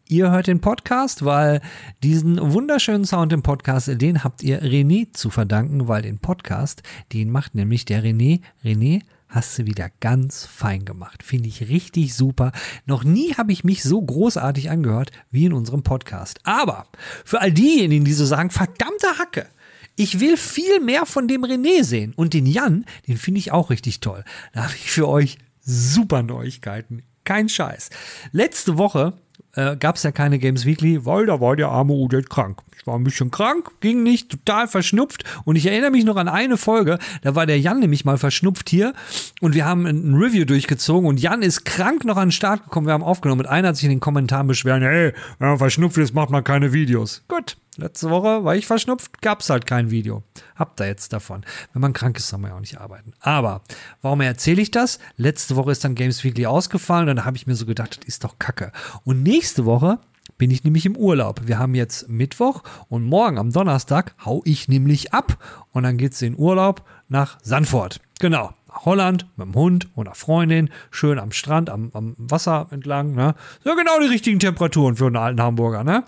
ihr 0.09 0.31
hört 0.31 0.47
den 0.47 0.61
Podcast, 0.61 1.25
weil 1.25 1.61
diesen 2.03 2.53
wunderschönen 2.53 3.05
Sound 3.05 3.33
im 3.33 3.43
Podcast, 3.43 3.89
den 4.01 4.23
habt 4.23 4.43
ihr 4.43 4.61
René 4.61 5.13
zu 5.13 5.29
verdanken, 5.29 5.87
weil 5.87 6.01
den 6.01 6.19
Podcast, 6.19 6.83
den 7.13 7.29
macht 7.29 7.55
nämlich 7.55 7.85
der 7.85 8.03
René. 8.03 8.41
René, 8.63 9.01
hast 9.27 9.57
du 9.57 9.65
wieder 9.65 9.89
ganz 9.99 10.45
fein 10.45 10.85
gemacht. 10.85 11.23
Finde 11.23 11.49
ich 11.49 11.69
richtig 11.69 12.15
super. 12.15 12.51
Noch 12.85 13.03
nie 13.03 13.33
habe 13.35 13.51
ich 13.51 13.63
mich 13.63 13.83
so 13.83 14.01
großartig 14.01 14.69
angehört 14.69 15.11
wie 15.31 15.45
in 15.45 15.53
unserem 15.53 15.83
Podcast. 15.83 16.39
Aber 16.43 16.87
für 17.25 17.41
all 17.41 17.51
diejenigen, 17.51 18.05
die 18.05 18.13
so 18.13 18.25
sagen, 18.25 18.49
verdammte 18.49 19.17
Hacke, 19.17 19.47
ich 19.95 20.19
will 20.19 20.37
viel 20.37 20.79
mehr 20.79 21.05
von 21.05 21.27
dem 21.27 21.43
René 21.43 21.83
sehen. 21.83 22.13
Und 22.15 22.33
den 22.33 22.45
Jan, 22.45 22.85
den 23.07 23.17
finde 23.17 23.39
ich 23.39 23.51
auch 23.51 23.69
richtig 23.69 23.99
toll. 23.99 24.23
Da 24.53 24.63
habe 24.63 24.73
ich 24.75 24.91
für 24.91 25.07
euch 25.07 25.37
super 25.59 26.23
Neuigkeiten. 26.23 27.03
Kein 27.23 27.49
Scheiß. 27.49 27.89
Letzte 28.31 28.77
Woche 28.77 29.13
äh, 29.53 29.75
gab 29.75 29.95
es 29.95 30.03
ja 30.03 30.11
keine 30.11 30.39
Games 30.39 30.65
Weekly, 30.65 31.05
weil 31.05 31.25
da 31.25 31.41
war 31.41 31.55
der 31.55 31.69
arme 31.69 31.93
Udet 31.93 32.29
krank. 32.29 32.61
War 32.87 32.95
ein 32.95 33.03
bisschen 33.03 33.31
krank, 33.31 33.69
ging 33.81 34.01
nicht, 34.01 34.29
total 34.29 34.67
verschnupft. 34.67 35.23
Und 35.45 35.55
ich 35.55 35.65
erinnere 35.65 35.91
mich 35.91 36.05
noch 36.05 36.15
an 36.15 36.27
eine 36.27 36.57
Folge, 36.57 36.99
da 37.21 37.35
war 37.35 37.45
der 37.45 37.59
Jan 37.59 37.79
nämlich 37.79 38.05
mal 38.05 38.17
verschnupft 38.17 38.69
hier 38.69 38.93
und 39.41 39.53
wir 39.53 39.65
haben 39.65 39.85
ein 39.85 40.15
Review 40.15 40.45
durchgezogen 40.45 41.07
und 41.07 41.19
Jan 41.19 41.41
ist 41.41 41.65
krank 41.65 42.05
noch 42.05 42.17
an 42.17 42.29
den 42.29 42.31
Start 42.31 42.63
gekommen. 42.63 42.87
Wir 42.87 42.93
haben 42.93 43.03
aufgenommen 43.03 43.41
und 43.41 43.47
einer 43.47 43.69
hat 43.69 43.75
sich 43.75 43.85
in 43.85 43.91
den 43.91 43.99
Kommentaren 43.99 44.47
beschwert, 44.47 44.81
hey, 44.81 45.13
wenn 45.39 45.49
man 45.49 45.57
verschnupft 45.57 45.97
ist, 45.97 46.13
macht 46.13 46.29
man 46.29 46.43
keine 46.43 46.73
Videos. 46.73 47.23
Gut, 47.27 47.57
Letzte 47.79 48.09
Woche 48.09 48.43
war 48.43 48.55
ich 48.55 48.65
verschnupft, 48.65 49.21
gab's 49.21 49.51
halt 49.51 49.67
kein 49.67 49.91
Video. 49.91 50.23
Habt 50.55 50.81
ihr 50.81 50.87
jetzt 50.87 51.13
davon. 51.13 51.45
Wenn 51.73 51.81
man 51.83 51.93
krank 51.93 52.17
ist, 52.17 52.27
soll 52.27 52.39
man 52.39 52.49
ja 52.49 52.57
auch 52.57 52.61
nicht 52.61 52.81
arbeiten. 52.81 53.13
Aber 53.19 53.61
warum 54.01 54.21
erzähle 54.21 54.63
ich 54.63 54.71
das? 54.71 54.97
Letzte 55.15 55.55
Woche 55.55 55.71
ist 55.71 55.83
dann 55.83 55.93
Games 55.93 56.23
Weekly 56.23 56.47
ausgefallen 56.47 57.07
und 57.07 57.17
dann 57.17 57.25
habe 57.25 57.37
ich 57.37 57.45
mir 57.45 57.53
so 57.53 57.67
gedacht, 57.67 57.99
das 57.99 58.07
ist 58.07 58.23
doch 58.23 58.39
Kacke. 58.39 58.71
Und 59.03 59.21
nächste 59.21 59.65
Woche 59.65 59.99
bin 60.37 60.51
ich 60.51 60.63
nämlich 60.63 60.85
im 60.85 60.95
Urlaub. 60.95 61.41
Wir 61.45 61.59
haben 61.59 61.75
jetzt 61.75 62.09
Mittwoch 62.09 62.63
und 62.89 63.03
morgen 63.03 63.37
am 63.37 63.51
Donnerstag 63.51 64.15
hau 64.23 64.41
ich 64.45 64.67
nämlich 64.67 65.13
ab 65.13 65.37
und 65.71 65.83
dann 65.83 65.97
geht's 65.97 66.21
in 66.21 66.37
Urlaub 66.37 66.83
nach 67.09 67.37
Sanford. 67.41 67.99
Genau. 68.19 68.53
Holland 68.85 69.25
mit 69.37 69.47
dem 69.47 69.55
Hund 69.55 69.87
oder 69.95 70.13
Freundin, 70.13 70.69
schön 70.91 71.17
am 71.17 71.31
Strand, 71.31 71.69
am, 71.69 71.89
am 71.93 72.15
Wasser 72.17 72.67
entlang. 72.69 73.15
Ne? 73.15 73.33
So 73.63 73.75
genau 73.75 73.99
die 73.99 74.07
richtigen 74.07 74.39
Temperaturen 74.39 74.95
für 74.95 75.07
einen 75.07 75.17
alten 75.17 75.41
Hamburger. 75.41 75.83
Ne? 75.83 76.03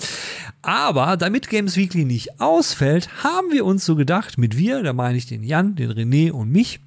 Aber 0.62 1.18
damit 1.18 1.50
Games 1.50 1.78
Weekly 1.78 2.06
nicht 2.06 2.40
ausfällt, 2.40 3.10
haben 3.24 3.52
wir 3.52 3.66
uns 3.66 3.86
so 3.86 3.96
gedacht, 3.96 4.38
mit 4.38 4.58
wir, 4.58 4.84
da 4.84 4.94
meine 4.94 5.18
ich 5.18 5.26
den 5.26 5.44
Jan, 5.44 5.76
den 5.76 5.92
René 5.92 6.32
und 6.32 6.52
mich, 6.52 6.80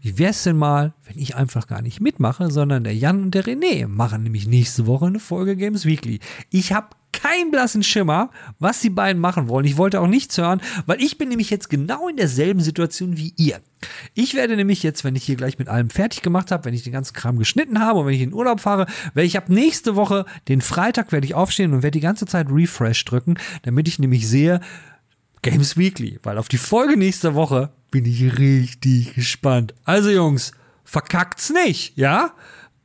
wie 0.00 0.18
wär's 0.18 0.44
denn 0.44 0.56
mal, 0.56 0.94
wenn 1.04 1.18
ich 1.18 1.36
einfach 1.36 1.66
gar 1.66 1.82
nicht 1.82 2.00
mitmache, 2.00 2.50
sondern 2.50 2.84
der 2.84 2.94
Jan 2.94 3.22
und 3.22 3.34
der 3.34 3.44
René 3.44 3.86
machen 3.88 4.22
nämlich 4.22 4.46
nächste 4.46 4.86
Woche 4.86 5.06
eine 5.06 5.20
Folge 5.20 5.56
Games 5.56 5.84
Weekly. 5.84 6.20
Ich 6.50 6.72
habe 6.72 6.88
keinen 7.12 7.50
blassen 7.50 7.82
Schimmer, 7.82 8.30
was 8.58 8.80
die 8.80 8.90
beiden 8.90 9.20
machen 9.20 9.48
wollen. 9.48 9.64
Ich 9.64 9.76
wollte 9.76 10.00
auch 10.00 10.06
nichts 10.06 10.36
hören, 10.36 10.60
weil 10.84 11.00
ich 11.00 11.18
bin 11.18 11.28
nämlich 11.28 11.50
jetzt 11.50 11.70
genau 11.70 12.08
in 12.08 12.16
derselben 12.16 12.60
Situation 12.60 13.16
wie 13.16 13.32
ihr. 13.36 13.60
Ich 14.14 14.34
werde 14.34 14.56
nämlich 14.56 14.82
jetzt, 14.82 15.02
wenn 15.02 15.16
ich 15.16 15.24
hier 15.24 15.36
gleich 15.36 15.58
mit 15.58 15.68
allem 15.68 15.90
fertig 15.90 16.22
gemacht 16.22 16.50
habe, 16.50 16.64
wenn 16.66 16.74
ich 16.74 16.82
den 16.82 16.92
ganzen 16.92 17.14
Kram 17.14 17.38
geschnitten 17.38 17.80
habe 17.80 18.00
und 18.00 18.06
wenn 18.06 18.14
ich 18.14 18.20
in 18.20 18.34
Urlaub 18.34 18.60
fahre, 18.60 18.86
werde 19.14 19.26
ich 19.26 19.38
ab 19.38 19.48
nächste 19.48 19.96
Woche, 19.96 20.26
den 20.48 20.60
Freitag, 20.60 21.12
werde 21.12 21.26
ich 21.26 21.34
aufstehen 21.34 21.72
und 21.72 21.82
werde 21.82 21.98
die 21.98 22.00
ganze 22.00 22.26
Zeit 22.26 22.48
Refresh 22.50 23.04
drücken, 23.04 23.38
damit 23.62 23.88
ich 23.88 23.98
nämlich 23.98 24.28
sehe, 24.28 24.60
Games 25.42 25.76
Weekly, 25.76 26.18
weil 26.22 26.38
auf 26.38 26.48
die 26.48 26.58
Folge 26.58 26.96
nächste 26.96 27.34
Woche 27.34 27.70
bin 27.96 28.04
ich 28.04 28.38
richtig 28.38 29.14
gespannt. 29.14 29.72
Also 29.86 30.10
Jungs, 30.10 30.52
verkackt's 30.84 31.48
nicht, 31.48 31.96
ja? 31.96 32.32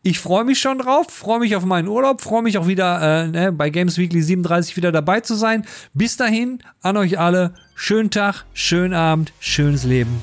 Ich 0.04 0.20
freue 0.20 0.46
mich 0.46 0.60
schon 0.60 0.78
drauf, 0.78 1.08
freue 1.10 1.40
mich 1.40 1.58
auf 1.58 1.66
meinen 1.66 1.90
Urlaub, 1.90 2.22
freue 2.22 2.42
mich 2.42 2.58
auch 2.58 2.66
wieder 2.66 3.26
äh, 3.26 3.28
ne, 3.28 3.52
bei 3.52 3.70
Games 3.70 3.98
Weekly 3.98 4.22
37 4.22 4.78
wieder 4.78 4.94
dabei 4.94 5.20
zu 5.20 5.36
sein. 5.36 5.66
Bis 5.94 6.16
dahin, 6.16 6.60
an 6.82 6.96
euch 6.96 7.20
alle, 7.20 7.54
schönen 7.76 8.10
Tag, 8.10 8.46
schönen 8.54 8.94
Abend, 8.94 9.34
schönes 9.42 9.84
Leben. 9.84 10.22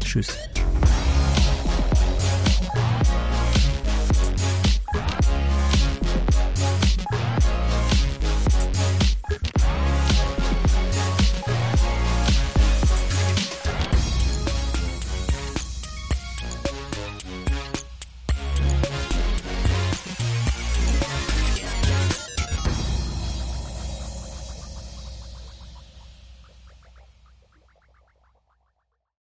Tschüss. 0.00 0.36